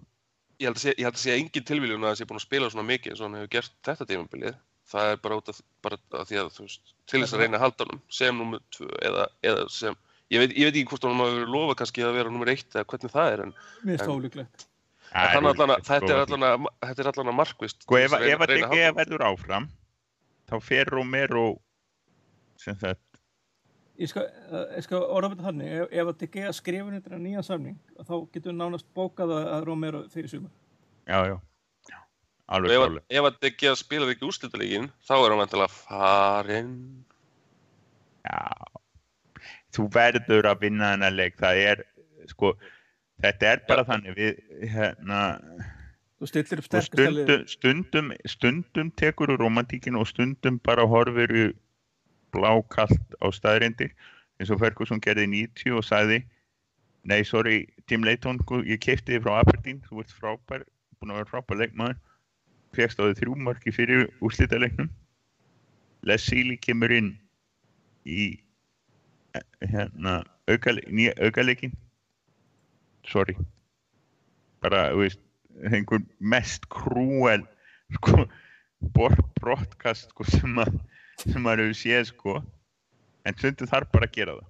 ég 0.62 0.68
held 0.70 0.78
að 0.78 0.84
sé, 0.86 0.94
ég 0.96 1.04
held 1.08 1.18
að 1.18 1.24
sé 1.26 1.34
engin 1.36 1.64
tilvíljun 1.68 2.04
að 2.06 2.12
það 2.14 2.18
sé 2.20 2.26
búin 2.30 2.40
að 2.40 2.46
spila 2.46 2.70
svona 2.72 2.88
mikið 2.88 3.12
og 3.18 3.24
hann 3.26 3.36
hefur 3.40 3.50
gert 3.52 3.74
þetta 3.88 4.06
tímabilið. 4.08 4.56
Það 4.92 5.10
er 5.12 5.20
bara 5.24 5.38
út 5.40 5.48
af, 5.52 5.60
bara 5.84 5.96
af 6.20 6.26
því 6.28 6.40
að, 6.42 6.48
þú 6.56 6.64
veist, 6.66 6.94
til 7.08 7.20
þess 7.22 7.34
að 7.36 7.42
reyna 7.44 7.58
að 7.58 7.64
halda 7.66 7.86
honum 7.86 8.00
sem 8.12 8.36
nummer 8.42 8.60
tvö 8.76 8.88
eða, 9.08 9.26
eða 9.48 9.62
sem, 9.72 9.96
ég 10.34 10.42
veit, 10.44 10.52
ég 10.58 10.68
veit 10.68 10.76
ekki 10.82 10.90
hvort 10.92 11.06
hann 11.08 11.22
hafi 11.22 11.38
verið 11.38 11.54
lofa 11.56 11.76
kannski 11.80 12.04
að 12.04 12.18
vera 12.18 12.32
nummer 12.34 12.52
eitt 12.52 12.76
eða 12.76 12.84
hvernig 12.92 13.14
það 13.14 13.30
er, 13.32 13.44
en 13.46 13.54
en- 13.54 14.02
það 14.02 14.12
ólíklegt. 14.16 14.66
Það 15.12 15.22
er 15.28 15.34
þannig 15.36 15.52
allan 15.52 15.70
að, 15.70 15.76
ólíklegt, 15.76 15.88
þetta 15.92 16.12
er 16.16 16.20
allan 16.26 16.44
að, 16.48 16.66
þetta 16.88 17.02
er 17.06 17.10
allan 17.12 17.32
að 17.32 17.38
markvist. 17.40 17.82
sko 17.86 17.96
ef, 18.00 18.10
DG 18.18 18.36
halda 18.36 18.58
honum. 18.68 18.98
verður 19.00 19.24
áfram 19.30 19.70
þá 20.52 20.56
fer 20.68 20.92
Romero 20.92 21.46
sem 22.60 22.76
sagt 22.80 23.00
Ég 24.00 24.08
skal, 24.08 24.22
eh, 24.24 24.76
ég 24.78 24.82
skal 24.86 25.02
orða 25.04 25.28
þetta 25.34 25.44
þannig, 25.50 25.72
ef, 25.82 25.88
ef 25.92 26.08
að 26.10 26.16
DG 26.22 26.52
skrifur 26.56 26.94
þetta 26.96 27.18
nýjan 27.20 27.44
samning, 27.44 27.76
þá 28.00 28.14
getur 28.32 28.50
við 28.52 28.56
nánast 28.56 28.86
bókað 28.96 29.34
að 29.36 29.66
Romero 29.68 30.00
fyrir 30.08 30.28
sumar. 30.32 30.50
já, 31.06 31.18
já, 31.28 31.36
já. 32.48 32.54
Alveg 32.56 32.70
ef, 32.70 32.82
klálega 32.82 33.00
að- 33.00 33.16
ef 33.18 33.24
að 33.28 33.38
DG 33.46 33.74
spilar 33.76 34.08
ekki 34.14 34.26
úrslitalegin, 34.28 34.90
þá 35.08 35.12
er 35.24 35.30
hann 35.30 35.38
vantilega 35.42 35.70
farinn. 35.70 37.04
Já, 38.22 38.40
þú 39.74 39.86
verður 39.90 40.48
að 40.52 40.60
vinna 40.60 40.92
þennan 40.94 41.16
leik, 41.16 41.36
það 41.40 41.62
er, 41.72 41.84
sko, 42.30 42.52
þetta 43.22 43.42
er 43.52 43.62
bara 43.68 43.84
þannig, 43.84 44.14
við, 44.16 44.42
hérna, 44.70 45.22
Þú 46.22 46.28
stillir 46.30 46.58
upp 46.60 46.66
og 46.68 46.68
sterkasta 46.70 47.10
liðið. 47.10 47.48
stundum, 47.50 48.12
stundum, 48.12 48.12
stundum 48.30 48.90
tekur 48.94 49.32
úr 49.34 49.40
romantíkin 49.42 49.96
og 49.98 50.06
stundum 50.06 50.60
bara 50.62 50.84
horfir 50.86 51.32
í 51.34 51.46
blákalt 52.32 53.16
á 53.18 53.26
staðrindir, 53.34 53.90
eins 54.38 54.50
og 54.54 54.60
Ferguson 54.60 55.00
gerði 55.02 55.26
90 55.26 55.74
og 55.76 55.82
sagði, 55.82 56.22
nei, 57.04 57.22
sorry, 57.24 57.66
Tim 57.88 58.04
Leighton, 58.06 58.38
sko, 58.44 58.62
ég 58.62 58.78
kefti 58.78 59.16
þið 59.18 59.24
frá 59.26 59.40
Aberdeen, 59.40 59.82
þú 59.88 59.98
ert 60.04 60.14
frábær, 60.14 60.64
búin 61.00 61.10
að 61.10 61.18
vera 61.24 61.30
frábær 61.32 61.58
leikmaður, 61.58 61.98
fegst 62.76 63.00
á 63.00 63.04
þið 63.04 63.18
þrjú 63.20 63.36
marki 63.46 63.72
fyrir 63.74 64.06
úrslitaleiknum, 64.24 64.90
Les 66.08 66.24
Sealy 66.26 66.56
kemur 66.58 66.90
inn 66.90 67.12
í 68.08 68.32
hérna 69.62 70.22
nýja 70.90 71.12
aukaleikin 71.22 71.72
sorry. 73.08 73.36
Bara, 74.62 74.88
þú 74.92 75.02
veist, 75.02 75.20
einhver 75.68 76.02
mest 76.18 76.66
krúel 76.70 77.44
sko, 77.98 78.26
bort 78.94 79.22
brottkast 79.40 80.10
sko, 80.12 80.26
sem, 80.28 80.58
að, 80.62 80.76
sem 81.24 81.42
maður 81.42 81.66
hefur 81.66 81.78
séð 81.80 82.04
sko. 82.12 82.36
En 83.26 83.38
stundum 83.38 83.70
þarf 83.70 83.90
bara 83.94 84.08
að 84.08 84.16
gera 84.18 84.36
það. 84.38 84.48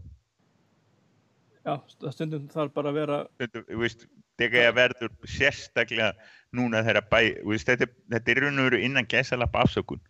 Já, 1.62 1.74
st- 1.92 2.12
stundum 2.16 2.46
þarf 2.52 2.74
bara 2.76 2.92
að 2.92 2.98
vera, 3.00 3.18
stundum, 3.36 3.66
þú 3.70 3.80
veist, 3.84 4.06
þegar 4.40 4.66
ég 4.66 4.76
verður 4.80 5.12
sérstaklega 5.28 6.12
núna 6.56 6.82
þegar 6.84 7.06
bæ, 7.10 7.20
veist, 7.48 7.68
þetta, 7.68 7.88
þetta 8.12 8.32
er 8.34 8.40
raun 8.44 8.58
og 8.62 8.66
veru 8.70 8.80
innan 8.84 9.08
gæsalap 9.08 9.54
afsökun 9.56 10.00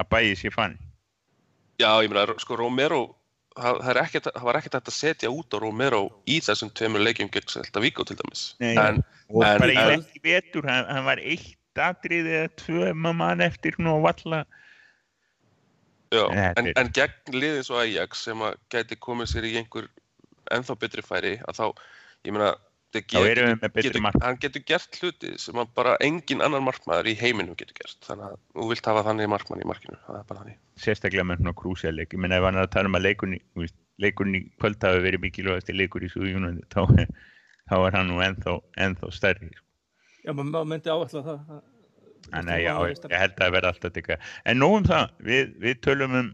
að 0.00 0.08
bæði 0.12 0.34
sér 0.42 0.54
fann 0.56 0.78
Já, 1.80 1.88
ég 2.04 2.10
meina, 2.12 2.36
sko, 2.38 2.54
Romero, 2.60 3.00
það, 3.58 3.78
það, 3.82 3.98
ekkert, 4.04 4.28
það 4.36 4.44
var 4.46 4.58
ekkert 4.60 4.76
að 4.78 4.94
setja 4.94 5.30
út 5.34 5.54
á 5.54 5.58
Romero 5.58 6.02
í 6.30 6.36
þessum 6.44 6.70
tveimur 6.70 7.02
leikjum 7.02 7.30
gegn 7.34 7.48
Celta 7.50 7.82
Vigo 7.82 8.04
til 8.06 8.14
dæmis. 8.20 8.44
Nei. 8.62 8.76
En, 8.78 9.00
og 9.32 9.42
En- 9.42 9.58
bara 9.58 9.72
en- 9.72 9.80
ég 9.80 9.90
veit 9.90 10.14
í 10.14 10.22
vetur 10.28 10.68
hann, 10.70 10.86
hann 10.86 11.08
var 11.08 11.18
eitt 11.18 11.58
atrið 11.74 12.28
eða 12.30 12.52
tvö 12.60 12.92
mann 12.94 13.42
eftir 13.42 13.74
nú 13.82 13.96
og 13.96 14.04
valla 14.06 14.44
já, 16.14 16.22
en, 16.54 16.70
en 16.78 16.92
gegn 16.94 17.34
liðið 17.34 17.64
svo 17.66 17.80
Ajax 17.82 18.22
sem 18.28 18.44
að 18.46 18.54
gæti 18.70 18.98
komið 19.02 19.32
sér 19.32 19.48
í 19.48 19.56
einhver 19.58 19.88
ennþá 20.54 20.76
betri 20.78 21.02
færi, 21.02 21.34
að 21.48 21.58
þá, 21.58 21.66
ég 22.28 22.36
meina, 22.36 22.52
Getur, 23.02 24.22
hann 24.22 24.36
getur 24.40 24.62
gert 24.66 24.98
hluti 25.00 25.32
sem 25.38 25.58
bara 25.74 25.96
engin 26.00 26.40
annar 26.44 26.60
markmaður 26.62 27.08
í 27.10 27.14
heiminum 27.18 27.56
getur 27.58 27.74
gert. 27.80 27.98
Þannig 28.06 28.26
að 28.28 28.36
þú 28.54 28.68
vilt 28.70 28.86
hafa 28.86 29.02
þannig 29.08 29.28
markmann 29.32 29.62
í 29.64 29.66
markinu, 29.66 29.98
það 30.06 30.18
er 30.20 30.26
bara 30.28 30.40
þannig. 30.44 30.58
sérstaklega 30.84 31.24
með 31.26 31.40
svona 31.42 31.54
krúsjaleik 31.58 32.14
ég 32.14 32.18
menna 32.22 32.36
ef 32.40 32.46
hann 32.48 32.56
er 32.60 32.66
að 32.66 32.72
tala 32.74 32.90
um 32.90 32.98
að 32.98 33.04
leikunni 33.08 33.40
leikunni 34.02 34.38
í 34.42 34.48
kvöld 34.58 34.82
hafi 34.82 35.02
verið 35.04 35.22
mikilvægast 35.22 35.70
leikur 35.74 36.02
í 36.02 36.10
Suðjúnandi 36.10 36.64
þá, 36.74 36.82
þá 37.70 37.76
er 37.86 37.94
hann 37.98 38.08
nú 38.10 38.18
ennþá, 38.24 38.56
ennþá 38.86 39.10
stærri 39.14 39.50
sko. 39.54 39.64
já, 40.26 40.32
maður 40.34 40.66
myndi 40.72 40.90
áætla 40.90 41.22
það. 41.22 41.38
það- 41.50 41.62
Þannig 42.24 42.54
að 42.54 42.62
já, 42.64 42.72
það- 42.74 43.10
ég 43.12 43.18
held 43.20 43.34
að 43.34 43.40
það 43.44 43.52
verði 43.54 43.68
alltaf 43.70 43.92
teka. 43.92 44.16
En 44.46 44.58
nú 44.58 44.68
um 44.78 44.84
það, 44.84 45.10
við, 45.20 45.54
við 45.60 45.80
tölum 45.84 46.14
um 46.18 46.30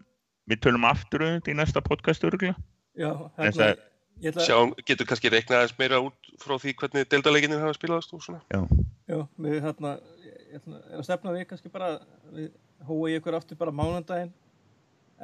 við 0.51 0.61
tölum 0.65 0.85
aftur 0.89 1.23
um 1.27 1.33
þetta 1.41 1.51
í 1.51 1.57
næsta 1.59 1.81
podcast 1.83 2.25
öruglega. 2.25 2.55
Já, 2.97 3.11
Þess 3.37 3.59
hérna, 3.59 3.67
að- 3.67 3.77
ég 3.77 3.90
ætla, 4.29 4.45
Sjáum, 4.45 4.75
getur 4.87 5.09
kannski 5.09 5.31
reiknað 5.33 5.63
aðeins 5.63 5.79
meira 5.79 6.01
út 6.05 6.31
frá 6.43 6.57
því 6.61 6.75
hvernig 6.83 7.09
deildarleikinir 7.09 7.63
hafa 7.63 7.77
spilaðast 7.79 8.13
og 8.17 8.23
svona. 8.25 8.43
Já, 8.53 8.61
já, 9.09 9.19
við 9.41 9.57
hérna, 9.65 9.95
ég 10.27 10.61
ætla 10.61 10.83
að 10.99 11.07
stefna 11.09 11.35
við 11.37 11.47
kannski 11.51 11.73
bara, 11.73 11.91
við 12.35 12.51
hóa 12.89 13.15
ykkur 13.17 13.39
aftur 13.41 13.61
bara 13.61 13.75
mánundaginn 13.75 14.33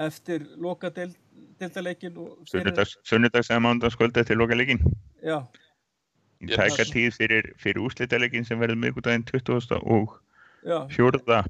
eftir 0.06 0.48
loka 0.60 0.90
deild, 0.92 1.16
deildarleikin 1.60 2.16
og 2.20 2.42
sunnudags, 2.48 3.50
eða 3.50 3.62
mánudagskvöld 3.64 4.16
eftir 4.20 4.40
loka 4.40 4.56
leikin. 4.58 4.82
Já, 5.24 5.40
Í 6.36 6.50
Yes. 6.50 6.58
tæka 6.60 6.84
tíð 6.92 7.14
fyrir, 7.16 7.46
fyrir 7.56 7.80
úslitaleikin 7.80 8.44
sem 8.44 8.60
verður 8.60 8.76
miðgudaginn 8.82 9.24
20. 9.24 9.78
og 9.80 10.18
já, 10.60 10.82
4. 10.92 11.44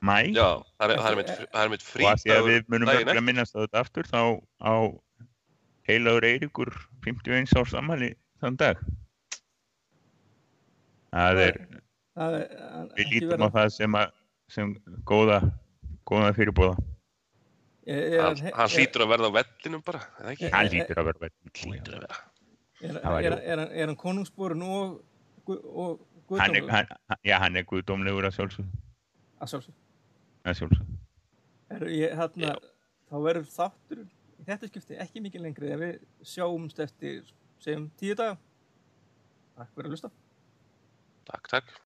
mæ 0.00 0.32
Já, 0.32 0.62
það 0.80 0.94
er, 0.94 1.02
er 1.10 1.18
mitt, 1.18 1.32
mitt 1.74 1.84
og 1.98 2.08
að 2.08 2.22
því 2.22 2.32
að 2.32 2.48
við 2.48 2.70
munum 2.72 2.88
öll 2.94 3.12
að 3.12 3.20
minnast 3.26 3.52
á 3.52 3.60
þetta 3.66 3.82
aftur 3.82 4.08
þá 4.08 4.22
á 4.64 4.74
heilagur 5.88 6.26
Eiríkur 6.28 6.70
51 7.06 7.56
árs 7.60 7.74
ammali 7.78 8.12
þann 8.42 8.56
dag. 8.60 8.80
Það 11.08 11.42
er 11.46 11.58
er 12.18 12.88
við 12.98 13.12
lítum 13.14 13.44
á 13.46 13.48
það 13.54 13.68
sem, 13.76 13.94
að, 13.96 14.10
sem 14.52 14.72
góða 15.08 15.38
góða 16.08 16.32
fyrirbóða 16.36 16.76
Hann, 17.88 18.40
hlýtur 18.68 19.06
að 19.06 19.12
verða 19.14 19.28
á 19.32 19.36
vellinum 19.38 19.82
bara, 19.86 20.00
hann 20.20 20.66
lítur 20.68 20.98
að 21.00 21.06
Hlýtur 21.56 21.94
að 21.96 22.02
vera. 22.02 22.18
Er, 22.84 22.98
er, 22.98 23.36
er, 23.38 23.62
hann- 23.62 23.72
er 23.72 23.92
konungsborun 24.02 24.64
og, 24.66 24.98
og 25.48 26.02
hann 26.36 26.52
er, 26.52 26.60
guðdómlegur? 26.60 26.74
hann, 26.74 26.90
hann- 27.08 27.22
já, 27.24 27.38
hann 27.40 27.56
er 27.56 27.64
guðdómlegur 27.70 28.28
að 28.28 28.36
sjálfsög 28.36 28.68
Að 29.40 29.52
sjálfsög. 29.54 29.78
að 30.44 30.58
sjálfsög 30.60 30.94
Er, 31.78 31.86
ég, 31.92 32.12
hérna, 32.18 32.52
þá 33.08 33.16
verður 33.24 33.48
þáttur 33.54 34.02
í 34.02 34.06
þetta 34.48 34.70
skipti 34.70 34.98
ekki 35.04 35.22
mikið 35.24 35.44
lengri 35.44 35.72
ef 35.74 35.82
við 35.82 35.98
sjáumst 36.32 36.80
eftir, 36.84 37.28
segjum, 37.62 37.88
tíu 38.00 38.16
daga. 38.18 38.38
Takk 39.58 39.74
fyrir 39.74 39.90
að 39.90 39.94
lusta. 39.96 40.10
Takk, 41.28 41.50
takk. 41.52 41.74